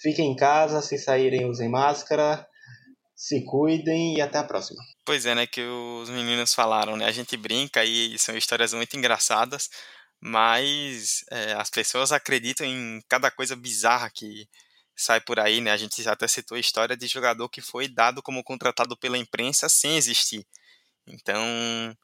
fiquem 0.00 0.32
em 0.32 0.36
casa, 0.36 0.80
se 0.80 0.98
saírem, 0.98 1.48
usem 1.48 1.68
máscara, 1.68 2.46
se 3.24 3.42
cuidem 3.42 4.18
e 4.18 4.20
até 4.20 4.36
a 4.36 4.44
próxima. 4.44 4.84
Pois 5.02 5.24
é, 5.24 5.34
né, 5.34 5.46
que 5.46 5.62
os 5.62 6.10
meninos 6.10 6.52
falaram, 6.52 6.94
né, 6.94 7.06
a 7.06 7.10
gente 7.10 7.38
brinca 7.38 7.82
e 7.82 8.18
são 8.18 8.36
histórias 8.36 8.74
muito 8.74 8.98
engraçadas, 8.98 9.70
mas 10.20 11.24
é, 11.30 11.54
as 11.54 11.70
pessoas 11.70 12.12
acreditam 12.12 12.66
em 12.66 13.00
cada 13.08 13.30
coisa 13.30 13.56
bizarra 13.56 14.10
que 14.10 14.46
sai 14.94 15.22
por 15.22 15.40
aí, 15.40 15.62
né? 15.62 15.72
A 15.72 15.76
gente 15.78 16.06
até 16.06 16.28
citou 16.28 16.56
a 16.56 16.60
história 16.60 16.94
de 16.96 17.06
jogador 17.06 17.48
que 17.48 17.62
foi 17.62 17.88
dado 17.88 18.22
como 18.22 18.44
contratado 18.44 18.94
pela 18.94 19.16
imprensa 19.16 19.70
sem 19.70 19.96
existir. 19.96 20.46
Então, 21.06 21.96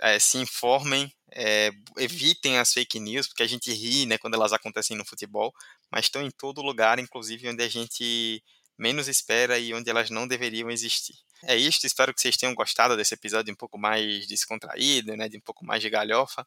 é, 0.00 0.18
se 0.20 0.38
informem, 0.38 1.12
é, 1.32 1.70
evitem 1.98 2.58
as 2.58 2.72
fake 2.72 3.00
news, 3.00 3.26
porque 3.26 3.42
a 3.42 3.48
gente 3.48 3.72
ri, 3.72 4.06
né, 4.06 4.16
quando 4.16 4.34
elas 4.34 4.52
acontecem 4.52 4.96
no 4.96 5.04
futebol, 5.04 5.52
mas 5.90 6.04
estão 6.04 6.22
em 6.22 6.30
todo 6.30 6.62
lugar, 6.62 7.00
inclusive 7.00 7.48
onde 7.48 7.64
a 7.64 7.68
gente 7.68 8.42
menos 8.78 9.08
espera 9.08 9.58
e 9.58 9.74
onde 9.74 9.90
elas 9.90 10.08
não 10.08 10.26
deveriam 10.26 10.70
existir. 10.70 11.14
É 11.44 11.56
isso, 11.56 11.86
espero 11.86 12.14
que 12.14 12.20
vocês 12.20 12.36
tenham 12.36 12.54
gostado 12.54 12.96
desse 12.96 13.14
episódio 13.14 13.52
um 13.52 13.56
pouco 13.56 13.78
mais 13.78 14.26
descontraído, 14.26 15.16
né, 15.16 15.28
de 15.28 15.36
um 15.36 15.40
pouco 15.40 15.64
mais 15.64 15.82
de 15.82 15.90
galhofa. 15.90 16.46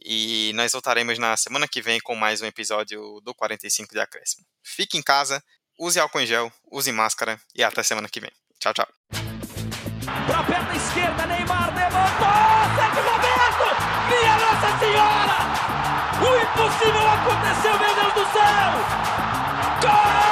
E 0.00 0.52
nós 0.54 0.72
voltaremos 0.72 1.18
na 1.18 1.36
semana 1.36 1.66
que 1.66 1.82
vem 1.82 1.98
com 2.00 2.14
mais 2.14 2.40
um 2.40 2.46
episódio 2.46 3.20
do 3.20 3.34
45 3.34 3.92
de 3.92 4.00
Acréscimo. 4.00 4.46
Fique 4.62 4.96
em 4.96 5.02
casa, 5.02 5.42
use 5.78 5.98
álcool 5.98 6.20
em 6.20 6.26
gel, 6.26 6.52
use 6.70 6.90
máscara 6.92 7.40
e 7.54 7.62
até 7.62 7.82
semana 7.82 8.08
que 8.08 8.20
vem. 8.20 8.30
Tchau, 8.60 8.72
tchau. 8.72 8.88
Pra 10.26 10.42
perna 10.44 10.76
esquerda, 10.76 11.26
Neymar 11.26 11.74
levantou! 11.74 12.58
Roberto! 13.02 13.66
Minha 14.08 14.36
Nossa 14.38 14.78
Senhora! 14.78 15.38
O 16.20 16.28
impossível 16.42 17.08
aconteceu, 17.08 17.78
meu 17.78 17.94
Deus 17.94 18.14
do 18.14 18.32
céu! 18.32 18.70
Gol! 19.82 20.27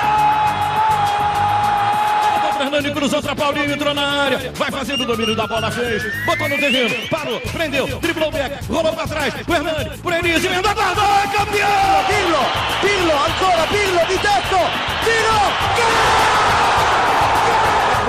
Fernando 2.67 2.93
cruzou 2.95 3.23
para 3.23 3.37
Paulinho, 3.37 3.73
entrou 3.73 3.95
na 3.95 4.25
área. 4.25 4.53
Vai 4.57 4.73
fazendo 4.73 5.05
o 5.05 5.07
domínio 5.07 5.37
da 5.37 5.47
bola, 5.47 5.71
fez. 5.71 6.03
Botou 6.27 6.49
no 6.49 6.59
terreno, 6.59 7.09
parou, 7.09 7.41
prendeu, 7.41 7.87
driblou 8.01 8.29
o 8.29 8.33
back, 8.33 8.67
rolou 8.67 8.93
para 8.93 9.07
trás. 9.07 9.33
O 9.47 9.55
Hernani, 9.55 9.97
por 9.99 10.13
Enis, 10.13 10.45
emendou, 10.45 10.75
guardou, 10.75 11.05
é 11.05 11.29
campeão! 11.29 12.05
Pirlo, 12.09 12.45
Pirlo, 12.81 13.13
ancora 13.13 13.67
Pirlo 13.69 14.01
di 14.09 14.19
tetto, 14.19 14.59
tiro, 15.05 15.39
gol! 15.77 15.95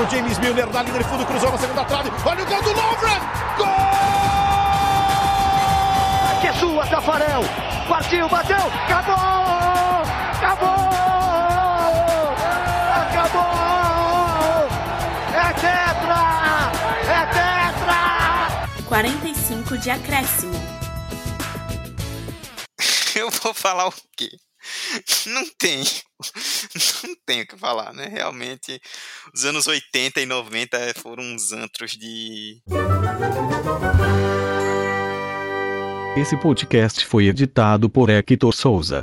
O 0.03 0.10
James 0.10 0.39
Milner 0.39 0.68
na 0.74 0.82
linha 0.82 0.97
de 0.97 1.03
fundo, 1.03 1.26
cruzou 1.28 1.51
na 1.51 1.58
segunda 1.60 1.84
trave. 1.84 2.12
Olha 2.26 2.43
o 2.43 2.45
gol 2.47 2.62
do 2.64 2.74
Lovren! 2.74 3.22
Gol! 3.58 3.68
Que 6.41 6.47
é 6.47 6.53
sua, 6.53 6.84
Tafarel. 6.88 7.43
Partiu, 7.88 8.28
bateu! 8.28 8.58
Acabou! 8.88 10.01
Acabou! 10.34 10.86
45 18.88 19.77
de 19.77 19.89
acréscimo. 19.89 20.53
Eu 23.15 23.29
vou 23.29 23.53
falar 23.53 23.88
o 23.88 23.93
quê? 24.15 24.29
Não 25.27 25.45
tem. 25.57 25.83
Não 27.03 27.15
tem 27.25 27.41
o 27.41 27.47
que 27.47 27.57
falar, 27.57 27.93
né? 27.93 28.07
Realmente, 28.07 28.79
os 29.33 29.45
anos 29.45 29.67
80 29.67 30.21
e 30.21 30.25
90 30.25 30.93
foram 31.01 31.23
uns 31.23 31.51
antros 31.51 31.91
de. 31.91 32.61
Esse 36.15 36.38
podcast 36.38 37.05
foi 37.05 37.27
editado 37.27 37.89
por 37.89 38.09
Hector 38.09 38.53
Souza. 38.53 39.01